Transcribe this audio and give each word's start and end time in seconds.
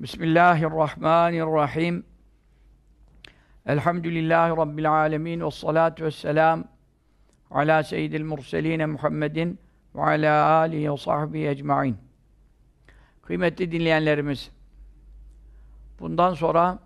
Bismillahirrahmanirrahim. 0.00 2.04
Elhamdülillahi 3.66 4.56
Rabbil 4.56 4.92
alemin. 4.92 5.40
Ve 5.40 5.50
salatu 5.50 6.04
ve 6.04 6.10
selam 6.10 6.64
ala 7.50 7.82
seyyidil 7.82 8.24
murseline 8.24 8.86
Muhammedin 8.86 9.58
ve 9.94 10.02
ala 10.02 10.50
alihi 10.50 10.92
ve 10.92 10.96
sahbihi 10.96 11.48
ecma'in. 11.48 11.96
Kıymetli 13.22 13.72
dinleyenlerimiz, 13.72 14.50
bundan 16.00 16.34
sonra 16.34 16.78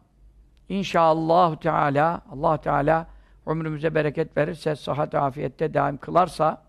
inşallah 0.68 1.56
Teala 1.56 2.22
Allah 2.30 2.60
Teala 2.60 3.06
ömrümüze 3.46 3.94
bereket 3.94 4.36
verirse, 4.36 4.76
sıhhat 4.76 5.14
afiyette 5.14 5.74
daim 5.74 5.96
kılarsa 5.96 6.62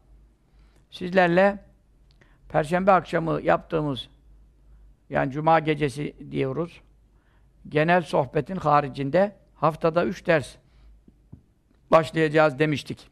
sizlerle 0.91 1.59
Perşembe 2.49 2.91
akşamı 2.91 3.41
yaptığımız 3.41 4.09
yani 5.11 5.31
Cuma 5.31 5.59
gecesi 5.59 6.31
diyoruz. 6.31 6.81
Genel 7.69 8.01
sohbetin 8.01 8.55
haricinde 8.55 9.35
haftada 9.55 10.05
üç 10.05 10.27
ders 10.27 10.55
başlayacağız 11.91 12.59
demiştik. 12.59 13.09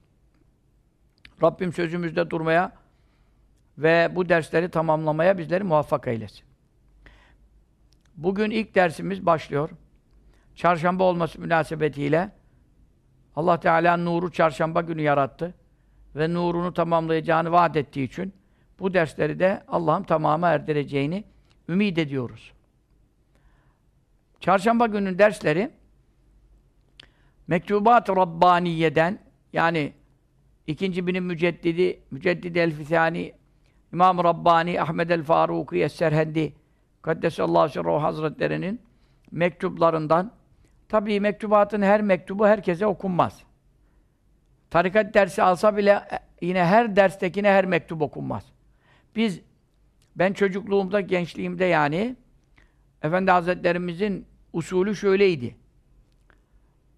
Rabbim 1.43 1.73
sözümüzde 1.73 2.29
durmaya 2.29 2.71
ve 3.77 4.11
bu 4.15 4.29
dersleri 4.29 4.69
tamamlamaya 4.69 5.37
bizleri 5.37 5.63
muvaffak 5.63 6.07
eylesin. 6.07 6.43
Bugün 8.15 8.51
ilk 8.51 8.75
dersimiz 8.75 9.25
başlıyor. 9.25 9.69
Çarşamba 10.55 11.03
olması 11.03 11.41
münasebetiyle 11.41 12.31
Allah 13.35 13.59
Teala 13.59 13.97
nuru 13.97 14.31
çarşamba 14.31 14.81
günü 14.81 15.01
yarattı 15.01 15.53
ve 16.15 16.33
nurunu 16.33 16.73
tamamlayacağını 16.73 17.51
vaat 17.51 17.77
ettiği 17.77 18.03
için 18.03 18.33
bu 18.79 18.93
dersleri 18.93 19.39
de 19.39 19.63
Allah'ın 19.67 20.03
tamamı 20.03 20.45
erdireceğini 20.45 21.23
ümid 21.69 21.97
ediyoruz. 21.97 22.53
Çarşamba 24.39 24.87
günün 24.87 25.19
dersleri 25.19 25.71
Mektubat-ı 27.47 28.15
Rabbaniye'den 28.15 29.19
yani 29.53 29.93
ikinci 30.67 31.07
binin 31.07 31.23
müceddidi, 31.23 31.99
müceddidi 32.11 32.59
el-Fisani 32.59 33.33
İmam 33.93 34.23
Rabbani 34.23 34.81
Ahmed 34.81 35.09
el-Faruki 35.09 35.83
es-Serhendi 35.83 36.53
Kaddesallahu 37.01 37.69
sirruhu 37.69 38.03
Hazretleri'nin 38.03 38.81
mektuplarından 39.31 40.31
tabii 40.89 41.19
mektubatın 41.19 41.81
her 41.81 42.01
mektubu 42.01 42.47
herkese 42.47 42.85
okunmaz. 42.87 43.43
Tarikat 44.69 45.13
dersi 45.13 45.43
alsa 45.43 45.77
bile 45.77 45.91
e, 45.91 46.45
yine 46.45 46.65
her 46.65 46.95
derstekine 46.95 47.49
her 47.49 47.65
mektup 47.65 48.01
okunmaz. 48.01 48.43
Biz 49.15 49.41
ben 50.19 50.33
çocukluğumda, 50.33 51.01
gençliğimde 51.01 51.65
yani 51.65 52.15
Efendi 53.03 53.31
Hazretlerimizin 53.31 54.25
usulü 54.53 54.95
şöyleydi. 54.95 55.55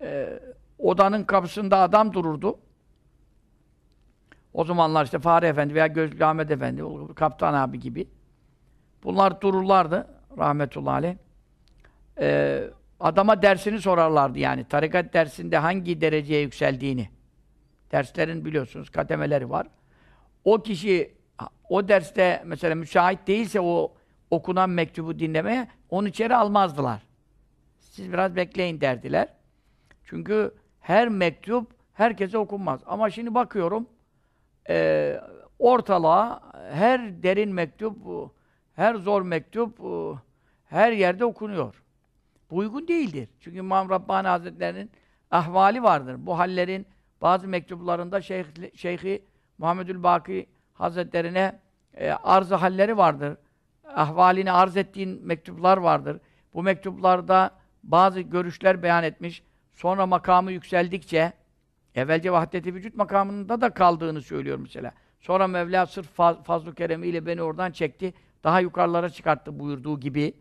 Ee, 0.02 0.40
odanın 0.80 1.24
kapısında 1.24 1.78
adam 1.78 2.14
dururdu. 2.14 2.60
O 4.54 4.64
zamanlar 4.64 5.06
işte 5.06 5.20
Fahri 5.20 5.46
Efendi 5.46 5.76
veya 5.76 5.88
Gözlü 5.88 6.26
Ahmet 6.26 6.52
Efendi, 6.52 6.84
Kaptan 7.16 7.54
abi 7.54 7.80
gibi. 7.80 8.08
Bunlar 9.04 9.42
dururlardı 9.42 10.08
rahmetullahi 10.38 10.94
aleyh. 10.94 11.16
Ee, 12.20 12.64
adama 13.00 13.42
dersini 13.42 13.82
sorarlardı 13.82 14.40
yani. 14.40 14.64
Tarikat 14.64 15.14
dersinde 15.14 15.58
hangi 15.58 16.02
dereceye 16.02 16.42
yükseldiğini. 16.42 17.10
Derslerin 17.92 18.46
biliyorsunuz 18.46 18.90
kademeleri 18.90 19.50
var. 19.50 19.68
O 20.46 20.62
kişi 20.62 21.21
o 21.72 21.88
derste 21.88 22.44
mesela 22.46 22.76
müsait 22.76 23.28
değilse 23.28 23.62
o 23.62 23.94
okunan 24.32 24.70
mektubu 24.70 25.20
dinlemeye 25.20 25.68
onu 25.90 26.08
içeri 26.08 26.36
almazdılar. 26.36 27.02
Siz 27.80 28.14
biraz 28.14 28.36
bekleyin 28.36 28.82
derdiler. 28.82 29.28
Çünkü 30.04 30.54
her 30.80 31.10
mektup 31.10 31.72
herkese 31.94 32.38
okunmaz. 32.38 32.82
Ama 32.86 33.10
şimdi 33.10 33.34
bakıyorum 33.34 33.90
e, 34.70 35.18
ortalığa 35.60 36.42
her 36.72 37.24
derin 37.24 37.54
mektup, 37.54 37.98
her 38.76 38.96
zor 38.96 39.22
mektup 39.22 39.80
her 40.66 40.92
yerde 40.92 41.26
okunuyor. 41.26 41.84
Bu 42.50 42.58
uygun 42.58 42.88
değildir. 42.88 43.30
Çünkü 43.40 43.58
İmam 43.58 43.90
Rabbani 43.90 44.28
Hazretleri'nin 44.28 44.92
ahvali 45.32 45.84
vardır. 45.84 46.16
Bu 46.20 46.38
hallerin 46.40 46.86
bazı 47.22 47.48
mektuplarında 47.48 48.22
Şeyh, 48.22 48.46
Şeyhi 48.76 49.26
Muhammedül 49.58 50.04
Baki 50.04 50.48
Hazretlerine 50.74 51.60
e, 51.98 52.12
arz 52.12 52.52
halleri 52.52 52.98
vardır. 52.98 53.38
Ahvalini 53.96 54.52
arz 54.52 54.78
ettiğin 54.78 55.26
mektuplar 55.26 55.78
vardır. 55.78 56.20
Bu 56.54 56.64
mektuplarda 56.64 57.52
bazı 57.84 58.22
görüşler 58.22 58.84
beyan 58.84 59.04
etmiş. 59.04 59.44
Sonra 59.76 60.06
makamı 60.06 60.52
yükseldikçe 60.52 61.34
evvelce 61.96 62.32
vahdet-i 62.32 62.76
vücut 62.76 62.96
makamında 62.96 63.62
da 63.62 63.70
kaldığını 63.70 64.22
söylüyor 64.22 64.58
mesela. 64.58 64.92
Sonra 65.20 65.48
Mevla 65.48 65.86
sırf 65.86 66.08
faz, 66.08 66.44
fazl-ı 66.44 66.76
keremiyle 66.76 67.26
beni 67.26 67.42
oradan 67.42 67.72
çekti. 67.72 68.14
Daha 68.44 68.60
yukarılara 68.60 69.10
çıkarttı 69.10 69.60
buyurduğu 69.60 70.00
gibi. 70.00 70.34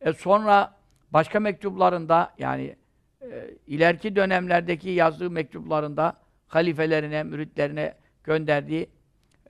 E 0.00 0.12
sonra 0.12 0.74
başka 1.10 1.40
mektuplarında 1.40 2.34
yani 2.38 2.76
e, 3.22 3.50
ileriki 3.66 4.16
dönemlerdeki 4.16 4.90
yazdığı 4.90 5.30
mektuplarında 5.30 6.16
halifelerine, 6.46 7.22
müritlerine 7.22 7.94
gönderdiği 8.24 8.90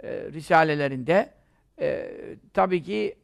e, 0.03 0.09
risalelerinde 0.33 1.36
e, 1.81 2.11
tabii 2.55 2.83
ki 2.83 3.19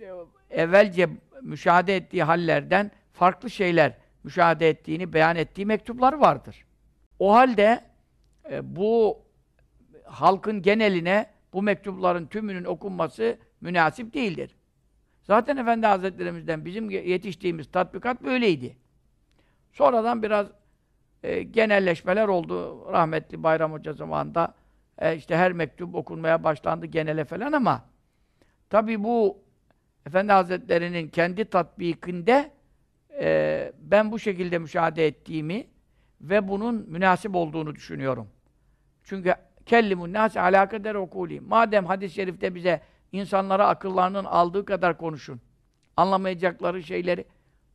e, 0.00 0.12
evvelce 0.50 1.08
müşahede 1.42 1.96
ettiği 1.96 2.22
hallerden 2.22 2.90
farklı 3.12 3.50
şeyler 3.50 3.92
müşahede 4.24 4.68
ettiğini 4.68 5.12
beyan 5.12 5.36
ettiği 5.36 5.66
mektuplar 5.66 6.12
vardır. 6.12 6.64
O 7.18 7.34
halde 7.34 7.80
e, 8.50 8.76
bu 8.76 9.18
halkın 10.04 10.62
geneline 10.62 11.26
bu 11.52 11.62
mektupların 11.62 12.26
tümünün 12.26 12.64
okunması 12.64 13.38
münasip 13.60 14.14
değildir. 14.14 14.56
Zaten 15.22 15.56
Efendi 15.56 15.86
Hazretlerimizden 15.86 16.64
bizim 16.64 16.90
yetiştiğimiz 16.90 17.70
tatbikat 17.70 18.22
böyleydi. 18.22 18.76
Sonradan 19.72 20.22
biraz 20.22 20.46
e, 21.22 21.42
genelleşmeler 21.42 22.28
oldu. 22.28 22.86
Rahmetli 22.92 23.42
Bayram 23.42 23.72
Hoca 23.72 23.92
zamanında 23.92 24.54
e, 24.98 25.16
işte 25.16 25.36
her 25.36 25.52
mektup 25.52 25.94
okunmaya 25.94 26.44
başlandı 26.44 26.86
genele 26.86 27.24
falan 27.24 27.52
ama 27.52 27.84
tabi 28.70 29.04
bu 29.04 29.38
Efendi 30.06 30.32
Hazretleri'nin 30.32 31.08
kendi 31.08 31.44
tatbikinde 31.44 32.50
e, 33.20 33.72
ben 33.78 34.12
bu 34.12 34.18
şekilde 34.18 34.58
müşahede 34.58 35.06
ettiğimi 35.06 35.66
ve 36.20 36.48
bunun 36.48 36.74
münasip 36.74 37.34
olduğunu 37.34 37.74
düşünüyorum. 37.74 38.28
Çünkü 39.04 39.34
kellimun 39.66 40.12
nâsi 40.12 40.40
alâ 40.40 40.68
kader 40.68 40.94
okûlî. 40.94 41.40
Madem 41.40 41.86
hadis-i 41.86 42.14
şerifte 42.14 42.54
bize 42.54 42.80
insanlara 43.12 43.68
akıllarının 43.68 44.24
aldığı 44.24 44.64
kadar 44.64 44.98
konuşun. 44.98 45.40
Anlamayacakları 45.96 46.82
şeyleri 46.82 47.24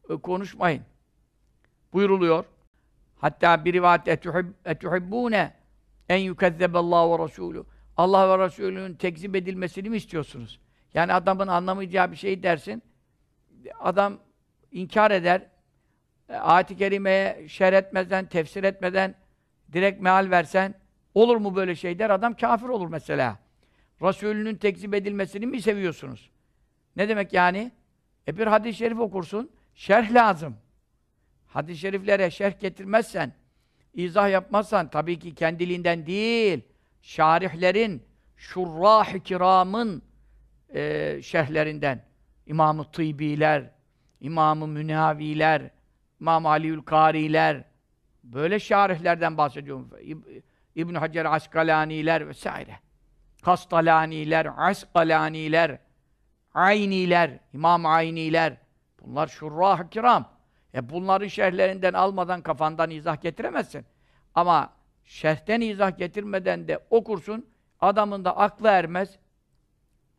e, 0.09 0.15
konuşmayın. 0.15 0.81
Buyuruluyor. 1.93 2.45
Hatta 3.17 3.65
bir 3.65 3.73
rivayet 3.73 4.07
etuhibbûne 4.65 5.53
en 6.13 6.19
yukezzeballahu 6.19 7.19
ve 7.19 7.23
Resulü. 7.23 7.63
Allah 7.97 8.29
ve 8.39 8.45
Resulü'nün 8.45 8.93
tekzip 8.93 9.35
edilmesini 9.35 9.89
mi 9.89 9.97
istiyorsunuz? 9.97 10.59
Yani 10.93 11.13
adamın 11.13 11.47
anlamayacağı 11.47 12.11
bir 12.11 12.15
şey 12.15 12.43
dersin. 12.43 12.83
Adam 13.79 14.19
inkar 14.71 15.11
eder. 15.11 15.41
E, 16.29 16.33
ayet-i 16.35 16.77
kerimeye 16.77 17.47
şer 17.47 17.73
etmeden, 17.73 18.25
tefsir 18.25 18.63
etmeden 18.63 19.15
direkt 19.73 20.01
meal 20.01 20.29
versen 20.31 20.73
olur 21.13 21.37
mu 21.37 21.55
böyle 21.55 21.75
şey 21.75 21.99
der. 21.99 22.09
Adam 22.09 22.33
kafir 22.33 22.67
olur 22.67 22.87
mesela. 22.87 23.39
Resulünün 24.01 24.55
tekzip 24.55 24.93
edilmesini 24.93 25.45
mi 25.45 25.61
seviyorsunuz? 25.61 26.29
Ne 26.95 27.09
demek 27.09 27.33
yani? 27.33 27.71
E 28.27 28.37
bir 28.37 28.47
hadis-i 28.47 28.77
şerif 28.77 28.99
okursun, 28.99 29.51
şerh 29.75 30.13
lazım. 30.13 30.57
Hadis-i 31.47 31.79
şeriflere 31.79 32.31
şerh 32.31 32.59
getirmezsen, 32.59 33.33
izah 33.93 34.29
yapmazsan 34.29 34.89
tabii 34.89 35.19
ki 35.19 35.35
kendiliğinden 35.35 36.05
değil, 36.05 36.61
şarihlerin, 37.01 38.03
şurrah-ı 38.37 39.19
kiramın 39.19 40.01
e, 40.73 41.19
şerhlerinden 41.21 42.05
İmam-ı 42.45 42.91
Tıbiler, 42.91 43.71
İmam-ı 44.21 44.67
Münaviler, 44.67 45.69
İmam 46.19 46.45
Aliül 46.45 46.81
Kariler 46.81 47.63
böyle 48.23 48.59
şarihlerden 48.59 49.37
bahsediyorum. 49.37 49.89
İbn 50.75 50.95
Hacer 50.95 51.25
Askalaniler 51.25 52.27
vesaire. 52.27 52.79
Kastalaniler, 53.41 54.47
Askalaniler, 54.57 55.79
Ayniler, 56.53 57.39
İmam 57.53 57.85
Ayniler. 57.85 58.57
Bunlar 59.01 59.27
şurrah-ı 59.27 59.89
kiram. 59.89 60.32
E 60.73 60.89
bunların 60.89 61.27
şerhlerinden 61.27 61.93
almadan 61.93 62.41
kafandan 62.41 62.89
izah 62.89 63.21
getiremezsin. 63.21 63.85
Ama 64.35 64.73
şerhten 65.05 65.61
izah 65.61 65.97
getirmeden 65.97 66.67
de 66.67 66.79
okursun, 66.89 67.45
adamın 67.79 68.25
da 68.25 68.37
aklı 68.37 68.67
ermez. 68.67 69.19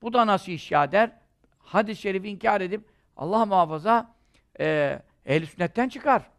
Bu 0.02 0.12
da 0.12 0.26
nasıl 0.26 0.52
iş 0.52 0.70
ya 0.70 0.92
der. 0.92 1.10
Hadis-i 1.58 2.00
şerifi 2.00 2.28
inkar 2.28 2.60
edip 2.60 2.88
Allah 3.16 3.46
muhafaza 3.46 4.14
e, 4.60 4.98
ehl 5.26 5.46
sünnetten 5.46 5.88
çıkar. 5.88 6.30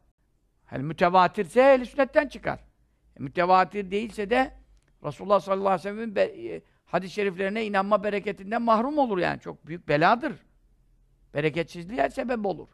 Yani 0.71 0.83
mütevatirse 0.83 1.61
ehl 1.61 1.85
sünnetten 1.85 2.27
çıkar. 2.27 2.59
E, 3.19 3.23
mütevatir 3.23 3.91
değilse 3.91 4.29
de 4.29 4.53
Resulullah 5.03 5.39
sallallahu 5.39 5.69
aleyhi 5.69 5.97
ve 5.97 6.15
sellem'in 6.15 6.15
e, 6.49 6.61
hadis-i 6.85 7.13
şeriflerine 7.13 7.65
inanma 7.65 8.03
bereketinden 8.03 8.61
mahrum 8.61 8.97
olur 8.97 9.17
yani. 9.17 9.39
Çok 9.39 9.67
büyük 9.67 9.87
beladır. 9.87 10.33
Bereketsizliğe 11.33 12.09
sebep 12.09 12.45
olur. 12.45 12.67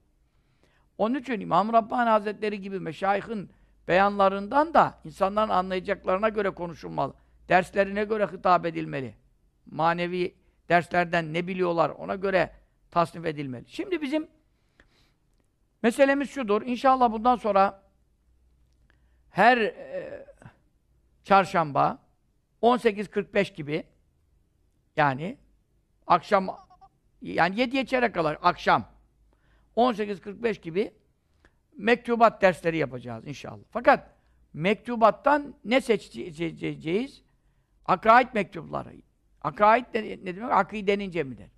Onun 0.98 1.20
için 1.20 1.40
İmam 1.40 1.74
Rabbani 1.74 2.10
Hazretleri 2.10 2.62
gibi 2.62 2.80
meşayihin 2.80 3.52
beyanlarından 3.88 4.74
da 4.74 5.00
insanların 5.06 5.50
anlayacaklarına 5.50 6.30
göre 6.30 6.50
konuşulmalı. 6.50 7.14
Derslerine 7.50 8.04
göre 8.04 8.28
hitap 8.28 8.66
edilmeli. 8.66 9.16
Manevi 9.66 10.36
derslerden 10.70 11.34
ne 11.34 11.48
biliyorlar 11.48 11.90
ona 11.90 12.16
göre 12.16 12.52
tasnif 12.92 13.26
edilmeli. 13.26 13.66
Şimdi 13.68 14.02
bizim 14.02 14.28
meselemiz 15.84 16.30
şudur. 16.30 16.62
İnşallah 16.62 17.12
bundan 17.12 17.36
sonra 17.36 17.84
her 19.30 19.58
e, 19.58 20.26
çarşamba 21.24 22.00
18.45 22.62 23.54
gibi 23.54 23.84
yani 24.96 25.38
akşam 26.08 26.58
yani 27.22 27.56
7'ye 27.56 27.86
çeyrek 27.86 28.14
kadar 28.14 28.38
akşam 28.42 28.91
18.45 29.78 30.62
gibi 30.62 30.92
mektubat 31.78 32.42
dersleri 32.42 32.78
yapacağız 32.78 33.28
inşallah. 33.28 33.64
Fakat 33.72 34.10
mektubattan 34.54 35.56
ne 35.66 35.82
seçeceğiz? 35.82 37.22
Akaid 37.86 38.28
mektupları. 38.34 38.94
Akaid 39.42 39.86
ne, 39.94 40.02
ne 40.02 40.36
demek? 40.36 40.52
Akidenin 40.52 41.12
cemidir. 41.12 41.52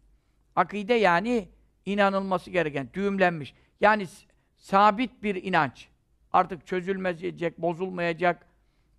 Akide 0.55 0.93
yani 0.93 1.49
inanılması 1.85 2.51
gereken, 2.51 2.89
düğümlenmiş. 2.93 3.53
Yani 3.81 4.07
sabit 4.55 5.23
bir 5.23 5.43
inanç. 5.43 5.87
Artık 6.33 6.67
çözülmeyecek, 6.67 7.57
bozulmayacak, 7.57 8.47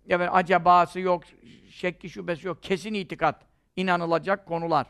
yani 0.07 0.29
acabası 0.29 0.99
yok, 0.99 1.23
şekki 1.69 2.09
şubesi 2.09 2.47
yok, 2.47 2.63
kesin 2.63 2.93
itikat, 2.93 3.45
inanılacak 3.75 4.45
konular. 4.45 4.87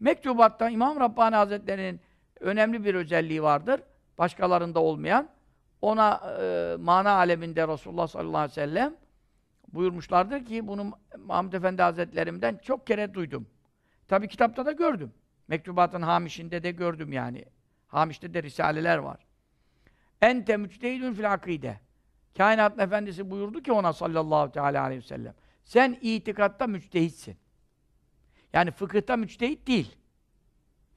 Mektubatta 0.00 0.70
İmam 0.70 1.00
Rabbani 1.00 1.36
Hazretleri'nin 1.36 2.00
önemli 2.44 2.84
bir 2.84 2.94
özelliği 2.94 3.42
vardır. 3.42 3.80
Başkalarında 4.18 4.80
olmayan. 4.80 5.28
Ona 5.82 6.36
e, 6.40 6.76
mana 6.80 7.10
aleminde 7.10 7.68
Resulullah 7.68 8.06
sallallahu 8.06 8.36
aleyhi 8.36 8.50
ve 8.50 8.54
sellem 8.54 8.94
buyurmuşlardır 9.72 10.44
ki 10.44 10.68
bunu 10.68 10.98
Mahmud 11.18 11.52
Efendi 11.52 11.82
Hazretlerimden 11.82 12.60
çok 12.62 12.86
kere 12.86 13.14
duydum. 13.14 13.46
Tabi 14.08 14.28
kitapta 14.28 14.66
da 14.66 14.72
gördüm. 14.72 15.12
Mektubatın 15.48 16.02
hamişinde 16.02 16.62
de 16.62 16.70
gördüm 16.70 17.12
yani. 17.12 17.44
Hamişte 17.86 18.34
de 18.34 18.42
risaleler 18.42 18.98
var. 18.98 19.26
Ente 20.22 20.56
müçtehidün 20.56 21.14
fil 21.14 21.32
akide. 21.32 21.80
Kainatın 22.36 22.78
efendisi 22.78 23.30
buyurdu 23.30 23.62
ki 23.62 23.72
ona 23.72 23.92
sallallahu 23.92 24.52
teala 24.52 24.82
aleyhi 24.82 25.02
ve 25.02 25.06
sellem. 25.06 25.34
Sen 25.64 25.98
itikatta 26.00 26.66
müçtehitsin. 26.66 27.36
Yani 28.52 28.70
fıkıhta 28.70 29.16
müçtehit 29.16 29.66
değil. 29.66 29.96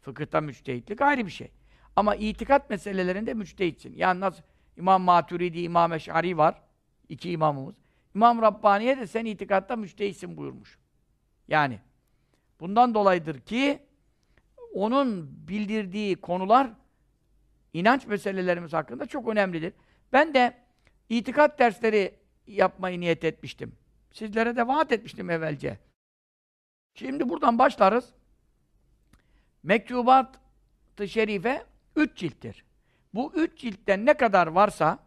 Fıkıhta 0.07 0.41
müçtehitlik 0.41 1.01
ayrı 1.01 1.25
bir 1.25 1.31
şey. 1.31 1.51
Ama 1.95 2.15
itikat 2.15 2.69
meselelerinde 2.69 3.33
müçtehitsin. 3.33 3.93
Yani 3.95 4.19
nasıl 4.19 4.43
İmam 4.77 5.01
Maturidi, 5.01 5.59
İmam 5.59 5.93
Eş'ari 5.93 6.37
var. 6.37 6.61
iki 7.09 7.31
imamımız. 7.31 7.75
İmam 8.15 8.41
Rabbaniye 8.41 8.97
de 8.97 9.07
sen 9.07 9.25
itikatta 9.25 9.75
müçtehitsin 9.75 10.37
buyurmuş. 10.37 10.77
Yani 11.47 11.79
bundan 12.59 12.93
dolayıdır 12.93 13.39
ki 13.39 13.79
onun 14.73 15.29
bildirdiği 15.47 16.15
konular 16.15 16.69
inanç 17.73 18.07
meselelerimiz 18.07 18.73
hakkında 18.73 19.05
çok 19.05 19.27
önemlidir. 19.27 19.73
Ben 20.13 20.33
de 20.33 20.57
itikat 21.09 21.59
dersleri 21.59 22.15
yapmayı 22.47 22.99
niyet 22.99 23.23
etmiştim. 23.23 23.75
Sizlere 24.11 24.55
de 24.55 24.67
vaat 24.67 24.91
etmiştim 24.91 25.29
evvelce. 25.29 25.79
Şimdi 26.95 27.29
buradan 27.29 27.59
başlarız. 27.59 28.16
Mektubat-ı 29.67 31.07
Şerife 31.07 31.65
üç 31.95 32.17
cilttir. 32.17 32.65
Bu 33.13 33.33
üç 33.35 33.59
ciltten 33.59 34.05
ne 34.05 34.13
kadar 34.13 34.47
varsa 34.47 34.99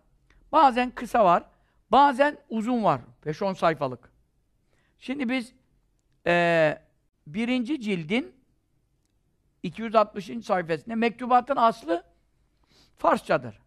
bazen 0.53 0.91
kısa 0.91 1.25
var, 1.25 1.45
bazen 1.91 2.39
uzun 2.49 2.85
var. 2.85 3.01
5-10 3.27 3.55
sayfalık. 3.55 4.13
Şimdi 4.99 5.29
biz 5.29 5.53
e, 6.27 6.79
birinci 7.27 7.81
cildin 7.81 8.35
260. 9.63 10.31
sayfasında 10.45 10.97
mektubatın 10.97 11.57
aslı 11.57 12.05
Farsçadır. 12.99 13.61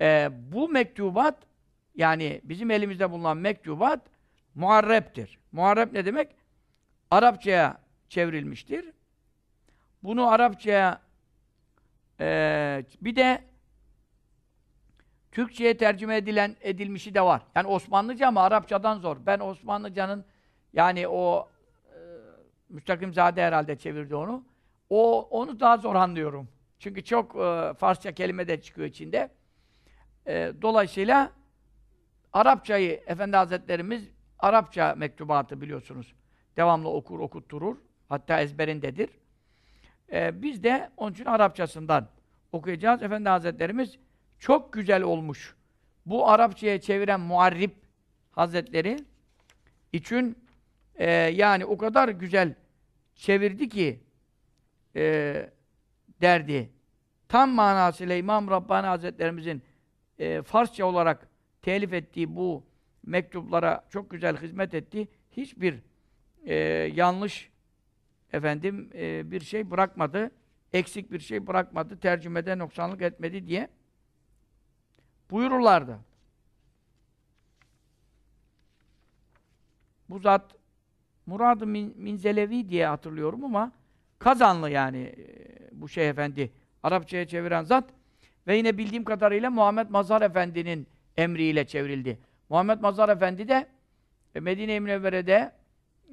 E, 0.00 0.28
bu 0.52 0.68
mektubat 0.68 1.38
yani 1.94 2.40
bizim 2.44 2.70
elimizde 2.70 3.10
bulunan 3.10 3.36
mektubat 3.36 4.00
muharreptir. 4.54 5.38
Muharrep 5.52 5.92
ne 5.92 6.04
demek? 6.04 6.36
Arapçaya 7.10 7.80
çevrilmiştir. 8.08 8.99
Bunu 10.02 10.28
Arapçaya 10.28 11.00
e, 12.20 12.84
bir 13.00 13.16
de 13.16 13.44
Türkçe'ye 15.32 15.76
tercüme 15.76 16.16
edilen 16.16 16.56
edilmişi 16.60 17.14
de 17.14 17.22
var. 17.22 17.42
Yani 17.54 17.66
Osmanlıca 17.66 18.28
ama 18.28 18.42
Arapçadan 18.42 18.98
zor. 18.98 19.16
Ben 19.26 19.40
Osmanlıcanın 19.40 20.24
yani 20.72 21.08
o 21.08 21.48
e, 21.86 21.96
Müstakim 22.68 23.14
Zade 23.14 23.42
herhalde 23.42 23.78
çevirdi 23.78 24.14
onu. 24.14 24.44
O 24.90 25.20
onu 25.20 25.60
daha 25.60 25.76
zor 25.76 25.94
anlıyorum. 25.94 26.48
Çünkü 26.78 27.04
çok 27.04 27.36
e, 27.36 27.74
Farsça 27.74 28.12
kelime 28.12 28.48
de 28.48 28.60
çıkıyor 28.60 28.88
içinde. 28.88 29.30
E, 30.26 30.52
dolayısıyla 30.62 31.32
Arapçayı 32.32 33.02
Efendi 33.06 33.36
Hazretlerimiz 33.36 34.08
Arapça 34.38 34.94
mektubatı 34.94 35.60
biliyorsunuz. 35.60 36.14
Devamlı 36.56 36.88
okur, 36.88 37.20
okutturur. 37.20 37.76
Hatta 38.08 38.40
ezberindedir. 38.40 39.10
Ee, 40.12 40.42
biz 40.42 40.62
de 40.64 40.90
onun 40.96 41.12
için 41.12 41.24
Arapçasından 41.24 42.08
okuyacağız. 42.52 43.02
Efendi 43.02 43.28
Hazretlerimiz 43.28 43.98
çok 44.38 44.72
güzel 44.72 45.02
olmuş. 45.02 45.56
Bu 46.06 46.28
Arapçaya 46.28 46.80
çeviren 46.80 47.20
muarrib 47.20 47.70
Hazretleri 48.30 48.96
için 49.92 50.38
e, 50.96 51.10
yani 51.10 51.64
o 51.64 51.78
kadar 51.78 52.08
güzel 52.08 52.54
çevirdi 53.14 53.68
ki 53.68 54.00
e, 54.96 55.50
derdi. 56.20 56.70
Tam 57.28 57.50
manasıyla 57.50 58.16
İmam 58.16 58.50
Rabbani 58.50 58.86
Hazretlerimizin 58.86 59.62
e, 60.18 60.42
Farsça 60.42 60.86
olarak 60.86 61.28
telif 61.62 61.92
ettiği 61.92 62.36
bu 62.36 62.64
mektuplara 63.06 63.84
çok 63.90 64.10
güzel 64.10 64.36
hizmet 64.36 64.74
etti. 64.74 65.08
Hiçbir 65.36 65.78
e, 66.46 66.54
yanlış 66.94 67.49
efendim 68.32 68.90
e, 68.94 69.30
bir 69.30 69.40
şey 69.40 69.70
bırakmadı, 69.70 70.30
eksik 70.72 71.12
bir 71.12 71.20
şey 71.20 71.46
bırakmadı, 71.46 72.00
tercümede 72.00 72.58
noksanlık 72.58 73.02
etmedi 73.02 73.46
diye 73.46 73.68
buyururlardı. 75.30 75.98
Bu 80.08 80.18
zat 80.18 80.56
Murad-ı 81.26 81.66
Min 81.66 81.94
Minzelevi 81.96 82.68
diye 82.68 82.86
hatırlıyorum 82.86 83.44
ama 83.44 83.72
Kazanlı 84.18 84.70
yani 84.70 84.98
e, 84.98 85.68
bu 85.72 85.88
şey 85.88 86.08
efendi 86.08 86.50
Arapçaya 86.82 87.26
çeviren 87.26 87.62
zat 87.62 87.84
ve 88.46 88.56
yine 88.56 88.78
bildiğim 88.78 89.04
kadarıyla 89.04 89.50
Muhammed 89.50 89.88
Mazhar 89.88 90.22
Efendi'nin 90.22 90.86
emriyle 91.16 91.66
çevrildi. 91.66 92.18
Muhammed 92.48 92.80
Mazhar 92.80 93.08
Efendi 93.08 93.48
de 93.48 93.66
e, 94.34 94.40
Medine-i 94.40 94.80
Münevvere'de 94.80 95.52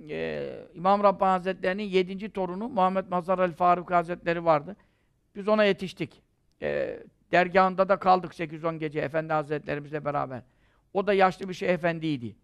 e, 0.10 0.68
İmam 0.74 1.04
Rabbani 1.04 1.30
Hazretleri'nin 1.30 1.84
yedinci 1.84 2.30
torunu 2.30 2.70
Muhammed 2.70 3.06
Mazhar 3.10 3.39
el 3.39 3.51
Faruk 3.51 3.92
Hazretleri 3.92 4.46
vardı. 4.46 4.75
Biz 5.36 5.48
ona 5.48 5.63
yetiştik. 5.63 6.22
E, 6.62 7.00
dergahında 7.32 7.89
da 7.89 8.00
kaldık 8.00 8.32
8-10 8.34 8.77
gece 8.77 9.00
Efendi 9.00 9.34
Hazretlerimizle 9.34 10.06
beraber. 10.06 10.42
O 10.94 11.08
da 11.08 11.13
yaşlı 11.13 11.50
bir 11.50 11.54
şey 11.54 11.70
efendiydi. 11.70 12.36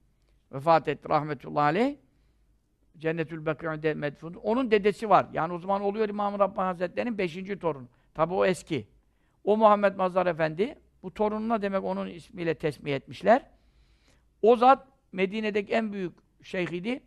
Vefat 0.51 0.87
etti 0.87 1.09
rahmetullahi 1.09 1.63
aleyh. 1.63 1.95
Cennetül 2.97 3.45
Bekir'de 3.45 3.93
medfun. 3.93 4.33
Onun 4.33 4.71
dedesi 4.71 5.09
var. 5.09 5.25
Yani 5.33 5.53
o 5.53 5.59
zaman 5.59 5.81
oluyor 5.81 6.09
İmam 6.09 6.39
Rabbani 6.39 6.65
Hazretleri'nin 6.65 7.17
beşinci 7.17 7.59
torunu. 7.59 7.87
Tabi 8.13 8.33
o 8.33 8.45
eski. 8.45 8.87
O 9.43 9.57
Muhammed 9.57 9.95
Mazhar 9.95 10.25
Efendi, 10.25 10.75
bu 11.03 11.13
torununa 11.13 11.61
demek 11.61 11.83
onun 11.83 12.07
ismiyle 12.07 12.55
tesmih 12.55 12.95
etmişler. 12.95 13.45
O 14.41 14.55
zat 14.55 14.87
Medine'deki 15.11 15.73
en 15.73 15.93
büyük 15.93 16.13
şeyhidi. 16.43 17.03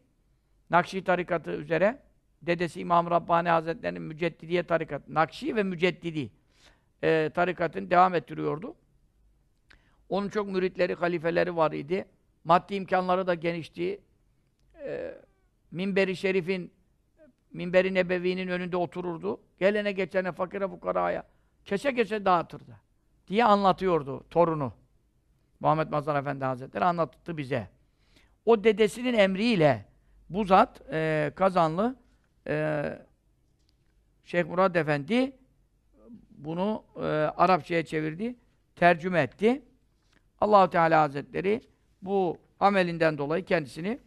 Nakşi 0.70 1.04
tarikatı 1.04 1.50
üzere 1.50 2.02
dedesi 2.42 2.80
İmam 2.80 3.10
Rabbani 3.10 3.48
Hazretleri'nin 3.48 4.02
Müceddidiye 4.02 4.62
tarikatı, 4.62 5.14
Nakşi 5.14 5.56
ve 5.56 5.62
Müceddidi 5.62 6.30
e, 7.02 7.30
tarikatını 7.34 7.90
devam 7.90 8.14
ettiriyordu. 8.14 8.74
Onun 10.08 10.28
çok 10.28 10.48
müritleri, 10.48 10.94
halifeleri 10.94 11.56
var 11.56 11.72
idi. 11.72 12.04
Maddi 12.44 12.74
imkanları 12.74 13.26
da 13.26 13.34
genişti. 13.34 14.00
E, 14.84 15.14
Minberi 15.70 16.16
Şerif'in 16.16 16.72
minberi 17.52 17.94
nebevinin 17.94 18.48
önünde 18.48 18.76
otururdu. 18.76 19.40
Gelene 19.58 19.92
geçene 19.92 20.32
fakire 20.32 20.68
fukaraya 20.68 21.24
kese 21.64 21.94
kese 21.94 22.24
dağıtırdı. 22.24 22.80
Diye 23.28 23.44
anlatıyordu 23.44 24.24
torunu. 24.30 24.72
Muhammed 25.60 25.88
Mazhar 25.88 26.20
Efendi 26.20 26.44
Hazretleri 26.44 26.84
anlattı 26.84 27.36
bize. 27.36 27.68
O 28.44 28.64
dedesinin 28.64 29.14
emriyle 29.14 29.84
bu 30.30 30.44
zat 30.44 30.82
e, 30.92 31.32
Kazanlı 31.36 31.96
e, 32.48 32.84
Şeyh 34.24 34.44
Murad 34.44 34.74
Efendi 34.74 35.32
bunu 36.30 36.84
e, 36.96 37.00
Arapçaya 37.36 37.84
çevirdi, 37.84 38.36
tercüme 38.76 39.20
etti. 39.20 39.62
Allahu 40.40 40.70
Teala 40.70 41.02
Hazretleri 41.02 41.60
bu 42.02 42.38
amelinden 42.60 43.18
dolayı 43.18 43.44
kendisini 43.44 43.98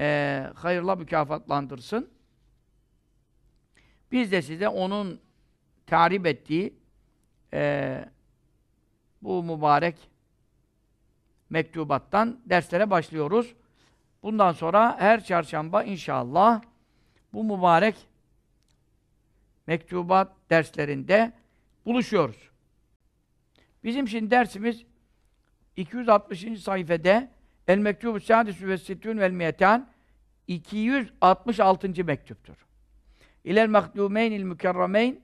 e, 0.00 0.46
hayırla 0.54 0.96
mükafatlandırsın. 0.96 2.10
Biz 4.12 4.32
de 4.32 4.42
size 4.42 4.68
onun 4.68 5.20
tarif 5.86 6.26
ettiği 6.26 6.74
e, 7.54 8.04
bu 9.22 9.42
mübarek 9.42 10.10
mektubattan 11.50 12.40
derslere 12.46 12.90
başlıyoruz. 12.90 13.54
Bundan 14.22 14.52
sonra 14.52 14.96
her 15.00 15.24
çarşamba 15.24 15.82
inşallah 15.82 16.62
bu 17.32 17.44
mübarek 17.44 17.96
mektubat 19.66 20.32
derslerinde 20.50 21.32
buluşuyoruz. 21.86 22.48
Bizim 23.84 24.08
şimdi 24.08 24.30
dersimiz 24.30 24.84
260. 25.76 26.62
sayfede 26.62 27.30
El 27.68 27.78
Mektubu 27.78 28.20
Sadisü 28.20 28.68
ve 28.68 28.78
Sittün 28.78 29.18
vel 29.18 29.30
Miyetan 29.30 29.88
266. 30.46 32.04
mektuptur. 32.04 32.66
İlel 33.44 33.68
Mektumeynil 33.68 34.42
Mükerremeyn 34.42 35.20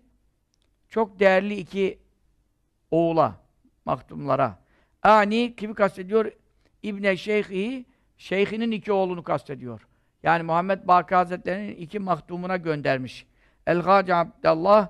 çok 0.88 1.20
değerli 1.20 1.54
iki 1.54 1.98
oğula, 2.90 3.40
maktumlara. 3.84 4.58
Ani 5.02 5.56
kimi 5.56 5.74
kastediyor? 5.74 6.32
İbne 6.82 7.16
Şeyhi, 7.16 7.84
şeyhinin 8.24 8.70
iki 8.70 8.92
oğlunu 8.92 9.22
kastediyor. 9.22 9.86
Yani 10.22 10.42
Muhammed 10.42 10.86
Baki 10.88 11.14
Hazretleri'nin 11.14 11.76
iki 11.76 11.98
maktumuna 11.98 12.56
göndermiş. 12.56 13.26
El-Gâci 13.66 14.14
Abdallah 14.14 14.88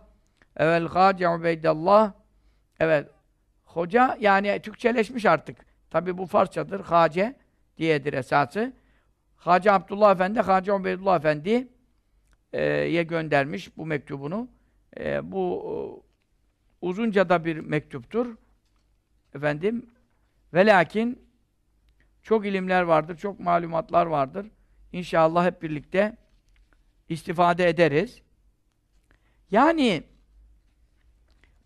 El-Gâci 0.57 1.29
Ubeydallah 1.29 2.12
Evet. 2.81 3.11
Hoca 3.64 4.17
yani 4.21 4.61
Türkçeleşmiş 4.62 5.26
artık. 5.26 5.57
Tabi 5.91 6.19
bu 6.19 6.26
Farsçadır. 6.26 6.81
Hace 6.81 7.37
diyedir 7.79 8.12
esası. 8.12 8.73
Hacı 9.37 9.73
Abdullah 9.73 10.14
Efendi, 10.14 10.41
Hacı 10.41 10.75
Ubeydullah 10.75 11.17
Efendi'ye 11.17 13.03
göndermiş 13.03 13.76
bu 13.76 13.87
mektubunu. 13.87 14.49
E, 14.99 15.33
bu 15.33 16.05
uzunca 16.81 17.29
da 17.29 17.45
bir 17.45 17.57
mektuptur. 17.57 18.37
Efendim 19.35 19.91
ve 20.55 20.67
lakin 20.67 21.25
çok 22.25 22.47
ilimler 22.47 22.83
vardır, 22.83 23.16
çok 23.16 23.40
malumatlar 23.40 24.07
vardır. 24.07 24.47
İnşallah 24.93 25.47
hep 25.47 25.62
birlikte 25.62 26.16
istifade 27.09 27.69
ederiz. 27.69 28.23
Yani 29.50 30.02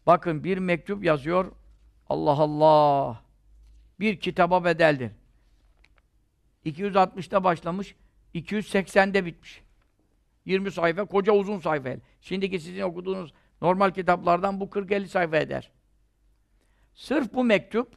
bakın 0.06 0.44
bir 0.44 0.58
mektup 0.58 1.04
yazıyor. 1.04 1.52
Allah 2.08 2.30
Allah. 2.30 3.22
Bir 4.00 4.20
kitaba 4.20 4.64
bedeldir. 4.64 5.10
260'ta 6.66 7.44
başlamış, 7.44 7.94
280'de 8.34 9.24
bitmiş. 9.24 9.62
20 10.44 10.72
sayfa, 10.72 11.04
koca 11.04 11.32
uzun 11.32 11.60
sayfa. 11.60 11.90
Şimdiki 12.20 12.60
sizin 12.60 12.80
okuduğunuz 12.80 13.32
normal 13.62 13.90
kitaplardan 13.90 14.60
bu 14.60 14.64
40-50 14.64 15.06
sayfa 15.06 15.36
eder. 15.36 15.70
Sırf 16.94 17.34
bu 17.34 17.44
mektup, 17.44 17.96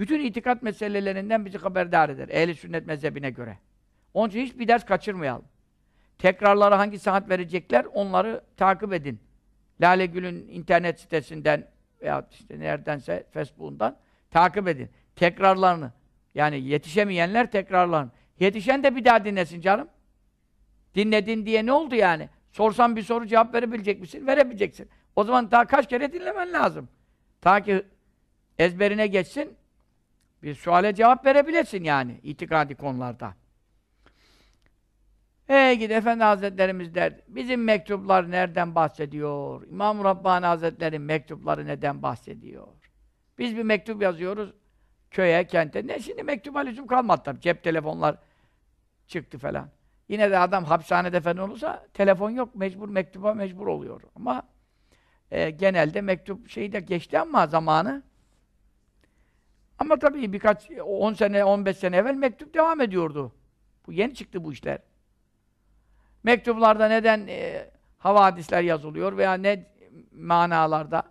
bütün 0.00 0.20
itikat 0.20 0.62
meselelerinden 0.62 1.44
bizi 1.44 1.58
haberdar 1.58 2.08
eder. 2.08 2.28
Ehli 2.28 2.54
sünnet 2.54 2.86
mezhebine 2.86 3.30
göre. 3.30 3.58
Onun 4.14 4.28
için 4.28 4.40
hiçbir 4.40 4.68
ders 4.68 4.84
kaçırmayalım. 4.84 5.44
Tekrarları 6.18 6.74
hangi 6.74 6.98
saat 6.98 7.28
verecekler, 7.28 7.84
onları 7.84 8.44
takip 8.56 8.92
edin. 8.92 9.20
Lale 9.80 10.06
Gül'ün 10.06 10.48
internet 10.48 11.00
sitesinden 11.00 11.68
veya 12.02 12.28
işte 12.30 12.60
neredense 12.60 13.26
Facebook'undan 13.32 13.96
takip 14.30 14.68
edin. 14.68 14.90
Tekrarlarını. 15.16 15.92
Yani 16.34 16.60
yetişemeyenler 16.60 17.50
tekrarlarını. 17.50 18.10
Yetişen 18.38 18.82
de 18.82 18.96
bir 18.96 19.04
daha 19.04 19.24
dinlesin 19.24 19.60
canım. 19.60 19.88
Dinledin 20.94 21.46
diye 21.46 21.66
ne 21.66 21.72
oldu 21.72 21.94
yani? 21.94 22.28
Sorsan 22.52 22.96
bir 22.96 23.02
soru 23.02 23.26
cevap 23.26 23.54
verebilecek 23.54 24.00
misin? 24.00 24.26
Verebileceksin. 24.26 24.88
O 25.16 25.24
zaman 25.24 25.50
daha 25.50 25.66
kaç 25.66 25.88
kere 25.88 26.12
dinlemen 26.12 26.52
lazım. 26.52 26.88
Ta 27.40 27.60
ki 27.60 27.82
ezberine 28.58 29.06
geçsin, 29.06 29.59
bir 30.42 30.54
suale 30.54 30.94
cevap 30.94 31.26
verebilesin 31.26 31.84
yani 31.84 32.20
itikadi 32.22 32.74
konularda. 32.74 33.34
Ey 35.48 35.78
gidi 35.78 35.92
Efendi 35.92 36.24
Hazretlerimiz 36.24 36.94
der, 36.94 37.20
bizim 37.28 37.64
mektuplar 37.64 38.30
nereden 38.30 38.74
bahsediyor? 38.74 39.66
İmam 39.66 40.04
Rabbani 40.04 40.46
Hazretleri'nin 40.46 41.02
mektupları 41.02 41.66
neden 41.66 42.02
bahsediyor? 42.02 42.66
Biz 43.38 43.56
bir 43.56 43.62
mektup 43.62 44.02
yazıyoruz 44.02 44.54
köye, 45.10 45.46
kente. 45.46 45.86
Ne 45.86 46.00
şimdi 46.00 46.22
mektup 46.22 46.56
lüzum 46.56 46.86
kalmadı 46.86 47.22
tabii. 47.24 47.40
Cep 47.40 47.64
telefonlar 47.64 48.16
çıktı 49.06 49.38
falan. 49.38 49.70
Yine 50.08 50.30
de 50.30 50.38
adam 50.38 50.64
hapishanede 50.64 51.20
falan 51.20 51.36
olursa 51.38 51.86
telefon 51.94 52.30
yok, 52.30 52.54
mecbur 52.54 52.88
mektuba 52.88 53.34
mecbur 53.34 53.66
oluyor. 53.66 54.02
Ama 54.16 54.42
e, 55.30 55.50
genelde 55.50 56.00
mektup 56.00 56.48
şeyi 56.48 56.72
de 56.72 56.80
geçti 56.80 57.18
ama 57.18 57.46
zamanı. 57.46 58.02
Ama 59.80 59.98
tabii 59.98 60.32
birkaç, 60.32 60.70
10 60.84 61.14
sene, 61.14 61.44
15 61.44 61.76
sene 61.76 61.96
evvel 61.96 62.14
mektup 62.14 62.54
devam 62.54 62.80
ediyordu. 62.80 63.32
Bu 63.86 63.92
yeni 63.92 64.14
çıktı 64.14 64.44
bu 64.44 64.52
işler. 64.52 64.78
Mektuplarda 66.22 66.88
neden 66.88 67.26
e, 67.28 67.70
havadisler 67.98 68.62
yazılıyor 68.62 69.16
veya 69.16 69.34
ne 69.34 69.66
manalarda? 70.12 71.02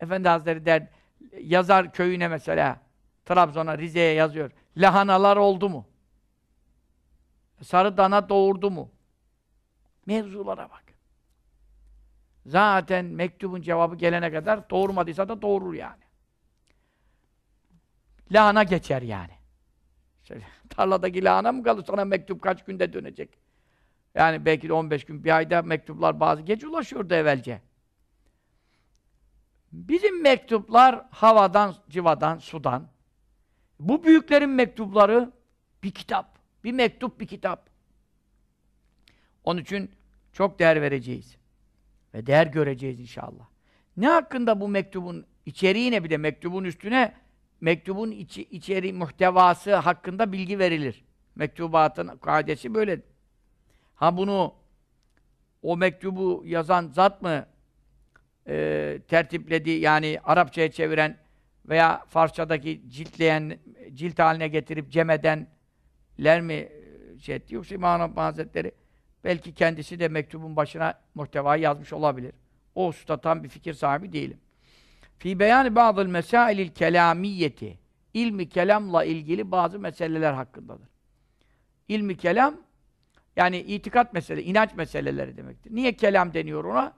Efendi 0.00 0.28
Hazretleri 0.28 0.66
der, 0.66 0.86
yazar 1.40 1.92
köyüne 1.92 2.28
mesela, 2.28 2.80
Trabzon'a, 3.24 3.78
Rize'ye 3.78 4.12
yazıyor. 4.14 4.50
Lahanalar 4.76 5.36
oldu 5.36 5.68
mu? 5.68 5.86
Sarı 7.62 7.96
dana 7.96 8.28
doğurdu 8.28 8.70
mu? 8.70 8.90
Mevzulara 10.06 10.70
bak. 10.70 10.84
Zaten 12.46 13.04
mektubun 13.04 13.62
cevabı 13.62 13.96
gelene 13.96 14.32
kadar 14.32 14.70
doğurmadıysa 14.70 15.28
da 15.28 15.42
doğurur 15.42 15.74
yani. 15.74 16.07
Lahana 18.32 18.62
geçer 18.62 19.02
yani. 19.02 19.32
Şöyle, 20.22 20.44
tarladaki 20.70 21.24
lahana 21.24 21.52
mı 21.52 21.62
kalır 21.62 21.84
sana 21.86 22.04
mektup 22.04 22.42
kaç 22.42 22.64
günde 22.64 22.92
dönecek? 22.92 23.38
Yani 24.14 24.44
belki 24.44 24.68
de 24.68 24.72
15 24.72 25.04
gün, 25.04 25.24
bir 25.24 25.36
ayda 25.36 25.62
mektuplar 25.62 26.20
bazı 26.20 26.42
geç 26.42 26.64
ulaşıyordu 26.64 27.14
evvelce. 27.14 27.60
Bizim 29.72 30.22
mektuplar 30.22 31.04
havadan, 31.10 31.74
civadan, 31.88 32.38
sudan. 32.38 32.88
Bu 33.80 34.04
büyüklerin 34.04 34.50
mektupları 34.50 35.32
bir 35.82 35.90
kitap. 35.90 36.38
Bir 36.64 36.72
mektup, 36.72 37.20
bir 37.20 37.26
kitap. 37.26 37.70
Onun 39.44 39.60
için 39.60 39.90
çok 40.32 40.58
değer 40.58 40.82
vereceğiz. 40.82 41.36
Ve 42.14 42.26
değer 42.26 42.46
göreceğiz 42.46 43.00
inşallah. 43.00 43.46
Ne 43.96 44.08
hakkında 44.08 44.60
bu 44.60 44.68
mektubun 44.68 45.26
içeriğine 45.46 46.04
bir 46.04 46.10
de 46.10 46.16
mektubun 46.16 46.64
üstüne 46.64 47.14
mektubun 47.60 48.10
içi, 48.10 48.42
içeri 48.42 48.92
muhtevası 48.92 49.74
hakkında 49.74 50.32
bilgi 50.32 50.58
verilir. 50.58 51.04
Mektubatın 51.34 52.18
kaidesi 52.18 52.74
böyle. 52.74 53.00
Ha 53.94 54.16
bunu 54.16 54.54
o 55.62 55.76
mektubu 55.76 56.42
yazan 56.46 56.88
zat 56.88 57.22
mı 57.22 57.46
e, 58.48 58.98
tertipledi 59.08 59.70
yani 59.70 60.20
Arapçaya 60.24 60.70
çeviren 60.70 61.18
veya 61.68 62.04
Farsçadaki 62.08 62.82
ciltleyen, 62.88 63.58
cilt 63.94 64.18
haline 64.18 64.48
getirip 64.48 64.90
cem 64.90 65.10
edenler 65.10 66.40
mi 66.40 66.68
şey 67.20 67.36
etti? 67.36 67.54
Yoksa 67.54 67.74
İmam 67.74 68.16
Hazretleri 68.16 68.72
belki 69.24 69.54
kendisi 69.54 70.00
de 70.00 70.08
mektubun 70.08 70.56
başına 70.56 71.00
muhtevayı 71.14 71.62
yazmış 71.62 71.92
olabilir. 71.92 72.32
O 72.74 72.86
usta 72.86 73.20
tam 73.20 73.44
bir 73.44 73.48
fikir 73.48 73.74
sahibi 73.74 74.12
değilim. 74.12 74.38
Fi 75.18 75.38
beyan 75.38 75.76
bazı 75.76 76.04
mesailil 76.08 76.68
kelamiyeti 76.68 77.78
ilmi 78.14 78.48
kelamla 78.48 79.04
ilgili 79.04 79.50
bazı 79.50 79.78
meseleler 79.78 80.32
hakkındadır. 80.32 80.88
İlmi 81.88 82.16
kelam 82.16 82.54
yani 83.36 83.58
itikat 83.58 84.12
mesele, 84.12 84.42
inanç 84.42 84.74
meseleleri 84.74 85.36
demektir. 85.36 85.74
Niye 85.74 85.92
kelam 85.92 86.34
deniyor 86.34 86.64
ona? 86.64 86.92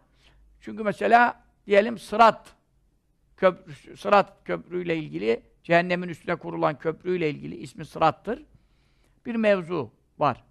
Çünkü 0.60 0.82
mesela 0.82 1.42
diyelim 1.66 1.98
sırat 1.98 2.54
köprü, 3.36 3.96
sırat 3.96 4.44
köprüyle 4.44 4.96
ilgili 4.96 5.42
cehennemin 5.62 6.08
üstüne 6.08 6.36
kurulan 6.36 6.78
köprüyle 6.78 7.30
ilgili 7.30 7.56
ismi 7.56 7.84
sırattır. 7.84 8.44
Bir 9.26 9.34
mevzu 9.34 9.90
var. 10.18 10.44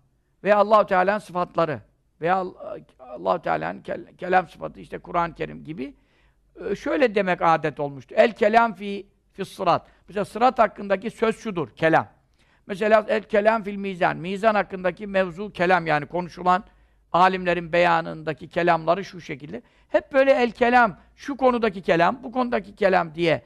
veya 0.43 0.57
Allahu 0.57 0.85
Teala'nın 0.85 1.19
sıfatları 1.19 1.81
veya 2.21 2.45
Allahu 2.99 3.41
Teala'nın 3.41 3.81
kel- 3.81 4.15
kelam 4.17 4.47
sıfatı 4.47 4.79
işte 4.79 4.97
Kur'an-ı 4.99 5.35
Kerim 5.35 5.63
gibi 5.63 5.93
şöyle 6.79 7.15
demek 7.15 7.41
adet 7.41 7.79
olmuştu. 7.79 8.15
El 8.17 8.35
kelam 8.35 8.73
fi 8.73 9.07
fi 9.33 9.45
sırat. 9.45 9.87
Mesela 10.07 10.25
sırat 10.25 10.59
hakkındaki 10.59 11.11
söz 11.11 11.39
şudur, 11.39 11.69
kelam. 11.69 12.07
Mesela 12.67 13.05
el 13.09 13.23
kelam 13.23 13.63
fil 13.63 13.75
mizan. 13.75 14.17
Mizan 14.17 14.55
hakkındaki 14.55 15.07
mevzu 15.07 15.51
kelam 15.51 15.87
yani 15.87 16.05
konuşulan 16.05 16.63
alimlerin 17.11 17.73
beyanındaki 17.73 18.49
kelamları 18.49 19.05
şu 19.05 19.21
şekilde. 19.21 19.61
Hep 19.87 20.13
böyle 20.13 20.31
el 20.31 20.51
kelam, 20.51 20.99
şu 21.15 21.37
konudaki 21.37 21.81
kelam, 21.81 22.23
bu 22.23 22.31
konudaki 22.31 22.75
kelam 22.75 23.15
diye 23.15 23.43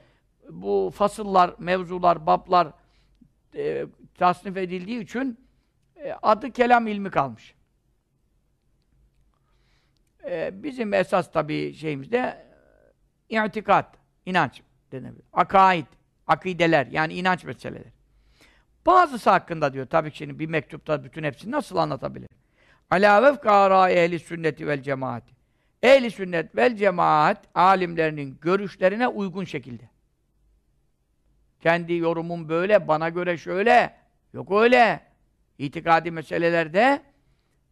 bu 0.49 0.91
fasıllar, 0.95 1.55
mevzular, 1.59 2.25
bablar 2.25 2.67
e, 3.55 3.85
tasnif 4.17 4.57
edildiği 4.57 5.03
için 5.03 5.39
e, 5.95 6.13
adı 6.21 6.51
kelam 6.51 6.87
ilmi 6.87 7.09
kalmış. 7.09 7.55
E, 10.29 10.63
bizim 10.63 10.93
esas 10.93 11.31
tabii 11.31 11.73
şeyimizde 11.73 12.45
itikat, 13.29 13.97
inanç 14.25 14.61
denebilir. 14.91 15.25
Akaid, 15.33 15.85
akideler 16.27 16.87
yani 16.87 17.13
inanç 17.13 17.43
meseleleri. 17.43 17.91
Bazısı 18.85 19.29
hakkında 19.29 19.73
diyor 19.73 19.85
tabii 19.85 20.11
ki 20.11 20.17
şimdi 20.17 20.39
bir 20.39 20.47
mektupta 20.47 21.03
bütün 21.03 21.23
hepsini 21.23 21.51
nasıl 21.51 21.77
anlatabilir? 21.77 22.29
Ala 22.89 23.23
vefka 23.23 23.51
arai 23.51 23.93
ehli 23.93 24.19
sünneti 24.19 24.67
vel 24.67 24.81
cemaat. 24.81 25.23
Ehli 25.83 26.11
sünnet 26.11 26.55
vel 26.55 26.75
cemaat 26.75 27.47
alimlerinin 27.55 28.37
görüşlerine 28.41 29.07
uygun 29.07 29.43
şekilde. 29.43 29.89
Kendi 31.61 31.93
yorumum 31.93 32.49
böyle, 32.49 32.87
bana 32.87 33.09
göre 33.09 33.37
şöyle. 33.37 33.95
Yok 34.33 34.51
öyle. 34.51 35.01
İtikadi 35.57 36.11
meselelerde 36.11 37.01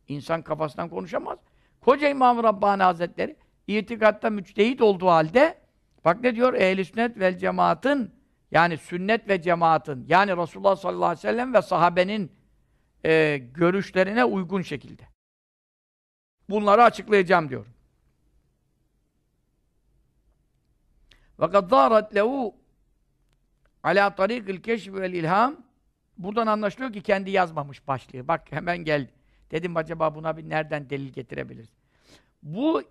insan 0.07 0.41
kafasından 0.41 0.89
konuşamaz. 0.89 1.39
Koca 1.81 2.09
İmam 2.09 2.43
Rabbani 2.43 2.83
Hazretleri 2.83 3.35
itikatta 3.66 4.30
müçtehit 4.30 4.80
olduğu 4.80 5.06
halde 5.06 5.58
bak 6.04 6.20
ne 6.20 6.34
diyor? 6.34 6.54
Ehl-i 6.54 6.84
sünnet 6.84 7.18
vel 7.18 7.38
cemaatın 7.38 8.12
yani 8.50 8.76
sünnet 8.76 9.28
ve 9.28 9.42
cemaatın 9.42 10.04
yani 10.08 10.36
Resulullah 10.36 10.76
sallallahu 10.76 11.04
aleyhi 11.04 11.18
ve 11.18 11.30
sellem 11.30 11.54
ve 11.54 11.62
sahabenin 11.62 12.32
e, 13.04 13.38
görüşlerine 13.38 14.24
uygun 14.24 14.62
şekilde. 14.62 15.02
Bunları 16.50 16.82
açıklayacağım 16.82 17.48
diyor. 17.48 17.66
وَقَدْ 21.38 21.68
ظَارَتْ 21.68 22.12
لَهُ 22.12 22.54
عَلَى 23.84 24.14
طَرِيقِ 24.16 24.44
الْكَشْفِ 24.56 24.90
وَالْاِلْهَامِ 24.90 25.56
Buradan 26.18 26.46
anlaşılıyor 26.46 26.92
ki 26.92 27.02
kendi 27.02 27.30
yazmamış 27.30 27.88
başlığı. 27.88 28.28
Bak 28.28 28.52
hemen 28.52 28.78
geldi. 28.78 29.12
Dedim 29.50 29.76
acaba 29.76 30.14
buna 30.14 30.36
bir 30.36 30.48
nereden 30.48 30.90
delil 30.90 31.12
getirebiliriz? 31.12 31.68
Bu 32.42 32.82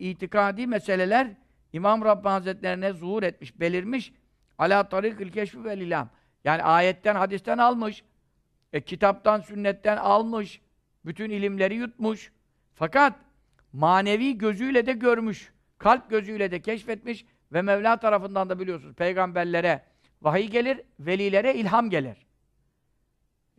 itikadi 0.00 0.66
meseleler 0.66 1.28
İmam 1.72 2.04
Rabbani 2.04 2.32
Hazretlerine 2.32 2.92
zuhur 2.92 3.22
etmiş, 3.22 3.60
belirmiş. 3.60 4.12
Ala 4.58 4.88
tarikil 4.88 5.32
keşfi 5.32 5.64
vel 5.64 5.78
ilham. 5.80 6.08
Yani 6.44 6.62
ayetten, 6.62 7.14
hadisten 7.14 7.58
almış. 7.58 8.04
E, 8.72 8.80
kitaptan, 8.80 9.40
sünnetten 9.40 9.96
almış. 9.96 10.60
Bütün 11.04 11.30
ilimleri 11.30 11.74
yutmuş. 11.74 12.32
Fakat 12.74 13.14
manevi 13.72 14.38
gözüyle 14.38 14.86
de 14.86 14.92
görmüş. 14.92 15.52
Kalp 15.78 16.10
gözüyle 16.10 16.50
de 16.50 16.60
keşfetmiş 16.62 17.24
ve 17.52 17.62
Mevla 17.62 17.96
tarafından 17.96 18.48
da 18.48 18.58
biliyorsunuz 18.58 18.94
peygamberlere 18.94 19.82
vahiy 20.22 20.46
gelir, 20.46 20.80
velilere 21.00 21.54
ilham 21.54 21.90
gelir. 21.90 22.26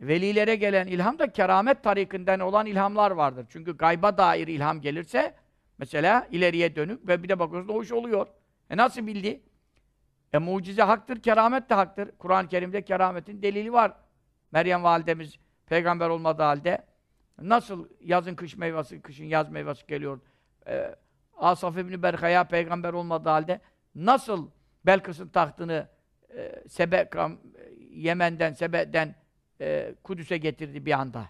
Velilere 0.00 0.56
gelen 0.56 0.86
ilham 0.86 1.18
da 1.18 1.32
keramet 1.32 1.82
tarikinden 1.82 2.40
olan 2.40 2.66
ilhamlar 2.66 3.10
vardır. 3.10 3.46
Çünkü 3.50 3.76
gayba 3.76 4.18
dair 4.18 4.48
ilham 4.48 4.80
gelirse 4.80 5.34
mesela 5.78 6.28
ileriye 6.30 6.76
dönük 6.76 7.08
ve 7.08 7.22
bir 7.22 7.28
de 7.28 7.38
bakıyorsun 7.38 7.74
o 7.74 7.82
iş 7.82 7.92
oluyor. 7.92 8.26
E 8.70 8.76
nasıl 8.76 9.06
bildi? 9.06 9.40
E 10.32 10.38
mucize 10.38 10.82
haktır, 10.82 11.22
keramet 11.22 11.70
de 11.70 11.74
haktır. 11.74 12.10
Kur'an-ı 12.18 12.48
Kerim'de 12.48 12.82
kerametin 12.82 13.42
delili 13.42 13.72
var. 13.72 13.92
Meryem 14.52 14.82
validemiz 14.82 15.38
peygamber 15.66 16.08
olmadığı 16.08 16.42
halde 16.42 16.86
nasıl 17.42 17.88
yazın 18.00 18.34
kış 18.34 18.56
meyvesi, 18.56 19.02
kışın 19.02 19.24
yaz 19.24 19.50
meyvesi 19.50 19.86
geliyor? 19.86 20.20
E, 20.66 20.96
Asaf 21.36 21.78
İbni 21.78 22.02
Berkaya 22.02 22.44
peygamber 22.44 22.92
olmadığı 22.92 23.28
halde 23.28 23.60
nasıl 23.94 24.50
Belkıs'ın 24.86 25.28
tahtını 25.28 25.88
e, 26.36 26.62
Sebe, 26.68 27.10
Yemen'den, 27.90 28.52
Sebe'den 28.52 29.14
e, 29.60 29.94
Kudüs'e 30.04 30.36
getirdi 30.36 30.86
bir 30.86 30.92
anda. 30.92 31.26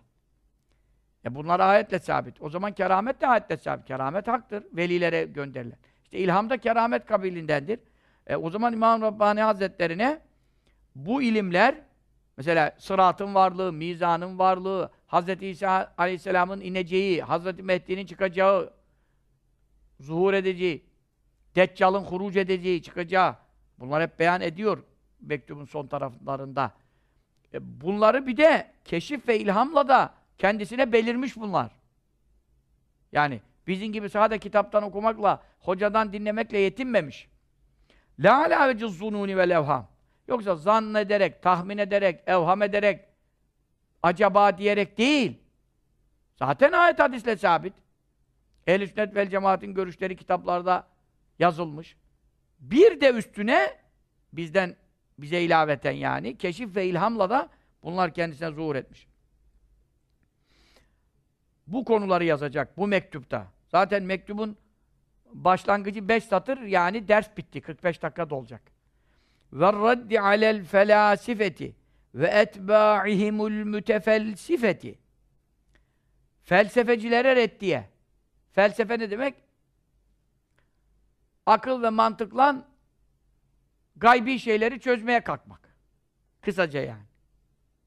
E 1.24 1.34
bunlar 1.34 1.60
ayetle 1.60 1.98
sabit. 1.98 2.42
O 2.42 2.50
zaman 2.50 2.72
keramet 2.72 3.20
de 3.20 3.26
ayetle 3.26 3.56
sabit. 3.56 3.86
Keramet 3.86 4.28
haktır. 4.28 4.64
Velilere 4.72 5.24
gönderilen. 5.24 5.76
İşte 6.04 6.18
ilham 6.18 6.50
da 6.50 6.56
keramet 6.58 7.06
kabilindendir. 7.06 7.80
E, 8.26 8.36
o 8.36 8.50
zaman 8.50 8.72
İmam 8.72 9.02
Rabbani 9.02 9.40
Hazretlerine 9.40 10.20
bu 10.94 11.22
ilimler 11.22 11.74
mesela 12.36 12.76
sıratın 12.78 13.34
varlığı, 13.34 13.72
mizanın 13.72 14.38
varlığı, 14.38 14.90
Hz. 15.08 15.42
İsa 15.42 15.94
Aleyhisselam'ın 15.98 16.60
ineceği, 16.60 17.22
Hz. 17.22 17.60
Mehdi'nin 17.60 18.06
çıkacağı, 18.06 18.72
zuhur 20.00 20.34
edeceği, 20.34 20.84
Deccal'ın 21.54 22.04
huruc 22.04 22.40
edeceği, 22.40 22.82
çıkacağı 22.82 23.36
bunlar 23.78 24.02
hep 24.02 24.18
beyan 24.18 24.40
ediyor 24.40 24.82
mektubun 25.20 25.64
son 25.64 25.86
taraflarında. 25.86 26.72
E, 27.54 27.80
bunları 27.80 28.26
bir 28.26 28.36
de 28.36 28.72
keşif 28.84 29.28
ve 29.28 29.38
ilhamla 29.38 29.88
da 29.88 30.14
kendisine 30.38 30.92
belirmiş 30.92 31.36
bunlar. 31.36 31.70
Yani 33.12 33.40
bizim 33.66 33.92
gibi 33.92 34.10
sadece 34.10 34.38
kitaptan 34.38 34.82
okumakla, 34.82 35.42
hocadan 35.60 36.12
dinlemekle 36.12 36.58
yetinmemiş. 36.58 37.28
La 38.18 38.44
ala 38.44 38.68
veciz 38.68 38.98
zununi 38.98 39.36
ve 39.36 39.48
levham. 39.48 39.88
Yoksa 40.28 40.56
zannederek, 40.56 41.42
tahmin 41.42 41.78
ederek, 41.78 42.20
evham 42.26 42.62
ederek, 42.62 43.04
acaba 44.02 44.58
diyerek 44.58 44.98
değil. 44.98 45.38
Zaten 46.38 46.72
ayet 46.72 46.98
hadisle 46.98 47.36
sabit. 47.36 47.74
Ehl-i 48.66 48.88
sünnet 48.88 49.14
vel 49.14 49.30
cemaatin 49.30 49.74
görüşleri 49.74 50.16
kitaplarda 50.16 50.86
yazılmış. 51.38 51.96
Bir 52.58 53.00
de 53.00 53.10
üstüne 53.10 53.76
bizden 54.32 54.76
bize 55.18 55.40
ilaveten 55.40 55.92
yani 55.92 56.38
keşif 56.38 56.76
ve 56.76 56.86
ilhamla 56.86 57.30
da 57.30 57.48
bunlar 57.82 58.14
kendisine 58.14 58.50
zuhur 58.50 58.76
etmiş. 58.76 59.06
Bu 61.66 61.84
konuları 61.84 62.24
yazacak 62.24 62.76
bu 62.76 62.86
mektupta. 62.86 63.46
Zaten 63.68 64.02
mektubun 64.02 64.56
başlangıcı 65.32 66.08
5 66.08 66.24
satır 66.24 66.58
yani 66.58 67.08
ders 67.08 67.36
bitti. 67.36 67.60
45 67.60 68.02
dakika 68.02 68.30
dolacak. 68.30 68.62
Ve 69.52 69.66
raddi 69.72 70.20
alel 70.20 70.64
felasifeti 70.64 71.76
ve 72.14 72.26
etba'ihimul 72.26 73.50
mütefelsifeti. 73.50 74.98
Felsefecilere 76.44 77.36
reddiye. 77.36 77.88
Felsefe 78.52 78.98
ne 78.98 79.10
demek? 79.10 79.34
Akıl 81.46 81.82
ve 81.82 81.90
mantıkla 81.90 82.68
gaybi 83.96 84.38
şeyleri 84.38 84.80
çözmeye 84.80 85.20
kalkmak. 85.24 85.74
Kısaca 86.40 86.80
yani. 86.80 87.04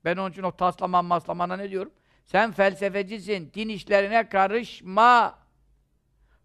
Ben 0.06 0.18
onun 0.18 0.32
için 0.32 0.44
o 0.44 0.52
taslaman 0.52 1.06
maslamana 1.06 1.58
ne 1.58 1.70
diyorum? 1.70 1.94
Sen 2.26 2.52
felsefecisin, 2.52 3.52
din 3.54 3.70
işlerine 3.70 4.30
karışma. 4.30 5.40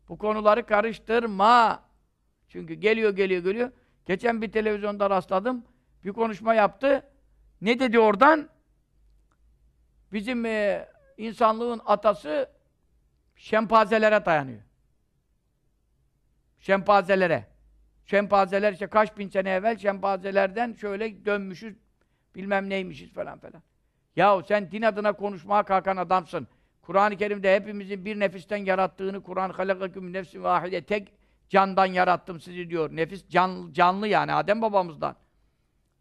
Bu 0.09 0.19
konuları 0.19 0.67
karıştırma. 0.67 1.83
Çünkü 2.49 2.75
geliyor, 2.75 3.17
geliyor, 3.17 3.45
geliyor. 3.45 3.73
Geçen 4.07 4.43
bir 4.43 4.53
televizyonda 4.53 5.11
rastladım. 5.11 5.65
Bir 6.05 6.13
konuşma 6.13 6.55
yaptı. 6.55 7.07
Ne 7.61 7.81
dedi 7.81 7.99
oradan? 7.99 8.49
Bizim 10.13 10.47
e, 10.47 10.89
insanlığın 11.19 11.81
atası 11.87 12.51
şempazelere 13.37 14.25
dayanıyor. 14.25 14.63
Şempazelere. 16.59 17.47
Şempazeler 18.05 18.73
işte 18.73 18.87
kaç 18.87 19.19
bin 19.19 19.29
sene 19.29 19.51
evvel 19.51 19.79
şempazelerden 19.79 20.73
şöyle 20.73 21.25
dönmüşüz, 21.25 21.77
bilmem 22.35 22.69
neymişiz 22.69 23.13
falan 23.13 23.39
falan. 23.39 23.63
Yahu 24.17 24.43
sen 24.49 24.71
din 24.71 24.83
adına 24.83 25.13
konuşmaya 25.13 25.63
kalkan 25.63 25.97
adamsın. 25.97 26.49
Kur'an-ı 26.83 27.17
Kerim'de 27.17 27.55
hepimizin 27.55 28.05
bir 28.05 28.21
nefisten 28.21 28.57
yarattığını 28.57 29.23
Kur'an 29.23 29.51
halakaküm 29.51 30.13
nefsin 30.13 30.43
vahide 30.43 30.85
tek 30.85 31.13
candan 31.49 31.87
yarattım 31.87 32.41
sizi 32.41 32.71
diyor. 32.71 32.97
Nefis 32.97 33.29
can, 33.29 33.73
canlı 33.73 34.09
yani 34.09 34.33
Adem 34.33 34.63
babamızdan. 34.63 35.17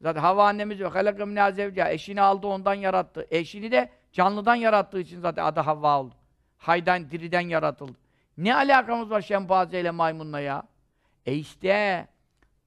Zaten 0.02 0.22
Hava 0.22 0.48
annemiz 0.48 0.80
yok. 0.80 0.96
Halakım 0.96 1.36
nazevca. 1.36 1.90
Eşini 1.90 2.22
aldı 2.22 2.48
ondan 2.48 2.74
yarattı. 2.74 3.28
Eşini 3.32 3.72
de 3.72 3.90
canlıdan 4.12 4.56
yarattığı 4.56 5.00
için 5.00 5.20
zaten 5.20 5.46
adı 5.46 5.60
Havva 5.60 6.00
oldu. 6.00 6.16
Haydan, 6.58 7.12
diriden 7.12 7.42
yaratıldı. 7.42 7.98
Ne 8.38 8.56
alakamız 8.56 9.10
var 9.10 9.22
şempanze 9.22 9.82
ile 9.82 9.92
maymunla 9.92 10.40
ya? 10.40 10.64
E 11.26 11.34
işte 11.34 12.08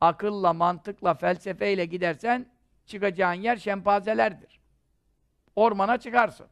akılla, 0.01 0.53
mantıkla, 0.53 1.15
felsefeyle 1.15 1.85
gidersen 1.85 2.47
çıkacağın 2.87 3.35
yer 3.35 3.57
şempazelerdir. 3.57 4.62
Ormana 5.57 5.99
çıkarsın. 5.99 6.47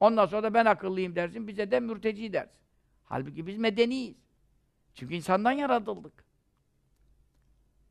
Ondan 0.00 0.26
sonra 0.26 0.42
da 0.42 0.54
ben 0.54 0.64
akıllıyım 0.64 1.16
dersin, 1.16 1.48
bize 1.48 1.70
de 1.70 1.80
mürteci 1.80 2.32
dersin. 2.32 2.60
Halbuki 3.04 3.46
biz 3.46 3.56
medeniyiz. 3.56 4.16
Çünkü 4.94 5.14
insandan 5.14 5.52
yaratıldık. 5.52 6.24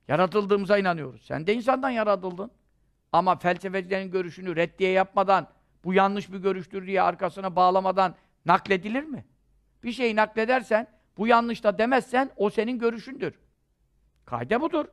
Yaratıldığımıza 0.08 0.78
inanıyoruz. 0.78 1.26
Sen 1.26 1.48
de 1.48 1.54
insandan 1.54 1.90
yaratıldın. 1.90 2.52
Ama 3.12 3.36
felsefecilerin 3.36 4.12
görüşünü 4.12 4.56
reddiye 4.56 4.92
yapmadan, 4.92 5.48
bu 5.84 5.94
yanlış 5.94 6.32
bir 6.32 6.38
görüştür 6.38 6.88
diye 6.88 7.02
arkasına 7.02 7.56
bağlamadan 7.56 8.16
nakledilir 8.46 9.04
mi? 9.04 9.26
Bir 9.84 9.92
şeyi 9.92 10.16
nakledersen, 10.16 10.88
bu 11.18 11.28
yanlış 11.28 11.64
da 11.64 11.78
demezsen, 11.78 12.32
o 12.36 12.50
senin 12.50 12.80
görüşündür. 12.80 13.34
Kaide 14.26 14.62
budur. 14.62 14.86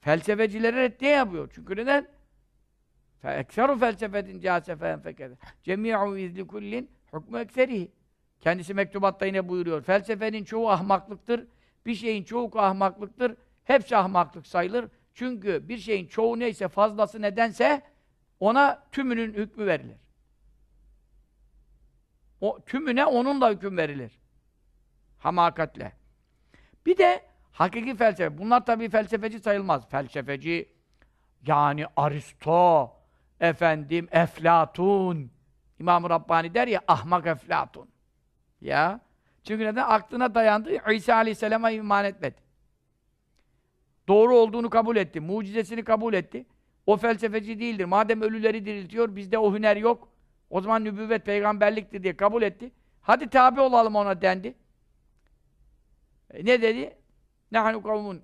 Felsefecilere 0.00 0.76
reddiye 0.76 1.10
yapıyor. 1.10 1.50
Çünkü 1.54 1.76
neden? 1.76 2.13
Ekseru 3.32 3.78
felsefetin 3.78 4.40
casefen 4.40 5.00
fekede. 5.00 5.34
Cemi'u 5.62 6.18
izli 6.18 6.46
kullin 6.46 6.90
hukmu 7.10 7.38
ekserihi. 7.38 7.92
Kendisi 8.40 8.74
mektubatta 8.74 9.26
yine 9.26 9.48
buyuruyor. 9.48 9.82
Felsefenin 9.82 10.44
çoğu 10.44 10.70
ahmaklıktır. 10.70 11.46
Bir 11.86 11.94
şeyin 11.94 12.24
çoğu 12.24 12.58
ahmaklıktır. 12.58 13.36
Hepsi 13.64 13.96
ahmaklık 13.96 14.46
sayılır. 14.46 14.88
Çünkü 15.14 15.68
bir 15.68 15.78
şeyin 15.78 16.06
çoğu 16.06 16.38
neyse 16.38 16.68
fazlası 16.68 17.22
nedense 17.22 17.82
ona 18.40 18.82
tümünün 18.92 19.34
hükmü 19.34 19.66
verilir. 19.66 19.96
O 22.40 22.64
tümüne 22.64 23.06
onunla 23.06 23.50
hüküm 23.50 23.76
verilir. 23.76 24.20
Hamakatle. 25.18 25.92
Bir 26.86 26.98
de 26.98 27.22
hakiki 27.52 27.96
felsefe. 27.96 28.38
Bunlar 28.38 28.66
tabii 28.66 28.88
felsefeci 28.88 29.38
sayılmaz. 29.38 29.88
Felsefeci 29.88 30.68
yani 31.46 31.86
Aristo, 31.96 32.92
efendim 33.40 34.08
Eflatun. 34.10 35.30
İmam-ı 35.80 36.10
Rabbani 36.10 36.54
der 36.54 36.68
ya 36.68 36.80
ahmak 36.88 37.26
Eflatun. 37.26 37.88
Ya. 38.60 39.00
Çünkü 39.44 39.64
neden? 39.64 39.84
Aklına 39.88 40.34
dayandı. 40.34 40.92
İsa 40.92 41.14
Aleyhisselam'a 41.14 41.70
iman 41.70 42.04
etmedi. 42.04 42.36
Doğru 44.08 44.36
olduğunu 44.36 44.70
kabul 44.70 44.96
etti. 44.96 45.20
Mucizesini 45.20 45.84
kabul 45.84 46.14
etti. 46.14 46.46
O 46.86 46.96
felsefeci 46.96 47.60
değildir. 47.60 47.84
Madem 47.84 48.22
ölüleri 48.22 48.66
diriltiyor, 48.66 49.16
bizde 49.16 49.38
o 49.38 49.54
hüner 49.54 49.76
yok. 49.76 50.08
O 50.50 50.60
zaman 50.60 50.84
nübüvvet, 50.84 51.26
peygamberliktir 51.26 52.02
diye 52.02 52.16
kabul 52.16 52.42
etti. 52.42 52.72
Hadi 53.00 53.28
tabi 53.28 53.60
olalım 53.60 53.96
ona 53.96 54.22
dendi. 54.22 54.54
E, 56.30 56.44
ne 56.44 56.62
dedi? 56.62 56.96
Nahnu 57.52 57.82
kavmun 57.82 58.22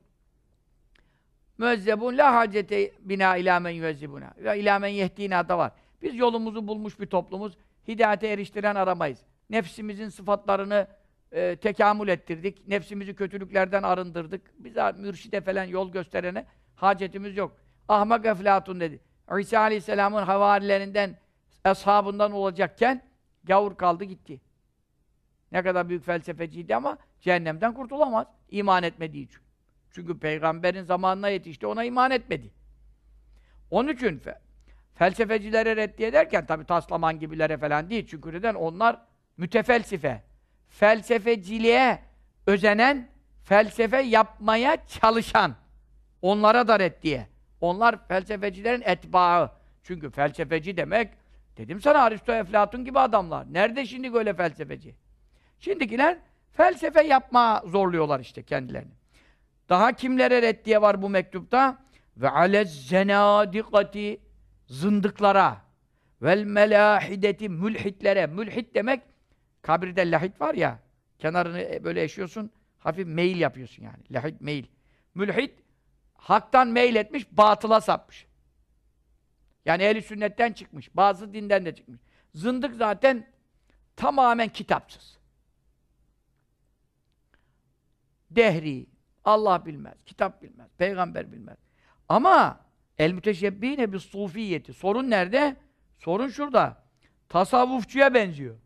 müezzebun 1.61 2.18
la 2.18 2.35
hacete 2.35 2.92
bina 3.01 3.37
ila 3.37 3.61
men 3.61 3.70
yüezzibuna. 3.70 4.31
Ve 4.37 4.61
ila 4.61 4.79
men 4.79 4.88
yehdina 4.88 5.49
da 5.49 5.59
var. 5.59 5.73
Biz 6.03 6.14
yolumuzu 6.16 6.68
bulmuş 6.68 7.01
bir 7.01 7.07
toplumuz. 7.07 7.59
Hidayete 7.88 8.29
eriştiren 8.29 8.75
aramayız. 8.75 9.18
Nefsimizin 9.51 10.09
sıfatlarını 10.09 10.87
e, 11.33 11.57
tekamül 11.57 12.09
ettirdik. 12.09 12.68
Nefsimizi 12.68 13.14
kötülüklerden 13.14 13.83
arındırdık. 13.83 14.64
Bize 14.64 14.92
mürşide 14.92 15.40
falan 15.40 15.64
yol 15.64 15.92
gösterene 15.92 16.46
hacetimiz 16.77 17.37
yok. 17.37 17.57
Ahmak 17.88 18.27
eflatun 18.27 18.81
dedi. 18.81 19.01
İsa 19.40 19.61
Aleyhisselam'ın 19.61 20.23
havarilerinden, 20.23 21.18
ashabından 21.64 22.33
olacakken 22.33 23.03
gavur 23.44 23.77
kaldı 23.77 24.05
gitti. 24.05 24.40
Ne 25.53 25.62
kadar 25.62 25.88
büyük 25.88 26.05
felsefeciydi 26.05 26.77
ama 26.77 26.99
cehennemden 27.20 27.75
kurtulamaz. 27.75 28.27
iman 28.51 28.83
etmediği 28.83 29.27
için. 29.27 29.49
Çünkü 29.90 30.18
peygamberin 30.18 30.83
zamanına 30.83 31.29
yetişti, 31.29 31.66
ona 31.66 31.85
iman 31.85 32.11
etmedi. 32.11 32.50
Onun 33.70 33.88
için 33.88 34.18
fe, 34.18 34.38
felsefecilere 34.94 35.76
reddiye 35.76 36.09
ederken 36.09 36.46
tabi 36.46 36.64
taslaman 36.64 37.18
gibilere 37.18 37.59
falan 37.59 37.90
değil. 37.90 38.07
Çünkü 38.11 38.33
neden? 38.33 38.55
Onlar 38.55 39.00
mütefelsife. 39.37 40.22
Felsefeciliğe 40.68 41.98
özenen, 42.46 43.09
felsefe 43.44 44.03
yapmaya 44.03 44.87
çalışan. 44.87 45.55
Onlara 46.22 46.68
da 46.68 46.79
reddiye. 46.79 47.26
Onlar 47.61 48.09
felsefecilerin 48.09 48.83
etbaı. 48.85 49.50
Çünkü 49.83 50.11
felsefeci 50.11 50.76
demek, 50.76 51.11
dedim 51.57 51.81
sana 51.81 51.98
Aristo, 51.98 52.33
Eflatun 52.33 52.85
gibi 52.85 52.98
adamlar. 52.98 53.53
Nerede 53.53 53.87
şimdi 53.87 54.12
böyle 54.12 54.35
felsefeci? 54.35 54.94
Şimdikiler 55.59 56.18
felsefe 56.53 57.03
yapma 57.03 57.62
zorluyorlar 57.66 58.20
işte 58.20 58.42
kendilerini. 58.42 58.99
Daha 59.70 59.92
kimlere 59.92 60.42
reddiye 60.42 60.83
var 60.83 61.02
bu 61.02 61.09
mektupta? 61.09 61.78
Ve 62.16 62.30
alez 62.30 62.88
zenadikati 62.88 64.20
zındıklara 64.66 65.62
vel 66.22 66.44
melahideti 66.44 67.48
mülhitlere. 67.48 68.26
Mülhit 68.26 68.74
demek 68.74 69.02
kabirde 69.62 70.11
lahit 70.11 70.40
var 70.40 70.54
ya 70.54 70.78
kenarını 71.18 71.85
böyle 71.85 72.02
eşiyorsun 72.02 72.50
hafif 72.78 73.06
meyil 73.06 73.40
yapıyorsun 73.40 73.83
yani. 73.83 74.02
Lahit 74.11 74.40
meyil. 74.40 74.66
Mülhit 75.14 75.54
haktan 76.14 76.68
meyil 76.68 76.96
etmiş, 76.96 77.26
batıla 77.33 77.80
sapmış. 77.80 78.26
Yani 79.64 79.83
ehli 79.83 80.02
sünnetten 80.02 80.52
çıkmış. 80.52 80.96
Bazı 80.96 81.35
dinden 81.35 81.64
de 81.64 81.74
çıkmış. 81.74 82.00
Zındık 82.35 82.74
zaten 82.74 83.26
tamamen 83.96 84.48
kitapsız. 84.48 85.18
Dehri, 88.30 88.87
Allah 89.31 89.66
bilmez, 89.66 89.95
kitap 90.07 90.43
bilmez, 90.43 90.69
peygamber 90.79 91.33
bilmez. 91.33 91.57
Ama 92.09 92.61
el 92.99 93.12
müteşebbihine 93.12 93.93
bir 93.93 93.99
sufiyeti. 93.99 94.73
Sorun 94.73 95.11
nerede? 95.11 95.57
Sorun 95.99 96.29
şurada. 96.29 96.83
Tasavvufçuya 97.29 98.14
benziyor. 98.14 98.57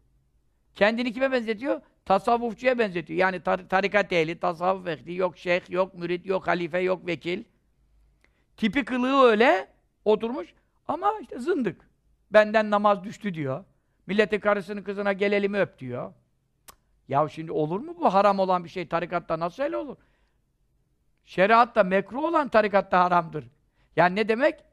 Kendini 0.75 1.13
kime 1.13 1.33
benzetiyor? 1.33 1.81
Tasavvufçuya 2.05 2.79
benzetiyor. 2.79 3.21
Yani 3.21 3.41
tar 3.41 3.69
tarikat 3.69 4.13
ehli, 4.13 4.39
tasavvuf 4.41 4.89
ehli, 4.89 5.17
yok 5.17 5.39
şeyh, 5.39 5.71
yok 5.71 5.95
mürit, 5.95 6.27
yok 6.27 6.47
halife, 6.47 6.79
yok 6.79 7.07
vekil. 7.07 7.45
Tipi 8.57 8.85
kılığı 8.85 9.23
öyle 9.23 9.69
oturmuş 10.05 10.55
ama 10.89 11.13
işte 11.23 11.39
zındık. 11.39 11.89
Benden 12.31 12.71
namaz 12.71 13.05
düştü 13.05 13.35
diyor. 13.35 13.65
Milletin 14.07 14.41
karısının 14.41 14.83
kızına 14.83 15.13
gelelim 15.13 15.55
öp 15.55 15.79
diyor. 15.79 16.13
Ya 17.09 17.29
şimdi 17.29 17.53
olur 17.53 17.81
mu 17.81 17.97
bu 18.01 18.15
haram 18.15 18.39
olan 18.39 18.65
bir 18.65 18.69
şey 18.69 18.89
tarikatta 18.89 19.41
nasıl 19.41 19.63
öyle 19.63 19.77
olur? 19.77 19.97
Şeriatta 21.25 21.83
mekruh 21.83 22.25
olan 22.25 22.49
tarikatta 22.49 23.05
haramdır. 23.05 23.51
Yani 23.97 24.17
ne 24.17 24.29
demek? 24.29 24.65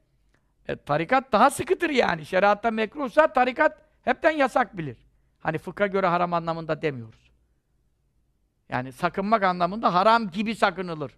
E, 0.68 0.76
tarikat 0.76 1.32
daha 1.32 1.50
sıkıdır 1.50 1.90
yani. 1.90 2.26
Şeriatta 2.26 2.70
mekruhsa 2.70 3.32
tarikat 3.32 3.78
hepten 4.02 4.30
yasak 4.30 4.76
bilir. 4.76 4.96
Hani 5.40 5.58
fıkha 5.58 5.86
göre 5.86 6.06
haram 6.06 6.34
anlamında 6.34 6.82
demiyoruz. 6.82 7.30
Yani 8.68 8.92
sakınmak 8.92 9.42
anlamında 9.42 9.94
haram 9.94 10.30
gibi 10.30 10.54
sakınılır. 10.54 11.12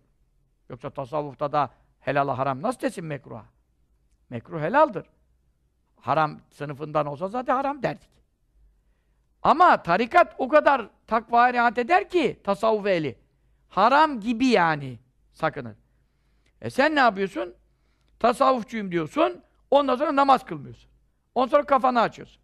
Yoksa 0.69 0.91
tasavvufta 0.91 1.53
da 1.53 1.71
helala 2.01 2.39
haram 2.39 2.63
nasıl 2.63 2.81
desin 2.81 3.05
mekruha? 3.05 3.45
Mekruh 4.31 4.61
helaldir. 4.61 5.05
Haram 6.01 6.41
sınıfından 6.51 7.07
olsa 7.07 7.29
zaten 7.29 7.57
haram 7.57 7.83
derdik. 7.83 8.11
Ama 9.43 9.83
tarikat 9.83 10.35
o 10.39 10.49
kadar 10.49 10.89
takvaya 11.07 11.53
riayet 11.53 11.79
eder 11.79 12.09
ki 12.09 12.41
tasavvuf 12.45 12.87
ehli. 12.87 13.19
Haram 13.69 14.21
gibi 14.21 14.47
yani 14.47 14.99
sakının. 15.35 15.77
E 16.61 16.71
sen 16.71 16.95
ne 16.95 17.01
yapıyorsun? 17.01 17.55
Tasavvufçuyum 18.19 18.93
diyorsun. 18.93 19.43
Ondan 19.71 19.97
sonra 19.97 20.17
namaz 20.17 20.45
kılmıyorsun. 20.45 20.91
Ondan 21.35 21.51
sonra 21.51 21.67
kafanı 21.67 22.01
açıyorsun. 22.01 22.43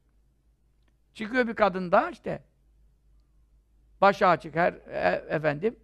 Çıkıyor 1.15 1.49
bir 1.49 1.55
kadın 1.55 1.93
da 1.93 2.11
işte 2.11 2.45
başı 4.01 4.27
açık 4.27 4.55
her 4.55 4.73
e, 4.73 5.27
efendim 5.29 5.79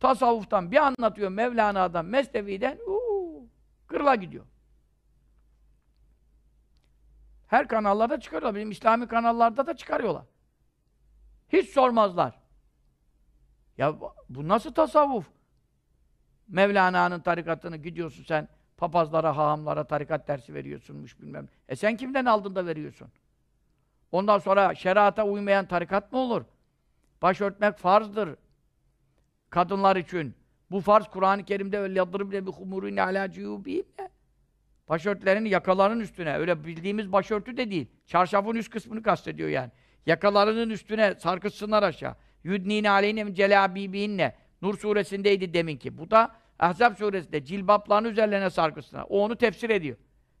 tasavvuftan 0.00 0.72
bir 0.72 0.76
anlatıyor 0.76 1.30
Mevlana'dan, 1.30 2.04
Mesnevi'den 2.04 2.78
uuu 2.86 3.48
kırla 3.86 4.14
gidiyor. 4.14 4.44
Her 7.46 7.68
kanallarda 7.68 8.20
çıkarıyorlar. 8.20 8.54
Bizim 8.54 8.70
İslami 8.70 9.08
kanallarda 9.08 9.66
da 9.66 9.76
çıkarıyorlar. 9.76 10.24
Hiç 11.48 11.70
sormazlar. 11.70 12.40
Ya 13.78 14.00
bu 14.28 14.48
nasıl 14.48 14.74
tasavvuf? 14.74 15.37
Mevlana'nın 16.48 17.20
tarikatını 17.20 17.76
gidiyorsun 17.76 18.24
sen 18.24 18.48
papazlara, 18.76 19.36
hahamlara 19.36 19.84
tarikat 19.84 20.28
dersi 20.28 20.54
veriyorsunmuş 20.54 21.20
bilmem. 21.20 21.48
E 21.68 21.76
sen 21.76 21.96
kimden 21.96 22.24
aldın 22.24 22.54
da 22.54 22.66
veriyorsun? 22.66 23.08
Ondan 24.12 24.38
sonra 24.38 24.74
şerata 24.74 25.24
uymayan 25.24 25.66
tarikat 25.66 26.12
mı 26.12 26.18
olur? 26.18 26.44
Başörtmek 27.22 27.76
farzdır. 27.78 28.36
Kadınlar 29.50 29.96
için. 29.96 30.34
Bu 30.70 30.80
farz 30.80 31.06
Kur'an-ı 31.06 31.44
Kerim'de 31.44 31.78
öyle 31.78 31.98
yadırıb 31.98 32.30
bile 32.30 32.46
bi 32.46 32.50
humurine 32.50 33.02
ala 33.02 33.32
ciyubihim 33.32 33.84
Başörtülerin 34.88 35.44
yakalarının 35.44 36.00
üstüne. 36.00 36.36
Öyle 36.36 36.64
bildiğimiz 36.64 37.12
başörtü 37.12 37.56
de 37.56 37.70
değil. 37.70 37.86
Çarşafın 38.06 38.54
üst 38.54 38.70
kısmını 38.70 39.02
kastediyor 39.02 39.48
yani. 39.48 39.70
Yakalarının 40.06 40.70
üstüne 40.70 41.14
sarkıtsınlar 41.14 41.82
aşağı. 41.82 42.16
Yudnine 42.44 42.90
aleyhine 42.90 43.34
celabibinne. 43.34 44.34
Nur 44.62 44.78
suresindeydi 44.78 45.54
deminki. 45.54 45.98
Bu 45.98 46.10
da 46.10 46.36
Ahzab 46.58 46.96
suresinde 46.96 47.44
cilbapların 47.44 48.04
üzerlerine 48.04 48.50
sarkıtsınlar. 48.50 49.06
O 49.08 49.24
onu 49.24 49.36
tefsir 49.36 49.70
ediyor. 49.70 49.96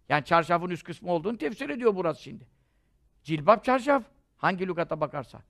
Yani 0.08 0.24
çarşafın 0.24 0.70
üst 0.70 0.84
kısmı 0.84 1.12
olduğunu 1.12 1.38
tefsir 1.38 1.70
ediyor 1.70 1.96
burası 1.96 2.22
şimdi. 2.22 2.46
Cilbap 3.22 3.64
çarşaf. 3.64 4.02
Hangi 4.36 4.68
lügata 4.68 5.00
bakarsan. 5.00 5.40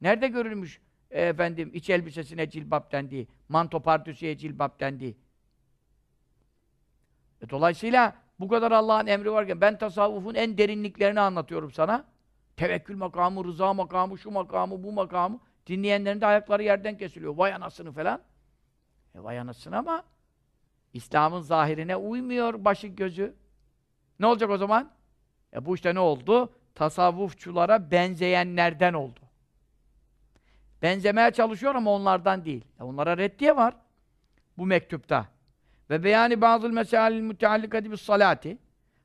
Nerede 0.00 0.28
görülmüş 0.28 0.80
e, 1.10 1.22
efendim 1.22 1.70
iç 1.74 1.90
elbisesine 1.90 2.50
cilbap 2.50 2.92
dendiği, 2.92 3.28
manto 3.48 3.80
pardüsüye 3.80 4.38
cilbap 4.38 4.80
dendiği. 4.80 5.16
E, 7.42 7.50
dolayısıyla 7.50 8.14
bu 8.40 8.48
kadar 8.48 8.72
Allah'ın 8.72 9.06
emri 9.06 9.32
varken 9.32 9.60
ben 9.60 9.78
tasavvufun 9.78 10.34
en 10.34 10.58
derinliklerini 10.58 11.20
anlatıyorum 11.20 11.70
sana. 11.70 12.04
Tevekkül 12.56 12.96
makamı, 12.96 13.44
rıza 13.44 13.74
makamı, 13.74 14.18
şu 14.18 14.30
makamı, 14.30 14.82
bu 14.82 14.92
makamı. 14.92 15.40
Dinleyenlerin 15.70 16.20
de 16.20 16.26
ayakları 16.26 16.62
yerden 16.62 16.98
kesiliyor. 16.98 17.36
Vay 17.36 17.54
anasını 17.54 17.92
falan. 17.92 18.20
E 19.14 19.22
vay 19.22 19.38
anasını 19.38 19.78
ama 19.78 20.04
İslam'ın 20.92 21.40
zahirine 21.40 21.96
uymuyor 21.96 22.64
başı 22.64 22.86
gözü. 22.86 23.34
Ne 24.20 24.26
olacak 24.26 24.50
o 24.50 24.56
zaman? 24.56 24.90
E 25.54 25.66
bu 25.66 25.74
işte 25.74 25.94
ne 25.94 25.98
oldu? 25.98 26.52
Tasavvufçulara 26.74 27.90
benzeyenlerden 27.90 28.92
oldu. 28.92 29.20
Benzemeye 30.82 31.30
çalışıyor 31.30 31.74
ama 31.74 31.90
onlardan 31.90 32.44
değil. 32.44 32.64
E 32.80 32.82
onlara 32.82 33.18
reddiye 33.18 33.56
var 33.56 33.74
bu 34.58 34.66
mektupta. 34.66 35.28
Ve 35.90 36.04
beyani 36.04 36.40
bazı 36.40 36.68
meselel 36.68 37.20
müteallikati 37.20 37.92
bis 37.92 38.02
salati. 38.02 38.58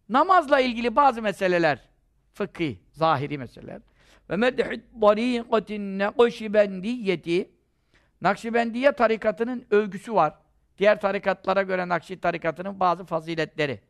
Namazla 0.09 0.59
ilgili 0.59 0.95
bazı 0.95 1.21
meseleler, 1.21 1.89
fıkhi, 2.33 2.79
zahiri 2.91 3.37
meseleler. 3.37 3.81
Ve 4.29 4.35
medhid 4.35 4.81
tarikatin 5.01 5.99
nakşibendiyeti. 5.99 7.49
Nakşibendiye 8.21 8.91
tarikatının 8.91 9.65
övgüsü 9.71 10.13
var. 10.13 10.33
Diğer 10.77 11.01
tarikatlara 11.01 11.61
göre 11.61 11.87
Nakşi 11.87 12.19
tarikatının 12.19 12.79
bazı 12.79 13.05
faziletleri. 13.05 13.81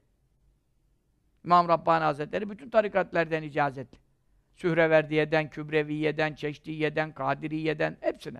İmam 1.45 1.67
Rabbani 1.67 2.03
Hazretleri 2.03 2.49
bütün 2.49 2.69
tarikatlerden 2.69 3.43
icazetli. 3.43 3.97
Sühreverdiye'den, 4.55 5.49
Kübreviye'den, 5.49 6.35
Çeşdiye'den, 6.35 7.11
Kadiriye'den 7.13 7.97
hepsine. 8.01 8.39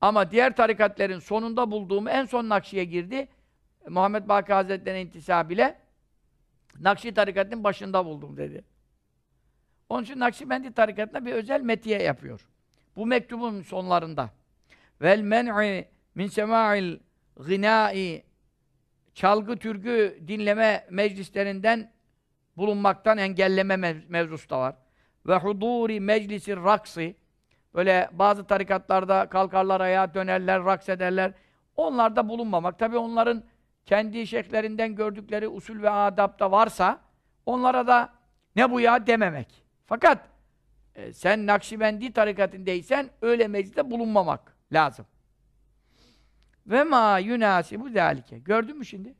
Ama 0.00 0.30
diğer 0.30 0.56
tarikatlerin 0.56 1.18
sonunda 1.18 1.70
bulduğum 1.70 2.08
en 2.08 2.24
son 2.24 2.48
Nakşi'ye 2.48 2.84
girdi. 2.84 3.28
Muhammed 3.88 4.28
Baki 4.28 4.52
Hazretleri'nin 4.52 5.06
intisab 5.06 5.50
ile 5.50 5.78
Nakşi 6.80 7.14
tarikatının 7.14 7.64
başında 7.64 8.06
buldum 8.06 8.36
dedi. 8.36 8.64
Onun 9.88 10.02
için 10.02 10.20
Nakşibendi 10.20 10.74
tarikatına 10.74 11.26
bir 11.26 11.32
özel 11.32 11.60
metiye 11.60 12.02
yapıyor. 12.02 12.46
Bu 12.96 13.06
mektubun 13.06 13.62
sonlarında. 13.62 14.30
Vel 15.02 15.20
men'i 15.20 15.88
min 16.14 16.26
sema'il 16.26 16.98
gınai 17.36 18.24
çalgı 19.14 19.56
türkü 19.56 20.18
dinleme 20.28 20.86
meclislerinden 20.90 21.92
bulunmaktan 22.56 23.18
engelleme 23.18 23.76
mev 23.76 23.96
mevzusu 24.08 24.50
da 24.50 24.58
var. 24.58 24.76
Ve 25.26 25.36
huduri 25.36 26.00
meclisi 26.00 26.56
raksi 26.56 27.16
böyle 27.74 28.08
bazı 28.12 28.44
tarikatlarda 28.44 29.28
kalkarlar 29.28 29.80
ayağa 29.80 30.14
dönerler, 30.14 30.64
raks 30.64 30.88
ederler. 30.88 31.32
Onlarda 31.76 32.28
bulunmamak. 32.28 32.78
Tabi 32.78 32.96
onların 32.96 33.44
kendi 33.86 34.26
şeyhlerinden 34.26 34.94
gördükleri 34.94 35.48
usul 35.48 35.82
ve 35.82 35.90
adab 35.90 36.38
da 36.38 36.50
varsa 36.50 37.00
onlara 37.46 37.86
da 37.86 38.12
ne 38.56 38.70
bu 38.70 38.80
ya 38.80 39.06
dememek. 39.06 39.65
Fakat 39.86 40.28
e, 40.94 41.12
sen 41.12 41.46
Nakşibendi 41.46 42.12
tarikatındaysan 42.12 43.10
öyle 43.22 43.48
mecliste 43.48 43.90
bulunmamak 43.90 44.56
lazım. 44.72 45.06
Ve 46.66 46.84
ma 46.84 47.18
bu 47.80 47.90
zalike. 47.90 48.38
Gördün 48.38 48.78
mü 48.78 48.84
şimdi? 48.84 49.14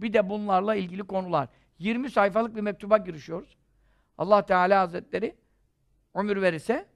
Bir 0.00 0.12
de 0.12 0.28
bunlarla 0.28 0.74
ilgili 0.74 1.02
konular. 1.02 1.48
20 1.78 2.10
sayfalık 2.10 2.56
bir 2.56 2.60
mektuba 2.60 2.98
girişiyoruz. 2.98 3.56
Allah 4.18 4.46
Teala 4.46 4.80
Hazretleri 4.80 5.36
ömür 6.14 6.42
verirse 6.42 6.86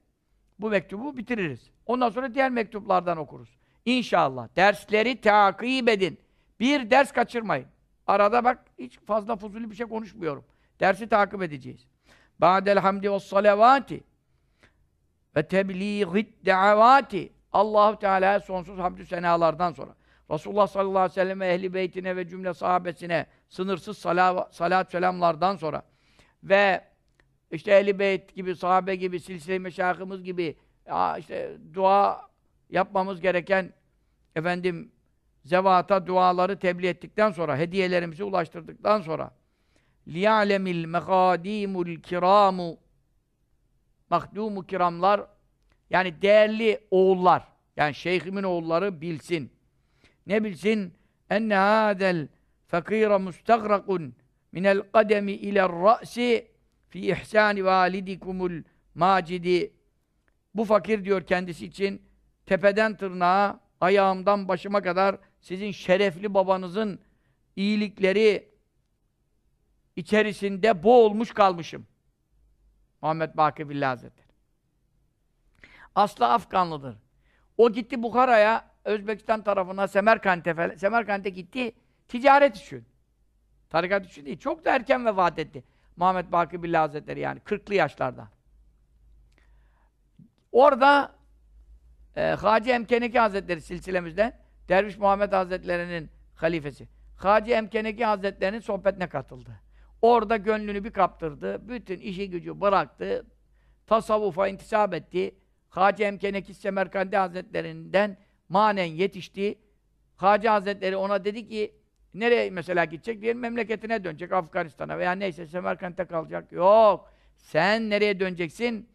bu 0.59 0.69
mektubu 0.69 1.17
bitiririz. 1.17 1.71
Ondan 1.85 2.09
sonra 2.09 2.33
diğer 2.33 2.51
mektuplardan 2.51 3.17
okuruz. 3.17 3.57
İnşallah. 3.85 4.55
Dersleri 4.55 5.21
takip 5.21 5.89
edin. 5.89 6.19
Bir 6.59 6.89
ders 6.89 7.11
kaçırmayın. 7.11 7.67
Arada 8.07 8.43
bak 8.43 8.65
hiç 8.79 8.99
fazla 8.99 9.35
fuzuli 9.35 9.71
bir 9.71 9.75
şey 9.75 9.87
konuşmuyorum. 9.87 10.45
Dersi 10.79 11.09
takip 11.09 11.43
edeceğiz. 11.43 11.87
Ba'del 12.39 12.77
hamdi 12.79 13.11
ve 13.11 13.19
salavati 13.19 14.03
ve 15.35 15.47
tebliğit 15.47 16.45
davati 16.45 17.33
Allahu 17.51 17.99
Teala'ya 17.99 18.39
sonsuz 18.39 18.79
hamdü 18.79 19.05
senalardan 19.05 19.73
sonra. 19.73 19.95
Resulullah 20.31 20.67
sallallahu 20.67 20.99
aleyhi 20.99 21.11
ve 21.11 21.21
sellem 21.21 21.41
ehli 21.41 21.73
beytine 21.73 22.15
ve 22.15 22.27
cümle 22.27 22.53
sahabesine 22.53 23.25
sınırsız 23.49 23.97
salat, 23.97 24.55
salat 24.55 24.91
selamlardan 24.91 25.55
sonra 25.55 25.81
ve 26.43 26.83
işte 27.51 27.71
ehli 27.71 27.99
beyt 27.99 28.35
gibi, 28.35 28.55
sahabe 28.55 28.95
gibi, 28.95 29.19
silsile 29.19 29.59
meşahımız 29.59 30.23
gibi 30.23 30.57
işte 31.19 31.57
dua 31.73 32.21
yapmamız 32.69 33.21
gereken 33.21 33.73
efendim 34.35 34.91
zevata 35.43 36.07
duaları 36.07 36.59
tebliğ 36.59 36.87
ettikten 36.87 37.31
sonra, 37.31 37.57
hediyelerimizi 37.57 38.23
ulaştırdıktan 38.23 39.01
sonra 39.01 39.31
liya'lemil 40.07 40.85
mekadimul 40.85 41.95
kiramu 42.01 42.77
mahdumu 44.09 44.65
kiramlar 44.65 45.21
yani 45.89 46.21
değerli 46.21 46.79
oğullar 46.91 47.47
yani 47.77 47.95
şeyhimin 47.95 48.43
oğulları 48.43 49.01
bilsin. 49.01 49.51
Ne 50.27 50.43
bilsin? 50.43 50.93
Enne 51.29 51.55
hâdel 51.55 52.27
fakîre 52.67 53.17
mustagrakun 53.17 54.15
minel 54.51 54.81
kademi 54.93 55.31
iler 55.31 55.71
ra'si 55.71 56.47
fi 56.89 56.99
ihsani 56.99 57.65
validikumul 57.65 58.63
macidi 58.95 59.73
bu 60.55 60.65
fakir 60.65 61.05
diyor 61.05 61.21
kendisi 61.21 61.65
için 61.65 62.01
tepeden 62.45 62.97
tırnağa 62.97 63.59
ayağımdan 63.81 64.47
başıma 64.47 64.81
kadar 64.81 65.17
sizin 65.39 65.71
şerefli 65.71 66.33
babanızın 66.33 66.99
iyilikleri 67.55 68.49
içerisinde 69.97 70.83
boğulmuş 70.83 71.33
kalmışım. 71.33 71.87
Muhammed 73.01 73.37
Baki 73.37 73.69
Billah 73.69 73.89
Hazretleri. 73.89 74.27
Aslı 75.95 76.27
Afganlıdır. 76.27 76.95
O 77.57 77.71
gitti 77.71 78.03
Bukhara'ya, 78.03 78.65
Özbekistan 78.85 79.43
tarafına, 79.43 79.87
Semerkant'e. 79.87 80.77
Semerkant'e 80.77 81.29
gitti 81.29 81.71
ticaret 82.07 82.57
için. 82.57 82.85
Tarikat 83.69 84.05
için 84.05 84.25
değil. 84.25 84.39
Çok 84.39 84.65
da 84.65 84.75
erken 84.75 85.05
vefat 85.05 85.39
etti. 85.39 85.63
Muhammed 85.95 86.31
Baki 86.31 86.63
Billah 86.63 86.81
Hazretleri 86.81 87.19
yani 87.19 87.39
40'lı 87.39 87.75
yaşlarda. 87.75 88.27
Orada 90.51 91.15
e, 92.15 92.21
Hacı 92.21 92.69
Emkeneki 92.69 93.19
Hazretleri 93.19 93.61
silsilemizden 93.61 94.39
Derviş 94.69 94.97
Muhammed 94.97 95.31
Hazretleri'nin 95.31 96.09
halifesi. 96.35 96.87
Hacı 97.17 97.51
Emkeneki 97.51 98.05
Hazretleri'nin 98.05 98.59
sohbetine 98.59 99.09
katıldı. 99.09 99.66
Orada 100.01 100.37
gönlünü 100.37 100.83
bir 100.83 100.91
kaptırdı. 100.91 101.69
Bütün 101.69 101.99
işi 101.99 102.29
gücü 102.29 102.61
bıraktı. 102.61 103.25
Tasavvufa 103.87 104.47
intisap 104.47 104.93
etti. 104.93 105.35
Hacı 105.69 106.03
Emkeneki 106.03 106.53
Semerkandi 106.53 107.17
Hazretlerinden 107.17 108.17
manen 108.49 108.85
yetişti. 108.85 109.59
Hacı 110.15 110.47
Hazretleri 110.47 110.95
ona 110.95 111.25
dedi 111.25 111.47
ki 111.47 111.75
nereye 112.13 112.49
mesela 112.49 112.85
gidecek? 112.85 113.21
Diyelim 113.21 113.39
memleketine 113.39 114.03
dönecek 114.03 114.31
Afganistan'a 114.31 114.99
veya 114.99 115.11
neyse 115.11 115.47
Semerkant'te 115.47 116.05
kalacak. 116.05 116.51
Yok. 116.51 117.13
Sen 117.37 117.89
nereye 117.89 118.19
döneceksin? 118.19 118.89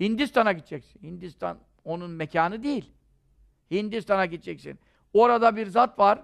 Hindistan'a 0.00 0.52
gideceksin. 0.52 1.02
Hindistan 1.02 1.58
onun 1.84 2.10
mekanı 2.10 2.62
değil. 2.62 2.92
Hindistan'a 3.70 4.26
gideceksin. 4.26 4.78
Orada 5.12 5.56
bir 5.56 5.66
zat 5.66 5.98
var. 5.98 6.22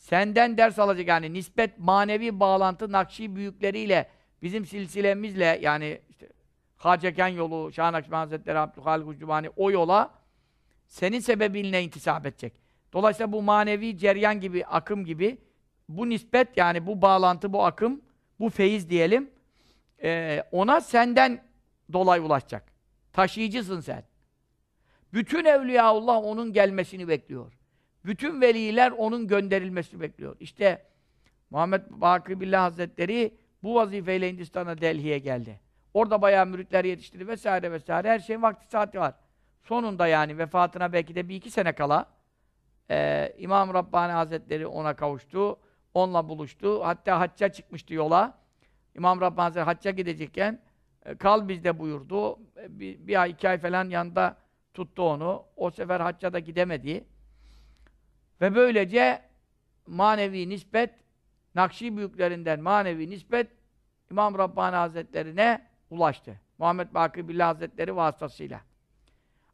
Senden 0.00 0.56
ders 0.56 0.78
alacak 0.78 1.08
yani 1.08 1.32
nispet 1.32 1.78
manevi 1.78 2.40
bağlantı 2.40 2.92
Nakşi 2.92 3.36
büyükleriyle 3.36 4.08
bizim 4.42 4.66
silsilemizle 4.66 5.58
yani 5.62 6.00
işte 6.10 6.28
Haceken 6.76 7.28
yolu, 7.28 7.72
Şah 7.72 7.90
Nakşi 7.90 8.10
Hazretleri 8.10 8.58
Abdülhalik 8.58 9.08
Ucdubani 9.08 9.50
o 9.56 9.70
yola 9.70 10.10
senin 10.86 11.20
sebebinle 11.20 11.82
intisap 11.82 12.26
edecek. 12.26 12.52
Dolayısıyla 12.92 13.32
bu 13.32 13.42
manevi 13.42 13.98
ceryan 13.98 14.40
gibi, 14.40 14.66
akım 14.66 15.04
gibi 15.04 15.38
bu 15.88 16.08
nispet 16.08 16.56
yani 16.56 16.86
bu 16.86 17.02
bağlantı, 17.02 17.52
bu 17.52 17.64
akım, 17.64 18.00
bu 18.40 18.50
feyiz 18.50 18.90
diyelim 18.90 19.30
e, 20.02 20.42
ona 20.52 20.80
senden 20.80 21.44
dolayı 21.92 22.22
ulaşacak. 22.22 22.72
Taşıyıcısın 23.12 23.80
sen. 23.80 24.04
Bütün 25.12 25.44
Evliyaullah 25.44 26.16
onun 26.16 26.52
gelmesini 26.52 27.08
bekliyor. 27.08 27.59
Bütün 28.04 28.40
veliler 28.40 28.90
onun 28.90 29.28
gönderilmesini 29.28 30.00
bekliyor. 30.00 30.36
İşte 30.40 30.86
Muhammed 31.50 31.82
Bakır 31.90 32.40
Billah 32.40 32.62
Hazretleri 32.62 33.34
bu 33.62 33.74
vazifeyle 33.74 34.28
Hindistan'a 34.32 34.80
Delhi'ye 34.80 35.18
geldi. 35.18 35.60
Orada 35.94 36.22
bayağı 36.22 36.46
müritler 36.46 36.84
yetiştirdi 36.84 37.28
vesaire 37.28 37.72
vesaire. 37.72 38.08
Her 38.10 38.18
şeyin 38.18 38.42
vakti 38.42 38.66
saati 38.70 39.00
var. 39.00 39.14
Sonunda 39.62 40.06
yani 40.06 40.38
vefatına 40.38 40.92
belki 40.92 41.14
de 41.14 41.28
bir 41.28 41.34
iki 41.36 41.50
sene 41.50 41.72
kala 41.72 42.06
e, 42.90 43.32
İmam 43.38 43.74
Rabbani 43.74 44.12
Hazretleri 44.12 44.66
ona 44.66 44.96
kavuştu. 44.96 45.58
onunla 45.94 46.28
buluştu. 46.28 46.84
Hatta 46.84 47.20
hacca 47.20 47.48
çıkmıştı 47.48 47.94
yola. 47.94 48.38
İmam 48.94 49.20
Rabbani 49.20 49.42
Hazretleri 49.44 49.64
hacca 49.64 49.90
gidecekken 49.90 50.60
e, 51.04 51.16
kal 51.16 51.48
bizde 51.48 51.78
buyurdu. 51.78 52.38
E, 52.56 52.78
Bir, 52.80 53.06
bir 53.06 53.20
ay, 53.22 53.30
iki 53.30 53.48
ay 53.48 53.58
falan 53.58 53.88
yanında 53.88 54.36
tuttu 54.74 55.02
onu. 55.02 55.44
O 55.56 55.70
sefer 55.70 56.00
hacca 56.00 56.32
da 56.32 56.38
gidemedi. 56.38 57.04
Ve 58.40 58.54
böylece 58.54 59.22
manevi 59.86 60.48
nispet, 60.48 60.90
Nakşi 61.54 61.96
büyüklerinden 61.96 62.60
manevi 62.60 63.10
nispet 63.10 63.50
İmam 64.10 64.38
Rabbani 64.38 64.76
Hazretlerine 64.76 65.66
ulaştı. 65.90 66.40
Muhammed 66.58 66.94
Bakır 66.94 67.28
Billah 67.28 67.48
Hazretleri 67.48 67.96
vasıtasıyla. 67.96 68.60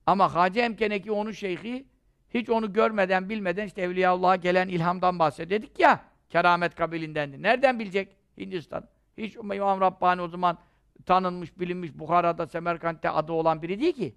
Ama 0.06 0.34
Hacı 0.34 0.60
Emkeneki 0.60 1.12
onun 1.12 1.32
şeyhi 1.32 1.86
hiç 2.34 2.50
onu 2.50 2.72
görmeden, 2.72 3.28
bilmeden 3.28 3.66
işte 3.66 3.82
Evliyaullah'a 3.82 4.36
gelen 4.36 4.68
ilhamdan 4.68 5.18
bahsededik 5.18 5.80
ya, 5.80 6.04
keramet 6.28 6.74
kabilindendi. 6.74 7.42
Nereden 7.42 7.78
bilecek 7.78 8.16
Hindistan? 8.38 8.88
Hiç 9.18 9.36
İmam 9.36 9.80
Rabbani 9.80 10.22
o 10.22 10.28
zaman 10.28 10.58
tanınmış, 11.06 11.58
bilinmiş, 11.58 11.94
Bukhara'da, 11.94 12.46
Semerkant'te 12.46 13.10
adı 13.10 13.32
olan 13.32 13.62
biri 13.62 13.80
değil 13.80 13.92
ki. 13.92 14.14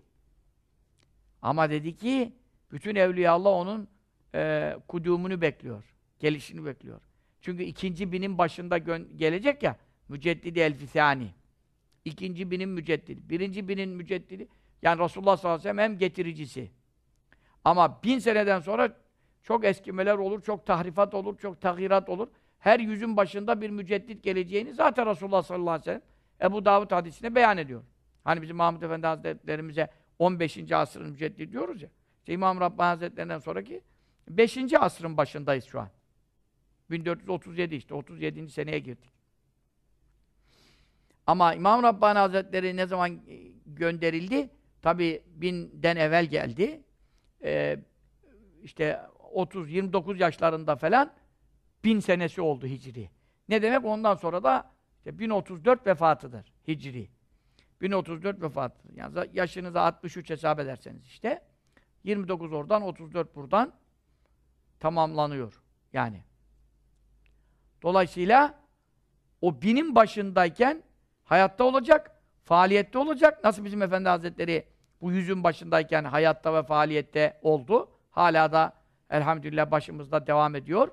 Ama 1.42 1.70
dedi 1.70 1.96
ki, 1.96 2.34
bütün 2.72 2.96
Evliyaullah 2.96 3.52
onun 3.52 3.88
e, 4.36 4.76
kudumunu 4.88 5.42
bekliyor, 5.42 5.84
gelişini 6.20 6.66
bekliyor. 6.66 7.02
Çünkü 7.42 7.64
ikinci 7.64 8.12
binin 8.12 8.38
başında 8.38 8.78
gelecek 9.18 9.64
ya, 9.64 9.76
Müceddidi 10.10 10.60
Elfisani. 10.60 11.28
İkinci 12.06 12.52
binin 12.52 12.70
müceddidi. 12.70 13.30
Birinci 13.30 13.68
binin 13.68 13.90
müceddidi, 13.90 14.48
yani 14.82 15.00
Resulullah 15.04 15.38
sallallahu 15.38 15.60
aleyhi 15.60 15.78
ve 15.78 15.82
sellem 15.82 15.92
hem 15.92 15.98
getiricisi. 15.98 16.72
Ama 17.66 18.04
bin 18.04 18.20
seneden 18.20 18.60
sonra 18.60 18.98
çok 19.44 19.66
eskimeler 19.66 20.16
olur, 20.16 20.42
çok 20.42 20.66
tahrifat 20.66 21.14
olur, 21.14 21.38
çok 21.38 21.62
tahirat 21.62 22.10
olur. 22.10 22.28
Her 22.60 22.80
yüzün 22.80 23.18
başında 23.18 23.62
bir 23.62 23.70
müceddit 23.70 24.24
geleceğini 24.24 24.74
zaten 24.74 25.08
Resulullah 25.08 25.44
sallallahu 25.44 25.70
aleyhi 25.70 25.82
ve 25.82 25.86
sellem 25.86 26.02
Ebu 26.42 26.66
Davud 26.66 26.92
hadisinde 26.92 27.36
beyan 27.36 27.58
ediyor. 27.58 27.84
Hani 28.24 28.42
bizim 28.42 28.58
Mahmud 28.58 28.82
Efendi 28.82 29.08
Hazretlerimize 29.08 29.90
15. 30.20 30.72
asrın 30.72 31.10
müceddit 31.10 31.52
diyoruz 31.52 31.82
ya. 31.82 31.90
İşte 32.20 32.34
İmam 32.34 32.60
Rabbani 32.60 32.88
Hazretlerinden 32.88 33.40
sonraki 33.40 33.82
5. 34.30 34.74
asrın 34.74 35.18
başındayız 35.18 35.66
şu 35.66 35.80
an. 35.80 35.90
1437 36.90 37.76
işte, 37.76 37.94
37. 37.94 38.50
seneye 38.50 38.80
girdik. 38.80 39.12
Ama 41.28 41.54
İmam 41.54 41.84
Rabbani 41.84 42.20
Hazretleri 42.20 42.76
ne 42.76 42.86
zaman 42.86 43.22
gönderildi? 43.66 44.50
Tabi 44.82 45.24
binden 45.28 45.96
evvel 45.96 46.26
geldi. 46.26 46.82
Ee, 47.44 47.80
işte 48.64 49.00
30-29 49.34 50.18
yaşlarında 50.18 50.76
falan 50.76 51.14
bin 51.84 52.00
senesi 52.00 52.42
oldu 52.42 52.68
Hicri. 52.68 53.10
Ne 53.50 53.62
demek? 53.62 53.86
Ondan 53.86 54.16
sonra 54.16 54.44
da 54.44 54.72
işte 54.98 55.20
1034 55.20 55.88
vefatıdır 55.88 56.54
Hicri. 56.68 57.10
1034 57.82 58.42
vefatıdır. 58.42 58.96
Yani 58.96 59.30
yaşınıza 59.34 59.82
63 59.82 60.30
hesap 60.30 60.60
ederseniz 60.60 61.06
işte 61.06 61.42
29 62.04 62.54
oradan 62.54 62.82
34 62.82 63.36
buradan 63.36 63.74
tamamlanıyor. 64.80 65.62
Yani. 65.94 66.24
Dolayısıyla 67.82 68.60
o 69.42 69.62
binin 69.62 69.96
başındayken 69.96 70.84
hayatta 71.24 71.64
olacak, 71.64 72.22
faaliyette 72.44 72.98
olacak. 72.98 73.44
Nasıl 73.44 73.66
bizim 73.66 73.82
Efendi 73.82 74.10
Hazretleri 74.10 74.66
bu 75.02 75.12
yüzün 75.12 75.44
başındayken 75.44 76.04
hayatta 76.04 76.54
ve 76.54 76.64
faaliyette 76.64 77.40
oldu. 77.42 77.90
Hala 78.12 78.52
da 78.52 78.74
elhamdülillah 79.10 79.72
başımızda 79.72 80.28
devam 80.28 80.56
ediyor 80.56 80.92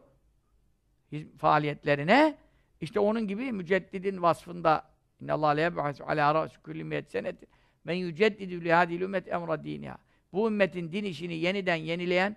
faaliyetlerine. 1.39 2.39
İşte 2.81 3.01
onun 3.01 3.29
gibi 3.29 3.53
müceddidin 3.53 4.23
vasfında 4.23 4.97
İnnallâh 5.21 5.57
le 5.57 5.61
yeb'as 5.61 6.01
alâ 6.01 6.35
râsü 6.35 6.63
kulli 6.63 6.85
miyet 6.85 7.11
senetin 7.11 7.49
men 7.85 7.95
yüceddidü 7.95 8.65
li 8.65 9.05
ümmet 9.05 9.29
emra 9.29 9.65
dînihâ. 9.65 9.99
Bu 10.33 10.49
ümmetin 10.49 10.93
din 10.93 11.05
işini 11.05 11.35
yeniden 11.35 11.77
yenileyen, 11.77 12.37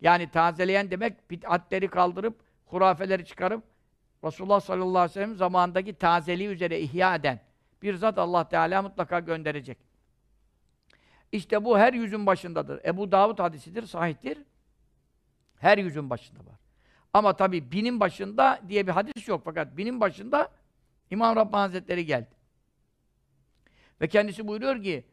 yani 0.00 0.30
tazeleyen 0.30 0.90
demek, 0.90 1.30
bid'atleri 1.30 1.88
kaldırıp, 1.88 2.40
hurafeleri 2.66 3.24
çıkarıp, 3.24 3.64
Resulullah 4.24 4.60
sallallahu 4.60 4.98
aleyhi 4.98 5.10
ve 5.10 5.14
sellem 5.14 5.36
zamanındaki 5.36 5.94
tazeliği 5.94 6.48
üzere 6.48 6.80
ihya 6.80 7.14
eden 7.14 7.40
bir 7.82 7.94
zat 7.94 8.18
Allah 8.18 8.48
Teala 8.48 8.82
mutlaka 8.82 9.20
gönderecek. 9.20 9.78
İşte 11.32 11.64
bu 11.64 11.78
her 11.78 11.92
yüzün 11.92 12.26
başındadır. 12.26 12.84
Ebu 12.84 13.12
Davud 13.12 13.38
hadisidir, 13.38 13.86
sahihtir. 13.86 14.38
Her 15.58 15.78
yüzün 15.78 16.10
başında 16.10 16.40
var. 16.40 16.58
Ama 17.12 17.36
tabi 17.36 17.72
binin 17.72 18.00
başında 18.00 18.60
diye 18.68 18.86
bir 18.86 18.92
hadis 18.92 19.28
yok 19.28 19.42
fakat 19.44 19.76
binin 19.76 20.00
başında 20.00 20.48
İmam 21.10 21.36
Rabbani 21.36 21.60
Hazretleri 21.60 22.06
geldi. 22.06 22.30
Ve 24.00 24.08
kendisi 24.08 24.48
buyuruyor 24.48 24.82
ki 24.82 25.04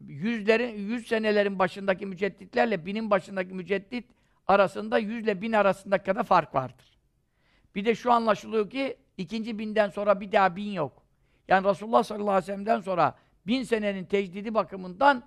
yüzlerin, 0.00 0.74
yüz 0.74 1.06
senelerin 1.06 1.58
başındaki 1.58 2.06
mücedditlerle 2.06 2.86
binin 2.86 3.10
başındaki 3.10 3.54
müceddit 3.54 4.04
arasında 4.46 4.98
yüzle 4.98 5.42
bin 5.42 5.52
arasında 5.52 6.02
kadar 6.02 6.24
fark 6.24 6.54
vardır. 6.54 6.98
Bir 7.74 7.84
de 7.84 7.94
şu 7.94 8.12
anlaşılıyor 8.12 8.70
ki 8.70 8.96
ikinci 9.16 9.58
binden 9.58 9.88
sonra 9.88 10.20
bir 10.20 10.32
daha 10.32 10.56
bin 10.56 10.72
yok. 10.72 11.02
Yani 11.48 11.68
Resulullah 11.68 12.02
sallallahu 12.02 12.30
aleyhi 12.30 12.42
ve 12.42 12.46
sellem'den 12.46 12.80
sonra 12.80 13.14
bin 13.46 13.62
senenin 13.62 14.04
tecdidi 14.04 14.54
bakımından 14.54 15.22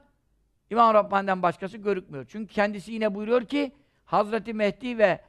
İmam 0.69 0.93
Rabbani'den 0.93 1.41
başkası 1.41 1.77
görükmüyor. 1.77 2.25
Çünkü 2.29 2.53
kendisi 2.53 2.91
yine 2.91 3.15
buyuruyor 3.15 3.45
ki 3.45 3.71
Hazreti 4.05 4.53
Mehdi 4.53 4.97
ve 4.97 5.21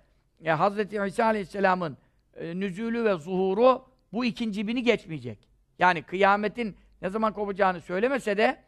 e, 0.45 0.51
Hazreti 0.51 0.97
İsa 1.07 1.25
Aleyhisselam'ın 1.25 1.97
e, 2.37 2.61
nüzulü 2.61 3.05
ve 3.05 3.15
zuhuru 3.15 3.87
bu 4.13 4.25
ikinci 4.25 4.69
bini 4.69 4.83
geçmeyecek. 4.83 5.49
Yani 5.79 6.03
kıyametin 6.03 6.77
ne 7.03 7.11
zaman 7.11 7.33
kopacağını 7.33 7.81
söylemese 7.81 8.37
de 8.37 8.63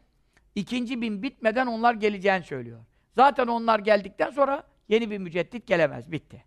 ikinci 0.55 1.01
bin 1.01 1.23
bitmeden 1.23 1.67
onlar 1.67 1.93
geleceğini 1.93 2.43
söylüyor. 2.43 2.79
Zaten 3.15 3.47
onlar 3.47 3.79
geldikten 3.79 4.29
sonra 4.29 4.63
yeni 4.89 5.11
bir 5.11 5.17
müceddit 5.17 5.67
gelemez. 5.67 6.11
Bitti. 6.11 6.43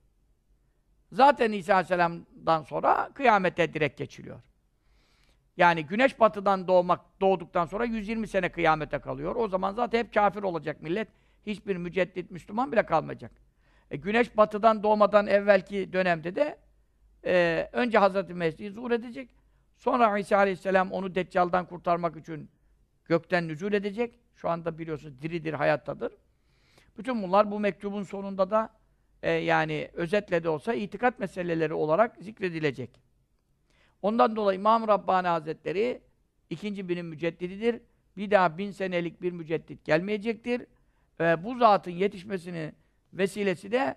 Zaten 1.13 1.53
İsa 1.53 1.75
Aleyhisselam'dan 1.75 2.63
sonra 2.63 3.11
kıyamete 3.15 3.75
direkt 3.75 3.99
geçiliyor. 3.99 4.41
Yani 5.57 5.87
güneş 5.87 6.21
batıdan 6.21 6.69
doğmak 6.69 7.01
doğduktan 7.21 7.67
sonra 7.67 7.85
120 7.85 8.29
sene 8.29 8.49
kıyamete 8.49 8.99
kalıyor. 8.99 9.37
O 9.37 9.49
zaman 9.49 9.73
zaten 9.73 9.99
hep 9.99 10.15
kafir 10.15 10.43
olacak 10.43 10.83
millet. 10.83 11.09
Hiçbir 11.47 11.77
müceddit 11.77 12.31
Müslüman 12.31 12.73
bile 12.73 12.87
kalmayacak. 12.87 13.33
E, 13.91 13.97
güneş 13.97 14.37
batıdan 14.37 14.83
doğmadan 14.83 15.27
evvelki 15.27 15.93
dönemde 15.93 16.37
de 16.37 16.59
e, 17.25 17.69
önce 17.73 17.99
Hazreti 17.99 18.35
Mesih 18.35 18.73
zuhur 18.73 18.91
edecek. 18.91 19.31
Sonra 19.77 20.19
İsa 20.19 20.37
Aleyhisselam 20.37 20.93
onu 20.93 21.15
Deccal'dan 21.15 21.67
kurtarmak 21.67 22.17
için 22.17 22.51
gökten 23.05 23.49
nüzul 23.49 23.73
edecek. 23.73 24.19
Şu 24.37 24.51
anda 24.51 24.79
biliyorsunuz 24.79 25.23
diridir, 25.23 25.55
hayattadır. 25.55 26.13
Bütün 26.99 27.23
bunlar 27.23 27.51
bu 27.51 27.61
mektubun 27.61 28.03
sonunda 28.03 28.51
da 28.51 28.71
e, 29.23 29.31
yani 29.33 29.91
özetle 29.93 30.45
de 30.45 30.49
olsa 30.49 30.75
itikat 30.75 31.19
meseleleri 31.19 31.75
olarak 31.75 32.17
zikredilecek. 32.21 33.01
Ondan 34.03 34.37
dolayı 34.37 34.59
İmam 34.59 34.89
Rabbani 34.89 35.29
Hazretleri 35.29 36.01
ikinci 36.51 36.89
binin 36.89 37.05
müceddididir. 37.07 37.81
Bir 38.17 38.31
daha 38.31 38.59
bin 38.59 38.71
senelik 38.71 39.23
bir 39.23 39.33
müceddit 39.33 39.85
gelmeyecektir. 39.85 40.67
Ve 41.21 41.45
bu 41.45 41.59
zatın 41.59 41.91
yetişmesini 41.91 42.73
vesilesi 43.13 43.73
de 43.73 43.97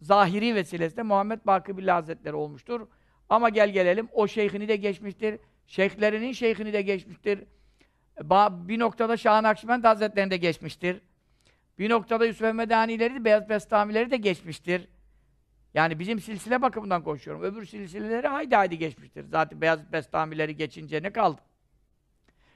zahiri 0.00 0.54
vesilesi 0.54 0.96
de 0.96 1.02
Muhammed 1.02 1.40
Bakı 1.46 1.78
Billah 1.78 1.96
Hazretleri 1.96 2.34
olmuştur. 2.34 2.86
Ama 3.28 3.48
gel 3.48 3.70
gelelim 3.70 4.08
o 4.12 4.28
şeyhini 4.28 4.68
de 4.68 4.76
geçmiştir. 4.76 5.38
Şeyhlerinin 5.66 6.32
şeyhini 6.32 6.72
de 6.72 6.82
geçmiştir. 6.82 7.44
Bir 8.50 8.78
noktada 8.78 9.16
Şah 9.16 9.40
Nakşibend 9.40 9.84
Hazretlerini 9.84 10.30
de 10.30 10.36
geçmiştir. 10.36 11.00
Bir 11.78 11.90
noktada 11.90 12.26
Yusuf 12.26 12.54
Medanileri 12.54 13.14
de 13.14 13.24
Beyaz 13.24 13.48
Bestamileri 13.48 14.10
de 14.10 14.16
geçmiştir. 14.16 14.88
Yani 15.74 15.98
bizim 15.98 16.20
silsile 16.20 16.62
bakımından 16.62 17.04
konuşuyorum. 17.04 17.42
Öbür 17.42 17.66
silsileleri 17.66 18.26
haydi 18.26 18.56
haydi 18.56 18.78
geçmiştir. 18.78 19.24
Zaten 19.24 19.60
Beyaz 19.60 19.92
Bestamileri 19.92 20.56
geçince 20.56 21.02
ne 21.02 21.12
kaldı? 21.12 21.40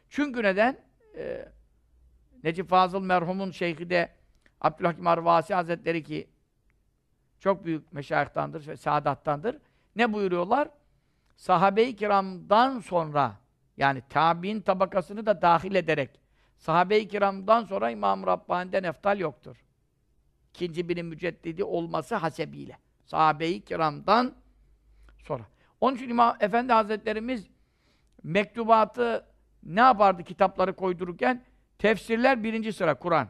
Çünkü 0.08 0.42
neden? 0.42 0.78
Ee, 1.16 1.48
Necip 2.44 2.68
Fazıl 2.68 3.02
merhumun 3.02 3.50
şeyhi 3.50 3.90
de 3.90 4.08
Abdülhakim 4.60 5.06
Arvasi 5.06 5.54
Hazretleri 5.54 6.02
ki 6.02 6.30
çok 7.38 7.64
büyük 7.64 7.92
meşayihtandır 7.92 8.66
ve 8.66 8.76
saadattandır. 8.76 9.56
Ne 9.96 10.12
buyuruyorlar? 10.12 10.68
Sahabe-i 11.36 11.96
kiramdan 11.96 12.78
sonra 12.78 13.36
yani 13.76 14.02
tabi'in 14.08 14.60
tabakasını 14.60 15.26
da 15.26 15.42
dahil 15.42 15.74
ederek 15.74 16.19
sahabe-i 16.60 17.08
kiramdan 17.08 17.64
sonra 17.64 17.90
İmam 17.90 18.26
Rabbani'den 18.26 18.84
eftal 18.84 19.18
yoktur. 19.18 19.56
İkinci 20.50 20.88
binin 20.88 21.06
müceddidi 21.06 21.64
olması 21.64 22.14
hasebiyle. 22.14 22.78
Sahabe-i 23.04 23.60
kiramdan 23.60 24.34
sonra. 25.18 25.42
Onun 25.80 25.96
için 25.96 26.08
İmam 26.08 26.36
Efendi 26.40 26.72
Hazretlerimiz 26.72 27.46
mektubatı 28.22 29.26
ne 29.62 29.80
yapardı 29.80 30.24
kitapları 30.24 30.76
koydururken? 30.76 31.44
Tefsirler 31.78 32.44
birinci 32.44 32.72
sıra 32.72 32.94
Kur'an. 32.94 33.28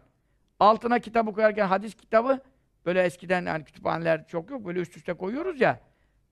Altına 0.60 0.98
kitabı 0.98 1.32
koyarken 1.32 1.66
hadis 1.66 1.94
kitabı 1.94 2.40
böyle 2.86 3.02
eskiden 3.02 3.46
yani 3.46 3.64
kütüphaneler 3.64 4.28
çok 4.28 4.50
yok 4.50 4.66
böyle 4.66 4.80
üst 4.80 4.96
üste 4.96 5.12
koyuyoruz 5.12 5.60
ya. 5.60 5.80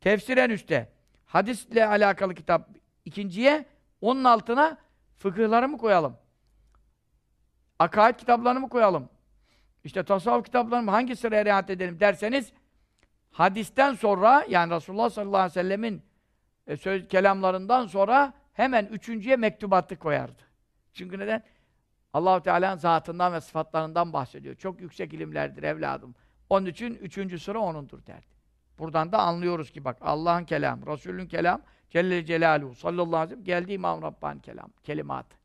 Tefsir 0.01 0.36
en 0.36 0.51
üstte. 0.51 0.92
Hadisle 1.26 1.86
alakalı 1.86 2.34
kitap 2.34 2.68
ikinciye, 3.05 3.66
onun 4.01 4.24
altına 4.24 4.78
fıkıhları 5.18 5.68
mı 5.68 5.78
koyalım? 5.78 6.16
Akaid 7.79 8.14
kitaplarını 8.14 8.61
mı 8.61 8.68
koyalım? 8.68 9.09
İşte 9.85 10.03
tasavvuf 10.03 10.45
kitaplarını 10.45 10.85
mı? 10.85 10.91
Hangi 10.91 11.16
sıraya 11.16 11.45
riayet 11.45 11.70
edelim 11.70 12.01
derseniz 12.01 12.53
hadisten 13.31 13.95
sonra 13.95 14.45
yani 14.49 14.74
Resulullah 14.74 15.11
sallallahu 15.11 15.37
aleyhi 15.37 15.51
ve 15.51 15.62
sellemin 15.62 16.03
e, 16.66 16.76
söz 16.76 17.09
kelamlarından 17.09 17.87
sonra 17.87 18.33
hemen 18.53 18.87
üçüncüye 18.87 19.37
mektubatı 19.37 19.97
koyardı. 19.97 20.43
Çünkü 20.93 21.18
neden? 21.18 21.43
Allahu 22.12 22.43
Teala'nın 22.43 22.79
zatından 22.79 23.33
ve 23.33 23.41
sıfatlarından 23.41 24.12
bahsediyor. 24.12 24.55
Çok 24.55 24.81
yüksek 24.81 25.14
ilimlerdir 25.14 25.62
evladım. 25.62 26.14
Onun 26.51 26.66
için 26.66 26.95
üçüncü 26.95 27.39
sıra 27.39 27.59
onundur 27.59 28.07
derdi. 28.07 28.39
Buradan 28.79 29.12
da 29.12 29.18
anlıyoruz 29.18 29.70
ki 29.70 29.85
bak 29.85 29.99
Allah'ın 30.01 30.45
kelamı, 30.45 30.87
Resul'ün 30.87 31.26
kelam, 31.26 31.62
Celle 31.91 32.24
Celaluhu 32.26 32.74
sallallahu 32.74 33.16
aleyhi 33.16 33.41
ve 33.41 33.45
sellem 33.45 33.45
geldi 33.45 33.72
İmam 33.72 34.03
Rabbani 34.03 34.41
kelam, 34.41 34.70
kelimatı. 34.85 35.37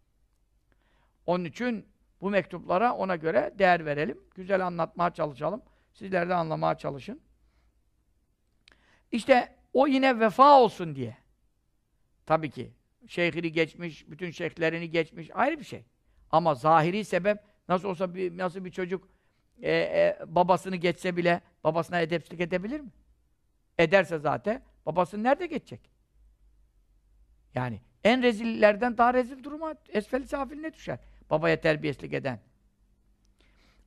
Onun 1.25 1.45
için 1.45 1.85
bu 2.23 2.29
mektuplara 2.29 2.93
ona 2.93 3.15
göre 3.15 3.53
değer 3.59 3.85
verelim. 3.85 4.17
Güzel 4.35 4.65
anlatmaya 4.67 5.13
çalışalım. 5.13 5.61
Sizler 5.93 6.29
de 6.29 6.33
anlamaya 6.33 6.77
çalışın. 6.77 7.21
İşte 9.11 9.55
o 9.73 9.87
yine 9.87 10.19
vefa 10.19 10.59
olsun 10.59 10.95
diye. 10.95 11.17
Tabii 12.25 12.49
ki. 12.49 12.71
Şeyhini 13.07 13.51
geçmiş, 13.51 14.09
bütün 14.09 14.31
şeyhlerini 14.31 14.89
geçmiş. 14.89 15.29
Ayrı 15.33 15.59
bir 15.59 15.63
şey. 15.63 15.85
Ama 16.31 16.55
zahiri 16.55 17.05
sebep 17.05 17.37
nasıl 17.69 17.89
olsa 17.89 18.15
bir, 18.15 18.37
nasıl 18.37 18.65
bir 18.65 18.71
çocuk 18.71 19.07
e, 19.61 19.71
e, 19.71 20.17
babasını 20.25 20.75
geçse 20.75 21.17
bile 21.17 21.41
babasına 21.63 21.99
edepsizlik 21.99 22.41
edebilir 22.41 22.79
mi? 22.79 22.91
Ederse 23.77 24.19
zaten 24.19 24.61
babasını 24.85 25.23
nerede 25.23 25.45
geçecek? 25.45 25.89
Yani 27.55 27.81
en 28.03 28.23
rezillerden 28.23 28.97
daha 28.97 29.13
rezil 29.13 29.43
duruma 29.43 29.75
esfel 29.89 30.27
safiline 30.27 30.73
düşer. 30.73 30.99
Babaya 31.33 31.61
terbiyesizlik 31.61 32.13
eden. 32.13 32.39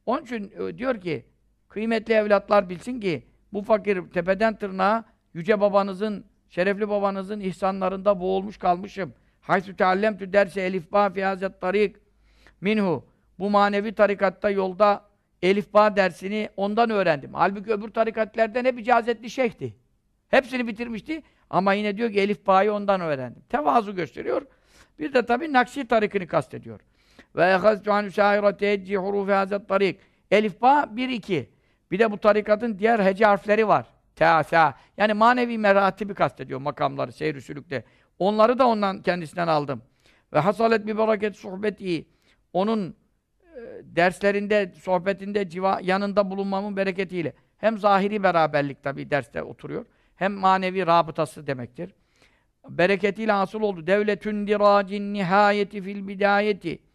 Onun 0.06 0.22
için 0.22 0.52
e, 0.58 0.78
diyor 0.78 1.00
ki 1.00 1.24
kıymetli 1.68 2.14
evlatlar 2.14 2.70
bilsin 2.70 3.00
ki 3.00 3.26
bu 3.52 3.62
fakir 3.62 4.10
tepeden 4.10 4.56
tırnağa 4.58 5.04
yüce 5.34 5.60
babanızın, 5.60 6.24
şerefli 6.48 6.88
babanızın 6.88 7.40
ihsanlarında 7.40 8.20
boğulmuş 8.20 8.58
kalmışım. 8.58 9.14
Haysu 9.40 9.76
teallemtü 9.76 10.32
derse 10.32 10.60
elifba 10.60 11.10
fi 11.10 11.24
hazet 11.24 11.60
tarik 11.60 11.96
minhu. 12.60 13.04
Bu 13.38 13.50
manevi 13.50 13.94
tarikatta 13.94 14.50
yolda 14.50 15.04
elifba 15.42 15.96
dersini 15.96 16.48
ondan 16.56 16.90
öğrendim. 16.90 17.34
Halbuki 17.34 17.72
öbür 17.72 17.88
tarikatlerden 17.88 18.64
hep 18.64 18.78
icazetli 18.78 19.30
şeyhti. 19.30 19.76
Hepsini 20.28 20.66
bitirmişti. 20.66 21.22
Ama 21.50 21.72
yine 21.72 21.96
diyor 21.96 22.12
ki 22.12 22.20
elifba'yı 22.20 22.72
ondan 22.72 23.00
öğrendim. 23.00 23.42
Tevazu 23.48 23.94
gösteriyor. 23.94 24.42
Bir 24.98 25.14
de 25.14 25.26
tabii 25.26 25.52
Nakşi 25.52 25.88
tarikini 25.88 26.26
kastediyor. 26.26 26.80
Ve 27.36 27.44
ehaztu 27.44 27.92
an 27.92 28.08
şaira 28.08 28.56
tecci 28.56 28.96
hurufi 28.96 29.32
hazet 29.32 29.68
tarik. 29.68 30.00
Elifba 30.30 30.88
1 30.90 31.08
2. 31.08 31.50
Bir 31.90 31.98
de 31.98 32.10
bu 32.10 32.18
tarikatın 32.18 32.78
diğer 32.78 32.98
hece 32.98 33.24
harfleri 33.24 33.68
var. 33.68 33.86
Teasa. 34.16 34.74
Yani 34.96 35.14
manevi 35.14 35.58
meratibi 35.58 36.14
kastediyor 36.14 36.60
makamları 36.60 37.12
seyr 37.12 37.40
sülükte. 37.40 37.84
Onları 38.18 38.58
da 38.58 38.66
ondan 38.66 39.02
kendisinden 39.02 39.48
aldım. 39.48 39.82
Ve 40.32 40.38
hasalet 40.38 40.86
bir 40.86 40.98
bereket 40.98 41.36
sohbeti. 41.36 42.06
Onun 42.52 42.96
e, 43.42 43.60
derslerinde, 43.82 44.72
sohbetinde 44.82 45.48
civa, 45.48 45.80
yanında 45.82 46.30
bulunmamın 46.30 46.76
bereketiyle. 46.76 47.32
Hem 47.58 47.78
zahiri 47.78 48.22
beraberlik 48.22 48.82
tabii 48.82 49.10
derste 49.10 49.42
oturuyor. 49.42 49.86
Hem 50.16 50.32
manevi 50.32 50.86
rabıtası 50.86 51.46
demektir. 51.46 51.94
Bereketiyle 52.68 53.32
hasıl 53.32 53.60
oldu. 53.60 53.86
Devletün 53.86 54.46
diracin 54.46 55.14
nihayeti 55.14 55.82
fil 55.82 56.08
bidayeti. 56.08 56.85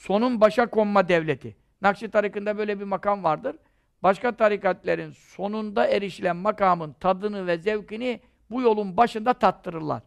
Sonun 0.00 0.40
başa 0.40 0.70
konma 0.70 1.08
devleti. 1.08 1.56
Nakşi 1.82 2.10
tarikında 2.10 2.58
böyle 2.58 2.80
bir 2.80 2.84
makam 2.84 3.24
vardır. 3.24 3.56
Başka 4.02 4.36
tarikatlerin 4.36 5.10
sonunda 5.10 5.86
erişilen 5.86 6.36
makamın 6.36 6.92
tadını 7.00 7.46
ve 7.46 7.58
zevkini 7.58 8.20
bu 8.50 8.62
yolun 8.62 8.96
başında 8.96 9.34
tattırırlar. 9.34 10.02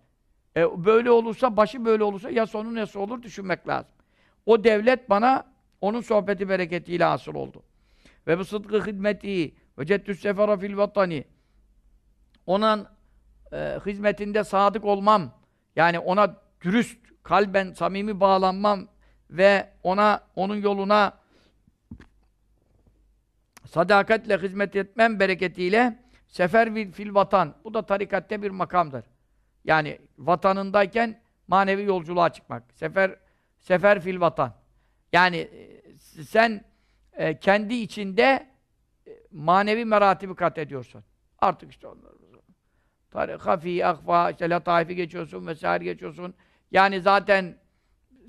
E, 0.58 0.86
böyle 0.86 1.12
olursa, 1.12 1.58
başı 1.58 1.86
böyle 1.86 2.04
olursa 2.04 2.30
ya 2.30 2.48
sonu 2.48 2.76
nasıl 2.76 3.00
olur 3.00 3.22
düşünmek 3.22 3.68
lazım. 3.68 3.92
O 4.46 4.64
devlet 4.64 5.10
bana 5.10 5.46
onun 5.82 6.02
sohbeti 6.02 6.50
bereketiyle 6.50 7.04
hasıl 7.04 7.36
oldu. 7.36 7.64
Ve 8.28 8.40
bu 8.40 8.46
sıdkı 8.46 8.86
hizmeti 8.86 9.56
ve 9.80 9.86
ceddüs 9.86 10.22
sefera 10.22 10.58
fil 10.58 10.78
vatani 10.78 11.24
onun 12.46 12.88
e, 13.52 13.80
hizmetinde 13.86 14.44
sadık 14.44 14.86
olmam, 14.86 15.32
yani 15.76 16.00
ona 16.00 16.36
dürüst, 16.62 17.00
kalben 17.24 17.74
samimi 17.74 18.20
bağlanmam 18.20 18.88
ve 19.34 19.70
ona, 19.84 20.24
onun 20.36 20.56
yoluna 20.56 21.14
sadakatle 23.66 24.38
hizmet 24.38 24.76
etmem 24.76 25.20
bereketiyle 25.20 26.00
sefer 26.28 26.92
fil 26.92 27.14
vatan. 27.14 27.56
Bu 27.64 27.74
da 27.74 27.86
tarikatte 27.86 28.42
bir 28.42 28.52
makamdır. 28.52 29.06
Yani 29.66 30.00
vatanındayken 30.18 31.22
manevi 31.48 31.84
yolculuğa 31.84 32.30
çıkmak. 32.30 32.64
Sefer 32.74 33.16
sefer 33.60 34.02
fil 34.02 34.20
vatan. 34.20 34.54
Yani 35.14 35.38
e, 35.38 36.24
sen 36.24 36.66
e, 37.14 37.40
kendi 37.40 37.74
içinde 37.74 38.48
e, 39.08 39.12
manevi 39.32 39.86
meratibi 39.86 40.36
kat 40.36 40.58
ediyorsun. 40.58 41.04
Artık 41.40 41.72
işte 41.72 41.88
onları 41.88 42.14
hafi, 43.38 43.86
akfa, 43.86 44.32
işte 44.32 44.50
lataifi 44.50 44.96
geçiyorsun 44.96 45.48
vesaire 45.48 45.84
geçiyorsun. 45.84 46.34
Yani 46.72 47.02
zaten 47.02 47.58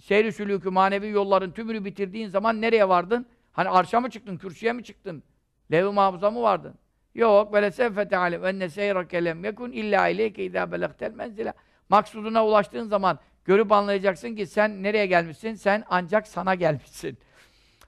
seyri 0.02 0.32
sülükü, 0.32 0.70
manevi 0.70 1.08
yolların 1.08 1.50
tümünü 1.50 1.84
bitirdiğin 1.84 2.28
zaman 2.28 2.60
nereye 2.60 2.88
vardın? 2.88 3.26
Hani 3.52 3.68
arşa 3.68 4.00
mı 4.00 4.10
çıktın, 4.10 4.36
kürsüye 4.36 4.72
mi 4.72 4.84
çıktın? 4.84 5.22
Lev-i 5.72 5.90
mahfuza 5.90 6.30
mı 6.30 6.42
vardın? 6.42 6.74
Yok. 7.14 7.54
Ve 7.54 7.62
lesevfe 7.62 8.08
tealem 8.08 8.44
enne 8.44 8.68
seyrake 8.68 9.24
lem 9.24 9.44
yekun 9.44 9.72
illa 9.72 10.08
ileyke 10.08 10.44
idâ 10.44 10.72
belektel 10.72 11.12
menzile. 11.12 11.52
Maksuduna 11.88 12.46
ulaştığın 12.46 12.84
zaman 12.84 13.18
görüp 13.44 13.72
anlayacaksın 13.72 14.36
ki 14.36 14.46
sen 14.46 14.82
nereye 14.82 15.06
gelmişsin? 15.06 15.54
Sen 15.54 15.84
ancak 15.88 16.26
sana 16.26 16.54
gelmişsin. 16.54 17.18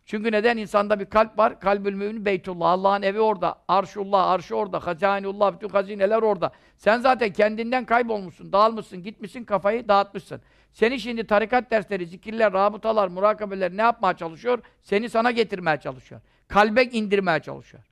Çünkü 0.07 0.33
neden? 0.33 0.57
insanda 0.57 1.01
bir 1.01 1.05
kalp 1.05 1.39
var. 1.39 1.61
Kalbül 1.61 1.95
mümin 1.95 2.25
beytullah. 2.25 2.71
Allah'ın 2.71 3.03
evi 3.03 3.21
orada. 3.21 3.59
Arşullah, 3.69 4.31
arşı 4.31 4.57
orada. 4.57 4.87
Hazainullah, 4.87 5.55
bütün 5.55 5.69
hazineler 5.69 6.23
orada. 6.23 6.53
Sen 6.77 7.01
zaten 7.01 7.33
kendinden 7.33 7.85
kaybolmuşsun, 7.85 8.53
dağılmışsın, 8.53 9.03
gitmişsin, 9.03 9.45
kafayı 9.45 9.89
dağıtmışsın. 9.89 10.41
Seni 10.77 11.01
şimdi 11.01 11.27
tarikat 11.27 11.71
dersleri, 11.71 12.07
zikirler, 12.07 12.53
rabıtalar, 12.53 13.09
murakabeler 13.09 13.77
ne 13.77 13.83
yapmaya 13.83 14.17
çalışıyor? 14.17 14.59
Seni 14.83 15.11
sana 15.11 15.31
getirmeye 15.31 15.77
çalışıyor. 15.77 16.21
Kalbe 16.49 16.85
indirmeye 16.85 17.41
çalışıyor. 17.41 17.83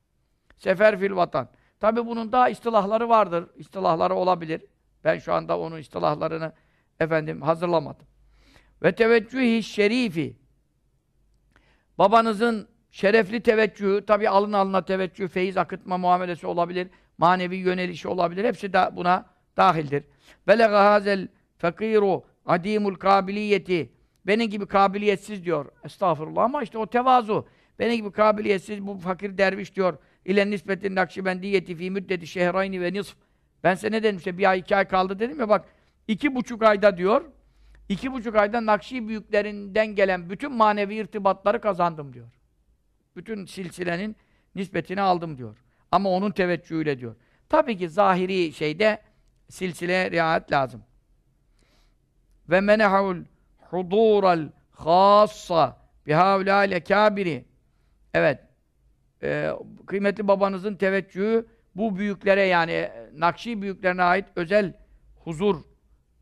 Sefer 0.56 0.98
fil 0.98 1.16
vatan. 1.16 1.48
Tabi 1.80 2.06
bunun 2.06 2.32
daha 2.32 2.48
istilahları 2.48 3.08
vardır. 3.08 3.44
İstilahları 3.56 4.14
olabilir. 4.14 4.64
Ben 5.04 5.18
şu 5.18 5.32
anda 5.32 5.58
onun 5.58 5.78
istilahlarını 5.78 6.52
efendim 7.00 7.42
hazırlamadım. 7.42 8.06
Ve 8.82 8.94
teveccühi 8.94 9.62
şerifi 9.62 10.36
Babanızın 11.98 12.68
şerefli 12.90 13.40
teveccühü, 13.40 14.06
tabi 14.06 14.28
alın 14.28 14.52
alına 14.52 14.84
teveccüh, 14.84 15.28
feyiz 15.28 15.56
akıtma 15.56 15.98
muamelesi 15.98 16.46
olabilir, 16.46 16.88
manevi 17.18 17.56
yönelişi 17.56 18.08
olabilir. 18.08 18.44
Hepsi 18.44 18.72
de 18.72 18.88
buna 18.92 19.26
dahildir. 19.56 20.04
Belega 20.46 20.92
hazel 20.92 21.28
fakiru 21.58 22.33
adimul 22.46 22.94
kabiliyeti. 22.94 23.92
Benim 24.26 24.50
gibi 24.50 24.66
kabiliyetsiz 24.66 25.44
diyor. 25.44 25.66
Estağfurullah 25.84 26.42
ama 26.42 26.62
işte 26.62 26.78
o 26.78 26.86
tevazu. 26.86 27.46
Benim 27.78 27.96
gibi 27.96 28.12
kabiliyetsiz 28.12 28.86
bu 28.86 28.98
fakir 28.98 29.38
derviş 29.38 29.76
diyor. 29.76 29.98
İle 30.24 30.50
nispetin 30.50 30.94
nakşibendiyeti 30.94 31.74
fi 31.74 31.90
müddeti 31.90 32.26
şehrayni 32.26 32.80
ve 32.80 32.92
nisf. 32.92 33.16
Ben 33.64 33.74
size 33.74 33.90
ne 33.90 34.02
dedim 34.02 34.16
işte 34.16 34.38
bir 34.38 34.50
ay 34.50 34.58
iki 34.58 34.76
ay 34.76 34.88
kaldı 34.88 35.18
dedim 35.18 35.40
ya 35.40 35.48
bak 35.48 35.64
iki 36.08 36.34
buçuk 36.34 36.62
ayda 36.62 36.96
diyor 36.96 37.24
İki 37.88 38.12
buçuk 38.12 38.36
ayda 38.36 38.66
Nakşi 38.66 39.08
büyüklerinden 39.08 39.86
gelen 39.86 40.30
bütün 40.30 40.52
manevi 40.52 40.94
irtibatları 40.94 41.60
kazandım 41.60 42.12
diyor. 42.12 42.28
Bütün 43.16 43.46
silsilenin 43.46 44.16
nispetini 44.54 45.00
aldım 45.00 45.38
diyor. 45.38 45.56
Ama 45.92 46.10
onun 46.10 46.30
teveccühüyle 46.30 46.98
diyor. 46.98 47.16
Tabii 47.48 47.76
ki 47.76 47.88
zahiri 47.88 48.52
şeyde 48.52 49.02
silsile 49.48 50.10
riayet 50.10 50.52
lazım. 50.52 50.82
Ve 52.50 52.60
menehul 52.60 53.16
hudural 53.70 54.48
khassa 54.72 55.76
bihavlâle 56.06 56.84
kâbiri 56.84 57.44
Evet. 58.14 58.40
Ee, 59.22 59.50
kıymetli 59.86 60.28
babanızın 60.28 60.76
teveccühü 60.76 61.46
bu 61.74 61.98
büyüklere 61.98 62.42
yani 62.42 62.90
Nakşi 63.16 63.62
büyüklerine 63.62 64.02
ait 64.02 64.24
özel 64.36 64.72
huzur 65.24 65.56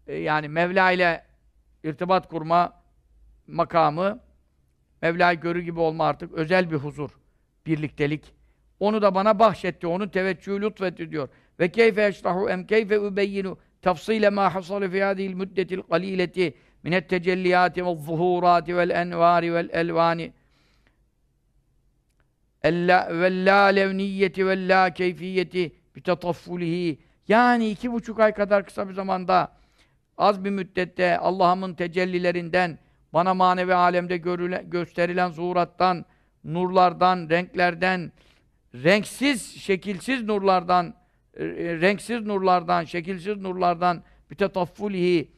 e, 0.06 0.16
yani 0.16 0.48
Mevla 0.48 0.90
ile 0.90 1.24
irtibat 1.84 2.28
kurma 2.28 2.82
makamı, 3.46 4.20
Mevla'yı 5.02 5.40
görür 5.40 5.62
gibi 5.62 5.80
olma 5.80 6.06
artık, 6.06 6.32
özel 6.32 6.70
bir 6.70 6.76
huzur, 6.76 7.10
birliktelik. 7.66 8.34
Onu 8.80 9.02
da 9.02 9.14
bana 9.14 9.38
bahşetti, 9.38 9.86
onun 9.86 10.08
teveccühü 10.08 10.60
lütfetti 10.60 11.10
diyor. 11.10 11.28
ve 11.60 11.68
keyfe 11.68 12.06
eşrahu 12.06 12.48
em 12.48 12.66
keyfe 12.66 12.96
übeyyinu 12.96 13.58
tafsile 13.82 14.30
ma 14.30 14.54
hasale 14.54 14.90
fi 14.90 15.00
hadihi'l 15.00 15.34
müddetil 15.34 15.82
qalileti 15.90 16.54
min 16.82 16.92
et-tecelliyati 16.92 17.84
ve'z-zuhurati 17.86 18.76
ve'l-envari 18.76 19.54
ve'l-elvani 19.54 20.32
ve'l-la 22.64 23.66
levniyeti 23.66 24.46
ve'l-la 24.46 24.94
keyfiyeti 24.94 25.72
bitetaffulihi 25.96 26.98
yani 27.28 27.70
iki 27.70 27.92
buçuk 27.92 28.20
ay 28.20 28.32
kadar 28.34 28.66
kısa 28.66 28.88
bir 28.88 28.94
zamanda 28.94 29.52
az 30.18 30.44
bir 30.44 30.50
müddette 30.50 31.18
Allah'ımın 31.18 31.74
tecellilerinden 31.74 32.78
bana 33.12 33.34
manevi 33.34 33.74
alemde 33.74 34.16
görülen, 34.16 34.70
gösterilen 34.70 35.30
zuhurattan, 35.30 36.04
nurlardan, 36.44 37.28
renklerden, 37.30 38.12
renksiz, 38.74 39.60
şekilsiz 39.60 40.22
nurlardan, 40.22 40.94
renksiz 41.80 42.26
nurlardan, 42.26 42.84
şekilsiz 42.84 43.36
nurlardan 43.36 44.02
bitetaffulihi 44.30 45.32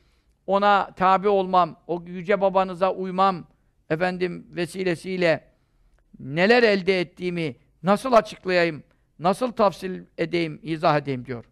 ona 0.47 0.91
tabi 0.97 1.29
olmam, 1.29 1.81
o 1.87 2.03
yüce 2.07 2.41
babanıza 2.41 2.93
uymam 2.93 3.47
efendim 3.91 4.47
vesilesiyle 4.51 5.45
neler 6.19 6.63
elde 6.63 7.01
ettiğimi 7.01 7.57
nasıl 7.83 8.13
açıklayayım, 8.13 8.83
nasıl 9.19 9.53
tafsil 9.53 10.03
edeyim, 10.19 10.61
izah 10.63 10.99
edeyim 10.99 11.27
diyor. 11.27 11.45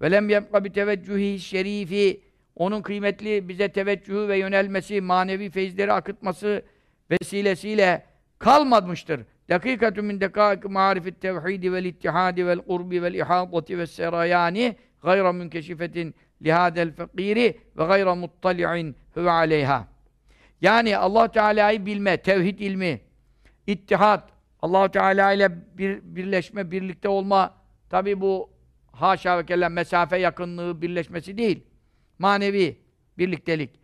Velem 0.00 0.28
yebqa 0.28 0.64
bi 0.64 0.72
teveccühi 0.72 1.40
şerifi 1.40 2.20
onun 2.56 2.82
kıymetli 2.82 3.48
bize 3.48 3.68
teveccühü 3.68 4.28
ve 4.28 4.38
yönelmesi, 4.38 5.00
manevi 5.00 5.50
feyizleri 5.50 5.92
akıtması 5.92 6.62
vesilesiyle 7.10 8.06
kalmamıştır. 8.38 9.20
Dakikatun 9.48 10.04
min 10.04 10.20
dekaik 10.20 10.64
marifet 10.64 11.20
tevhidi 11.20 11.72
vel 11.72 11.84
ittihadi 11.84 12.46
vel 12.46 12.58
kurbi 12.58 13.02
vel 13.02 13.14
ihadati 13.14 13.78
ve 13.78 13.86
serayani 13.86 14.76
gayra 15.02 15.32
münkeşifetin 15.32 16.14
lihadel 16.42 16.92
fakiri 16.92 17.60
ve 17.78 17.84
gayra 17.84 18.14
muttali'in 18.14 18.96
huve 19.14 19.30
aleyha. 19.30 19.88
Yani 20.60 20.96
Allah 20.96 21.28
Teala'yı 21.28 21.86
bilme, 21.86 22.16
tevhid 22.16 22.58
ilmi, 22.58 23.00
ittihat, 23.66 24.30
Allah 24.62 24.90
Teala 24.90 25.32
ile 25.32 25.78
bir, 25.78 26.00
birleşme, 26.02 26.70
birlikte 26.70 27.08
olma, 27.08 27.54
tabi 27.90 28.20
bu 28.20 28.50
haşa 28.92 29.38
ve 29.38 29.46
kella 29.46 29.68
mesafe 29.68 30.18
yakınlığı 30.18 30.82
birleşmesi 30.82 31.38
değil 31.38 31.66
manevi 32.18 32.78
birliktelik, 33.18 33.80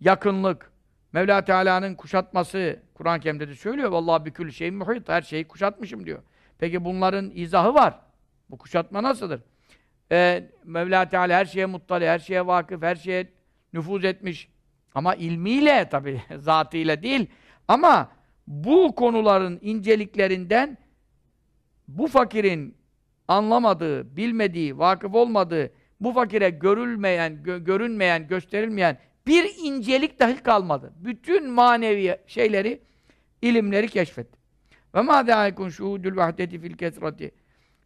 yakınlık, 0.00 0.70
Mevla 1.12 1.44
Teala'nın 1.44 1.94
kuşatması, 1.94 2.82
Kur'an-ı 3.00 3.20
Kerim'de 3.20 3.48
de 3.48 3.54
söylüyor. 3.54 3.90
Vallahi 3.90 4.24
bir 4.24 4.30
külü 4.30 4.52
şeyin 4.52 4.74
muhit, 4.74 5.08
her 5.08 5.22
şeyi 5.22 5.48
kuşatmışım 5.48 6.06
diyor. 6.06 6.22
Peki 6.58 6.84
bunların 6.84 7.30
izahı 7.34 7.74
var. 7.74 7.98
Bu 8.50 8.58
kuşatma 8.58 9.02
nasıldır? 9.02 9.40
Ee, 10.12 10.50
Mevla 10.64 11.08
Teala 11.08 11.36
her 11.36 11.44
şeye 11.44 11.66
muttali, 11.66 12.08
her 12.08 12.18
şeye 12.18 12.46
vakıf, 12.46 12.82
her 12.82 12.96
şeye 12.96 13.32
nüfuz 13.72 14.04
etmiş. 14.04 14.48
Ama 14.94 15.14
ilmiyle 15.14 15.88
tabi, 15.88 16.22
zatıyla 16.38 17.02
değil. 17.02 17.26
Ama 17.68 18.12
bu 18.46 18.94
konuların 18.94 19.58
inceliklerinden 19.62 20.78
bu 21.88 22.06
fakirin 22.06 22.76
anlamadığı, 23.28 24.16
bilmediği, 24.16 24.78
vakıf 24.78 25.14
olmadığı 25.14 25.72
bu 26.00 26.12
fakire 26.12 26.50
görülmeyen, 26.50 27.42
gö 27.42 27.58
görünmeyen, 27.58 28.28
gösterilmeyen 28.28 28.98
bir 29.26 29.54
incelik 29.64 30.20
dahi 30.20 30.42
kalmadı. 30.42 30.92
Bütün 30.96 31.50
manevi 31.50 32.16
şeyleri, 32.26 32.89
ilimleri 33.42 33.88
keşfetti. 33.88 34.38
Ve 34.94 35.00
ma 35.00 35.26
dâikun 35.26 35.68
şuhudül 35.68 36.16
vahdeti 36.16 36.60
fil 36.60 36.76
kesrati. 36.76 37.30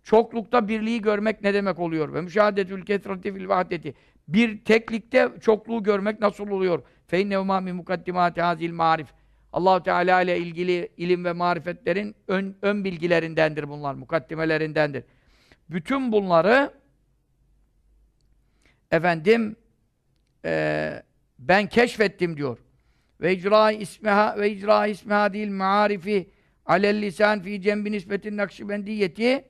Çoklukta 0.02 0.68
birliği 0.68 1.02
görmek 1.02 1.42
ne 1.42 1.54
demek 1.54 1.78
oluyor? 1.78 2.14
Ve 2.14 2.20
müşahadetül 2.20 2.84
kesrati 2.84 3.34
fil 3.34 3.48
vahdeti. 3.48 3.94
Bir 4.28 4.64
teklikte 4.64 5.28
çokluğu 5.40 5.82
görmek 5.82 6.20
nasıl 6.20 6.48
oluyor? 6.48 6.82
Fe 7.06 7.20
inne 7.20 7.38
umâ 7.38 7.60
min 7.60 7.76
mukaddimâti 7.76 8.42
hazil 8.42 8.72
marif. 8.72 9.08
Allahu 9.52 9.82
Teala 9.82 10.22
ile 10.22 10.38
ilgili 10.38 10.88
ilim 10.96 11.24
ve 11.24 11.32
marifetlerin 11.32 12.16
ön, 12.28 12.56
ön 12.62 12.84
bilgilerindendir 12.84 13.68
bunlar, 13.68 13.94
mukaddimelerindendir. 13.94 15.04
Bütün 15.70 16.12
bunları 16.12 16.72
efendim 18.90 19.56
e, 20.44 21.02
ben 21.38 21.66
keşfettim 21.66 22.36
diyor. 22.36 22.58
Ve 23.20 23.34
icra 23.34 23.72
ismiha 23.72 24.36
ve 24.38 24.50
icra 24.50 24.86
ismiha 24.86 25.32
değil 25.32 25.50
maarifi 25.50 26.30
alel 26.66 27.02
lisan 27.02 27.40
fi 27.40 27.62
cembi 27.62 27.92
nisbetin 27.92 28.36
nakşibendiyeti 28.36 29.44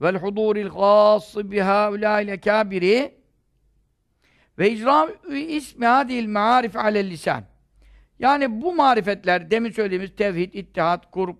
vel 0.00 0.16
huduril 0.16 0.68
khası 0.68 1.50
biha 1.50 1.92
ulâil 1.92 2.40
kabiri 2.40 3.14
ve 4.58 4.70
icra 4.70 5.08
ismiha 5.32 6.08
değil 6.08 6.28
maarif 6.28 6.76
alel 6.76 7.10
lisan. 7.10 7.44
Yani 8.18 8.62
bu 8.62 8.74
marifetler 8.74 9.50
demin 9.50 9.70
söylediğimiz 9.70 10.16
tevhid, 10.16 10.54
ittihat, 10.54 11.10
kurb, 11.10 11.36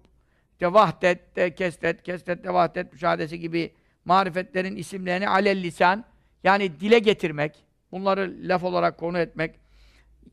işte 0.52 0.72
vahdet, 0.72 1.34
kesret, 1.56 2.02
kesret, 2.02 2.46
vahdet, 2.46 2.92
müşahadesi 2.92 3.40
gibi 3.40 3.74
marifetlerin 4.04 4.76
isimlerini 4.76 5.28
alel 5.28 5.62
lisan 5.62 6.04
yani 6.44 6.80
dile 6.80 6.98
getirmek, 6.98 7.64
bunları 7.92 8.34
laf 8.42 8.64
olarak 8.64 8.98
konu 8.98 9.18
etmek, 9.18 9.54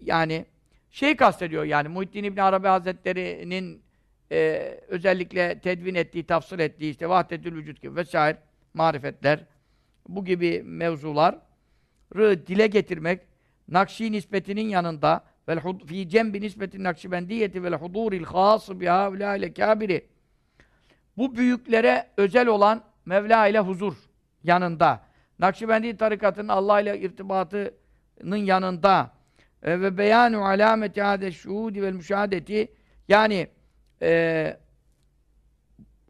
yani 0.02 0.46
şey 0.90 1.16
kastediyor 1.16 1.64
yani 1.64 1.88
Muhittin 1.88 2.24
İbn 2.24 2.40
Arabi 2.40 2.68
Hazretleri'nin 2.68 3.82
e, 4.32 4.58
özellikle 4.88 5.60
tedvin 5.60 5.96
ettiği, 5.96 6.24
tafsir 6.24 6.60
ettiği 6.60 6.92
işte 6.92 7.10
vahdetül 7.10 7.56
vücut 7.56 7.82
gibi 7.82 7.96
vesaire 7.96 8.38
marifetler, 8.74 9.40
bu 10.08 10.26
gibi 10.26 10.64
mevzular 10.64 11.40
dile 12.18 12.68
getirmek, 12.68 13.22
Nakşi 13.68 14.12
nispetinin 14.12 14.70
yanında 14.70 15.24
vel 15.50 15.60
fi 15.88 16.10
cembi 16.10 16.42
nisbetin 16.42 16.84
nakşibendiyeti 16.84 17.64
vel 17.64 17.74
huduril 17.74 18.24
khas 18.24 18.70
bi 18.70 18.86
haulâile 18.86 19.54
kâbiri. 19.54 20.08
Bu 21.18 21.36
büyüklere 21.36 22.08
özel 22.18 22.48
olan 22.48 22.84
Mevla 23.06 23.48
ile 23.48 23.60
huzur 23.60 23.96
yanında 24.44 25.02
Nakşibendi 25.40 25.98
tarikatının 25.98 26.48
Allah 26.48 26.82
ile 26.82 27.00
irtibatının 27.00 28.36
yanında 28.36 29.12
ve 29.64 29.98
beyanu 29.98 30.46
alameti 30.46 31.02
hâde 31.02 31.32
şuhudi 31.32 31.82
vel 31.82 31.94
müşahadeti 31.94 32.68
yani 33.08 33.48
e, 34.02 34.58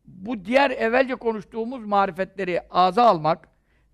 bu 0.05 0.45
diğer 0.45 0.71
evvelce 0.71 1.15
konuştuğumuz 1.15 1.85
marifetleri 1.85 2.61
ağza 2.69 3.03
almak 3.03 3.47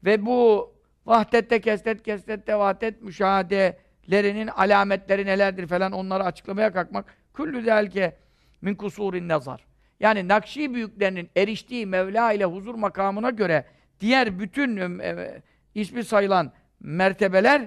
ve 0.03 0.25
bu 0.25 0.73
vahdette, 1.05 1.61
kestet, 1.61 2.03
kestette, 2.03 2.55
vahdet 2.55 3.01
müşahadelerinin 3.01 4.47
alametleri 4.47 5.25
nelerdir 5.25 5.67
falan 5.67 5.91
onları 5.91 6.23
açıklamaya 6.23 6.73
kalkmak 6.73 7.05
küllü 7.33 7.61
zelke 7.61 8.17
min 8.61 8.75
kusurin 8.75 9.27
nazar. 9.27 9.65
Yani 9.99 10.27
Nakşi 10.27 10.73
büyüklerinin 10.73 11.29
eriştiği 11.37 11.85
Mevla 11.85 12.33
ile 12.33 12.45
huzur 12.45 12.75
makamına 12.75 13.29
göre 13.29 13.65
diğer 13.99 14.39
bütün 14.39 14.99
e, 14.99 15.41
ismi 15.75 16.03
sayılan 16.03 16.51
mertebeler 16.79 17.61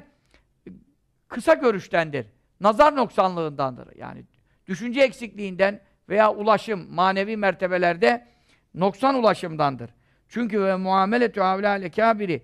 kısa 1.33 1.55
görüştendir. 1.55 2.26
Nazar 2.61 2.97
noksanlığındandır. 2.97 3.97
Yani 3.97 4.24
düşünce 4.66 5.01
eksikliğinden 5.01 5.80
veya 6.09 6.35
ulaşım, 6.35 6.95
manevi 6.95 7.37
mertebelerde 7.37 8.26
noksan 8.74 9.14
ulaşımdandır. 9.14 9.91
Çünkü 10.28 10.62
ve 10.62 10.76
muameletü 10.76 11.41
havlâle 11.41 11.91
kâbiri 11.91 12.43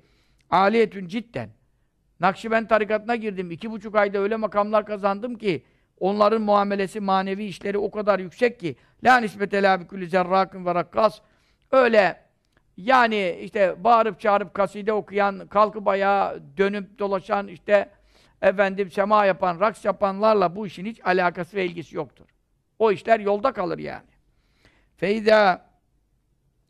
aliyetün 0.50 1.08
cidden. 1.08 1.50
Nakşibend 2.20 2.68
tarikatına 2.68 3.16
girdim. 3.16 3.50
iki 3.50 3.70
buçuk 3.70 3.96
ayda 3.96 4.18
öyle 4.18 4.36
makamlar 4.36 4.86
kazandım 4.86 5.34
ki 5.34 5.64
onların 6.00 6.42
muamelesi, 6.42 7.00
manevi 7.00 7.44
işleri 7.44 7.78
o 7.78 7.90
kadar 7.90 8.18
yüksek 8.18 8.60
ki 8.60 8.76
la 9.04 9.20
nisbete 9.20 9.62
la 9.62 9.80
bikulli 9.80 10.08
zerrakın 10.08 10.66
ve 10.66 10.74
rakkas 10.74 11.20
öyle 11.72 12.20
yani 12.76 13.38
işte 13.42 13.84
bağırıp 13.84 14.20
çağırıp 14.20 14.54
kaside 14.54 14.92
okuyan, 14.92 15.46
kalkıp 15.46 15.88
ayağa 15.88 16.36
dönüp 16.56 16.98
dolaşan, 16.98 17.48
işte 17.48 17.90
efendim 18.42 18.90
sema 18.90 19.24
yapan, 19.24 19.60
raks 19.60 19.84
yapanlarla 19.84 20.56
bu 20.56 20.66
işin 20.66 20.86
hiç 20.86 21.00
alakası 21.04 21.56
ve 21.56 21.66
ilgisi 21.66 21.96
yoktur. 21.96 22.26
O 22.78 22.92
işler 22.92 23.20
yolda 23.20 23.52
kalır 23.52 23.78
yani. 23.78 24.08
Feyda 24.96 25.68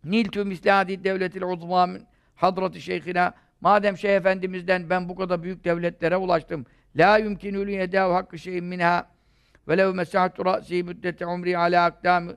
niltü 0.05 0.45
mislâdi 0.45 1.05
devletil 1.05 1.43
uzmâ 1.43 1.89
hadrati 2.35 2.81
şeyhina 2.81 3.35
madem 3.61 3.99
Şeyh 3.99 4.17
Efendimiz'den 4.17 4.91
ben 4.91 5.09
bu 5.09 5.17
kadar 5.17 5.43
büyük 5.43 5.65
devletlere 5.65 6.17
ulaştım 6.17 6.67
la 6.97 7.19
yumkinû 7.19 7.71
yedâhu 7.71 8.15
hakkı 8.15 8.39
şeyin 8.39 8.65
minha 8.65 9.09
ve 9.69 9.79
lev 9.79 9.95
mesahtu 9.95 10.45
ra'sî 10.45 10.83
müddete 10.83 11.27
umri 11.27 11.59
alâ 11.59 11.85
akdâmi 11.85 12.33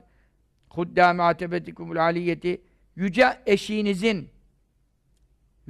huddâmi 0.68 1.22
atebetikumul 1.22 1.96
aliyeti 1.96 2.62
yüce 2.96 3.38
eşiğinizin 3.46 4.31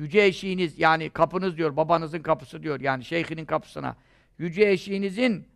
yüce 0.02 0.24
eşiğiniz 0.24 0.78
yani 0.78 1.10
kapınız 1.10 1.56
diyor, 1.56 1.76
babanızın 1.76 2.22
kapısı 2.22 2.62
diyor 2.62 2.80
yani 2.80 3.04
şeyhinin 3.04 3.44
kapısına. 3.44 3.96
Yüce 4.38 4.70
eşiğinizin 4.70 5.48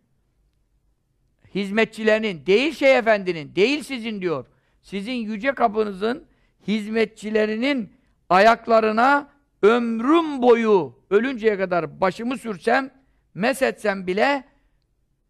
hizmetçilerinin, 1.55 2.45
değil 2.45 2.73
şey 2.73 2.97
efendinin, 2.97 3.55
değil 3.55 3.83
sizin 3.83 4.21
diyor. 4.21 4.45
Sizin 4.81 5.13
yüce 5.13 5.51
kapınızın 5.51 6.25
hizmetçilerinin 6.67 7.93
ayaklarına 8.29 9.29
ömrüm 9.61 10.41
boyu 10.41 10.99
ölünceye 11.09 11.57
kadar 11.57 12.01
başımı 12.01 12.37
sürsem, 12.37 12.91
mesetsem 13.33 14.07
bile 14.07 14.43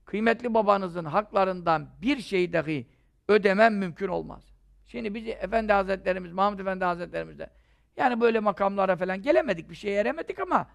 kıymetli 0.05 0.53
babanızın 0.53 1.05
haklarından 1.05 1.89
bir 2.01 2.21
şey 2.21 2.53
dahi 2.53 2.87
ödemem 3.27 3.77
mümkün 3.77 4.07
olmaz. 4.07 4.43
Şimdi 4.87 5.13
biz 5.13 5.27
Efendi 5.27 5.73
Hazretlerimiz, 5.73 6.31
Mahmud 6.31 6.59
Efendi 6.59 6.85
Hazretlerimiz 6.85 7.39
de 7.39 7.49
yani 7.97 8.21
böyle 8.21 8.39
makamlara 8.39 8.95
falan 8.95 9.21
gelemedik, 9.21 9.69
bir 9.69 9.75
şeye 9.75 9.99
eremedik 9.99 10.39
ama 10.39 10.67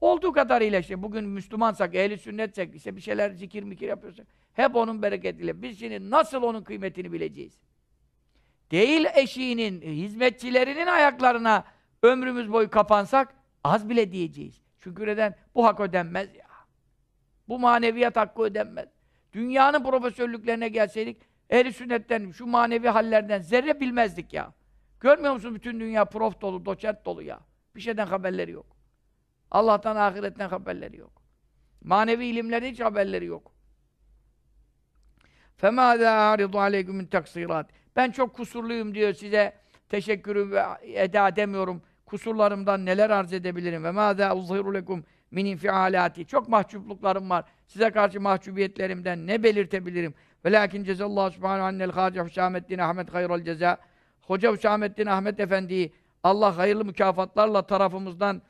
olduğu 0.00 0.32
kadarıyla 0.32 0.78
işte 0.78 1.02
bugün 1.02 1.24
Müslümansak, 1.24 1.94
ehli 1.94 2.18
sünnetsek, 2.18 2.74
işte 2.74 2.96
bir 2.96 3.00
şeyler 3.00 3.30
zikir 3.30 3.62
mikir 3.62 3.88
yapıyorsak 3.88 4.26
hep 4.52 4.76
onun 4.76 5.02
bereketiyle. 5.02 5.62
Biz 5.62 5.78
şimdi 5.78 6.10
nasıl 6.10 6.42
onun 6.42 6.64
kıymetini 6.64 7.12
bileceğiz? 7.12 7.58
Değil 8.70 9.06
eşiğinin, 9.14 9.80
hizmetçilerinin 9.80 10.86
ayaklarına 10.86 11.64
ömrümüz 12.02 12.52
boyu 12.52 12.70
kapansak 12.70 13.34
az 13.64 13.88
bile 13.88 14.12
diyeceğiz. 14.12 14.62
Şükür 14.78 15.08
eden 15.08 15.36
bu 15.54 15.64
hak 15.64 15.80
ödenmez 15.80 16.34
ya. 16.34 16.46
Bu 17.48 17.58
maneviyat 17.58 18.16
hakkı 18.16 18.42
ödenmez. 18.42 18.88
Dünyanın 19.32 19.84
profesörlüklerine 19.84 20.68
gelseydik 20.68 21.16
ehli 21.50 21.72
sünnetten, 21.72 22.30
şu 22.30 22.46
manevi 22.46 22.88
hallerden 22.88 23.40
zerre 23.40 23.80
bilmezdik 23.80 24.32
ya. 24.32 24.52
Görmüyor 24.99 25.33
musun 25.33 25.55
bütün 25.55 25.79
dünya 25.79 26.05
prof 26.05 26.41
dolu, 26.41 26.65
doçent 26.65 27.05
dolu 27.05 27.21
ya. 27.21 27.39
Bir 27.75 27.81
şeyden 27.81 28.07
haberleri 28.07 28.51
yok. 28.51 28.65
Allah'tan, 29.51 29.95
ahiretten 29.95 30.49
haberleri 30.49 30.97
yok. 30.97 31.21
Manevi 31.83 32.25
ilimlerden 32.25 32.71
hiç 32.71 32.79
haberleri 32.79 33.25
yok. 33.25 33.51
فَمَاذَا 35.61 36.07
اَعْرِضُ 36.07 36.51
عَلَيْكُمْ 36.51 37.01
مِنْ 37.01 37.07
تَقْصِيرَاتِ 37.07 37.65
Ben 37.95 38.11
çok 38.11 38.33
kusurluyum 38.33 38.95
diyor 38.95 39.13
size. 39.13 39.53
Teşekkürü 39.89 40.51
ve 40.51 40.63
eda 40.83 41.27
edemiyorum. 41.27 41.81
Kusurlarımdan 42.05 42.85
neler 42.85 43.09
arz 43.09 43.33
edebilirim? 43.33 43.83
Ve 43.83 43.87
مَاذَا 43.87 44.27
اُظْهِرُ 44.27 44.81
لَكُمْ 44.81 45.03
min 45.31 45.45
infialati. 45.45 46.25
Çok 46.25 46.49
mahcupluklarım 46.49 47.29
var. 47.29 47.45
Size 47.67 47.91
karşı 47.91 48.21
mahcubiyetlerimden 48.21 49.27
ne 49.27 49.43
belirtebilirim? 49.43 50.13
Ve 50.45 50.51
lakin 50.51 50.83
cezallahu 50.83 51.31
subhanahu 51.31 51.65
annel 51.65 51.91
Hacı 51.91 52.23
Hüsamettin 52.23 52.77
Ahmet 52.77 53.13
hayral 53.13 53.43
ceza. 53.43 53.77
Hoca 54.26 54.52
Hüsamettin 54.52 55.06
Ahmet 55.06 55.40
Efendi'yi 55.40 55.92
Allah 56.22 56.56
hayırlı 56.56 56.84
mükafatlarla 56.84 57.66
tarafımızdan 57.66 58.42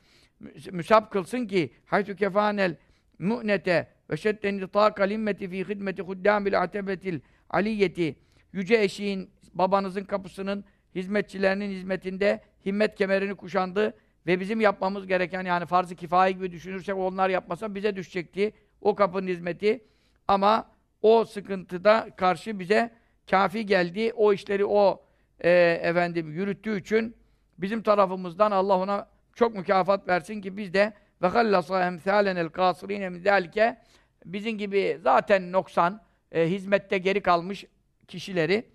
müsab 0.71 1.09
kılsın 1.09 1.47
ki 1.47 1.73
haytu 1.85 2.15
kefanel 2.15 2.75
mu'nete 3.19 3.87
ve 4.09 4.17
şedden 4.17 4.57
nitâka 4.57 5.03
limmeti 5.03 5.49
fî 5.49 5.67
hidmeti 5.67 6.01
huddâmil 6.01 6.61
atebetil 6.61 7.19
aliyeti 7.49 8.15
yüce 8.53 8.75
eşiğin 8.75 9.29
babanızın 9.53 10.03
kapısının 10.03 10.65
hizmetçilerinin 10.95 11.69
hizmetinde 11.69 12.41
himmet 12.65 12.95
kemerini 12.95 13.35
kuşandı 13.35 13.93
ve 14.27 14.39
bizim 14.39 14.61
yapmamız 14.61 15.07
gereken 15.07 15.45
yani 15.45 15.65
farz-ı 15.65 15.95
kifaye 15.95 16.31
gibi 16.31 16.51
düşünürsek 16.51 16.97
onlar 16.97 17.29
yapmasa 17.29 17.75
bize 17.75 17.95
düşecekti 17.95 18.53
o 18.81 18.95
kapının 18.95 19.27
hizmeti 19.27 19.85
ama 20.27 20.71
o 21.01 21.25
sıkıntıda 21.25 22.09
karşı 22.17 22.59
bize 22.59 22.91
kafi 23.29 23.65
geldi. 23.65 24.11
O 24.15 24.33
işleri 24.33 24.65
o 24.65 25.06
e, 25.39 25.79
efendim 25.81 26.31
yürüttüğü 26.31 26.79
için 26.79 27.15
bizim 27.57 27.81
tarafımızdan 27.81 28.51
Allah 28.51 28.77
ona 28.77 29.07
çok 29.33 29.55
mükafat 29.55 30.07
versin 30.07 30.41
ki 30.41 30.57
biz 30.57 30.73
de 30.73 30.93
ve 31.21 31.27
hallasa 31.27 31.87
emsalenel 31.87 32.49
kasirine 32.49 33.09
min 33.09 33.19
zalike 33.19 33.77
bizim 34.25 34.57
gibi 34.57 34.99
zaten 35.03 35.51
noksan 35.51 36.01
e, 36.31 36.49
hizmette 36.49 36.97
geri 36.97 37.21
kalmış 37.21 37.65
kişileri 38.07 38.65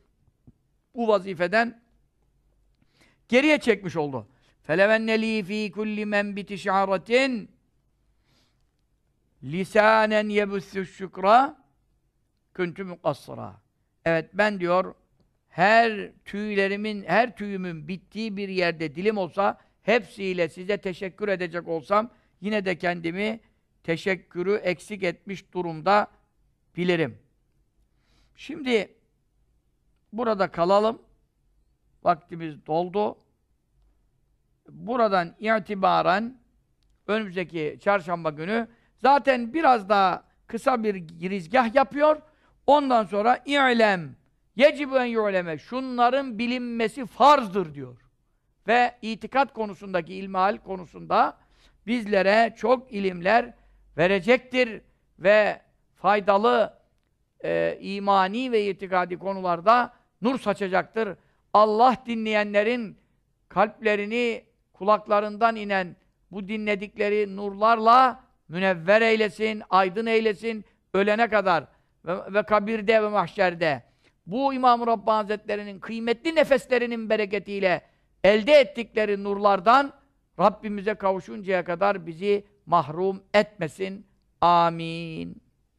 bu 0.95 1.09
vazifeden 1.09 1.83
geriye 3.29 3.59
çekmiş 3.59 3.97
oldu. 3.97 4.27
Felevenneli 4.63 5.45
fi 5.45 5.73
kulli 5.73 6.07
menbiti 6.07 6.59
şa'ratin 6.59 7.51
lisanen 9.43 10.29
yebüssü 10.29 10.87
şükra 10.87 11.57
küntü 12.55 12.85
mukassıra. 12.85 13.55
Evet 14.05 14.31
ben 14.35 14.61
diyor 14.61 14.95
her 15.53 16.13
tüylerimin, 16.25 17.05
her 17.05 17.37
tüyümün 17.37 17.89
bittiği 17.89 18.37
bir 18.37 18.49
yerde 18.49 18.95
dilim 18.95 19.19
olsa 19.19 19.59
hepsiyle 19.83 20.49
size 20.49 20.77
teşekkür 20.79 21.29
edecek 21.29 21.69
olsam 21.69 22.11
yine 22.41 22.65
de 22.65 22.79
kendimi 22.79 23.41
teşekkürü 23.85 24.55
eksik 24.55 25.03
etmiş 25.03 25.53
durumda 25.53 26.07
bilirim. 26.77 27.19
Şimdi 28.37 28.95
burada 30.13 30.51
kalalım. 30.51 31.03
Vaktimiz 32.05 32.67
doldu. 32.67 33.19
Buradan 34.69 35.35
itibaren 35.39 36.39
önümüzdeki 37.07 37.79
çarşamba 37.83 38.31
günü 38.31 38.69
zaten 38.97 39.55
biraz 39.55 39.89
daha 39.89 40.25
kısa 40.47 40.83
bir 40.83 40.95
girizgah 40.95 41.75
yapıyor. 41.75 42.23
Ondan 42.67 43.05
sonra 43.05 43.43
i'lem 43.47 44.22
yecibu 44.57 44.99
en 44.99 45.05
yu'leme 45.05 45.59
şunların 45.59 46.39
bilinmesi 46.39 47.07
farzdır 47.07 47.75
diyor. 47.75 47.99
Ve 48.69 48.95
itikat 49.03 49.53
konusundaki 49.53 50.15
ilmihal 50.15 50.57
konusunda 50.57 51.39
bizlere 51.87 52.55
çok 52.57 52.93
ilimler 52.93 53.55
verecektir 53.97 54.81
ve 55.19 55.61
faydalı 55.95 56.79
e, 57.45 57.79
imani 57.81 58.53
ve 58.53 58.67
itikadi 58.67 59.19
konularda 59.19 59.93
nur 60.23 60.39
saçacaktır. 60.39 61.17
Allah 61.53 61.97
dinleyenlerin 62.07 62.99
kalplerini 63.49 64.45
kulaklarından 64.73 65.57
inen 65.57 65.97
bu 66.31 66.49
dinledikleri 66.49 67.37
nurlarla 67.37 68.25
münevver 68.49 69.03
eylesin, 69.03 69.63
aydın 69.71 70.07
eylesin 70.07 70.65
ölene 70.95 71.29
kadar 71.29 71.65
ve, 72.05 72.35
ve 72.35 72.43
kabirde 72.43 73.03
ve 73.03 73.09
mahşerde 73.09 73.83
bu 74.27 74.55
İmam-ı 74.55 74.87
Rabbani 74.87 75.17
Hazretleri'nin 75.17 75.81
kıymetli 75.81 76.35
nefeslerinin 76.35 77.11
bereketiyle 77.11 77.83
elde 78.25 78.53
ettikleri 78.53 79.25
nurlardan 79.25 79.93
Rabbimize 80.39 80.95
kavuşuncaya 80.95 81.65
kadar 81.65 82.07
bizi 82.07 82.45
mahrum 82.67 83.23
etmesin. 83.35 84.07
Amin. 84.41 85.43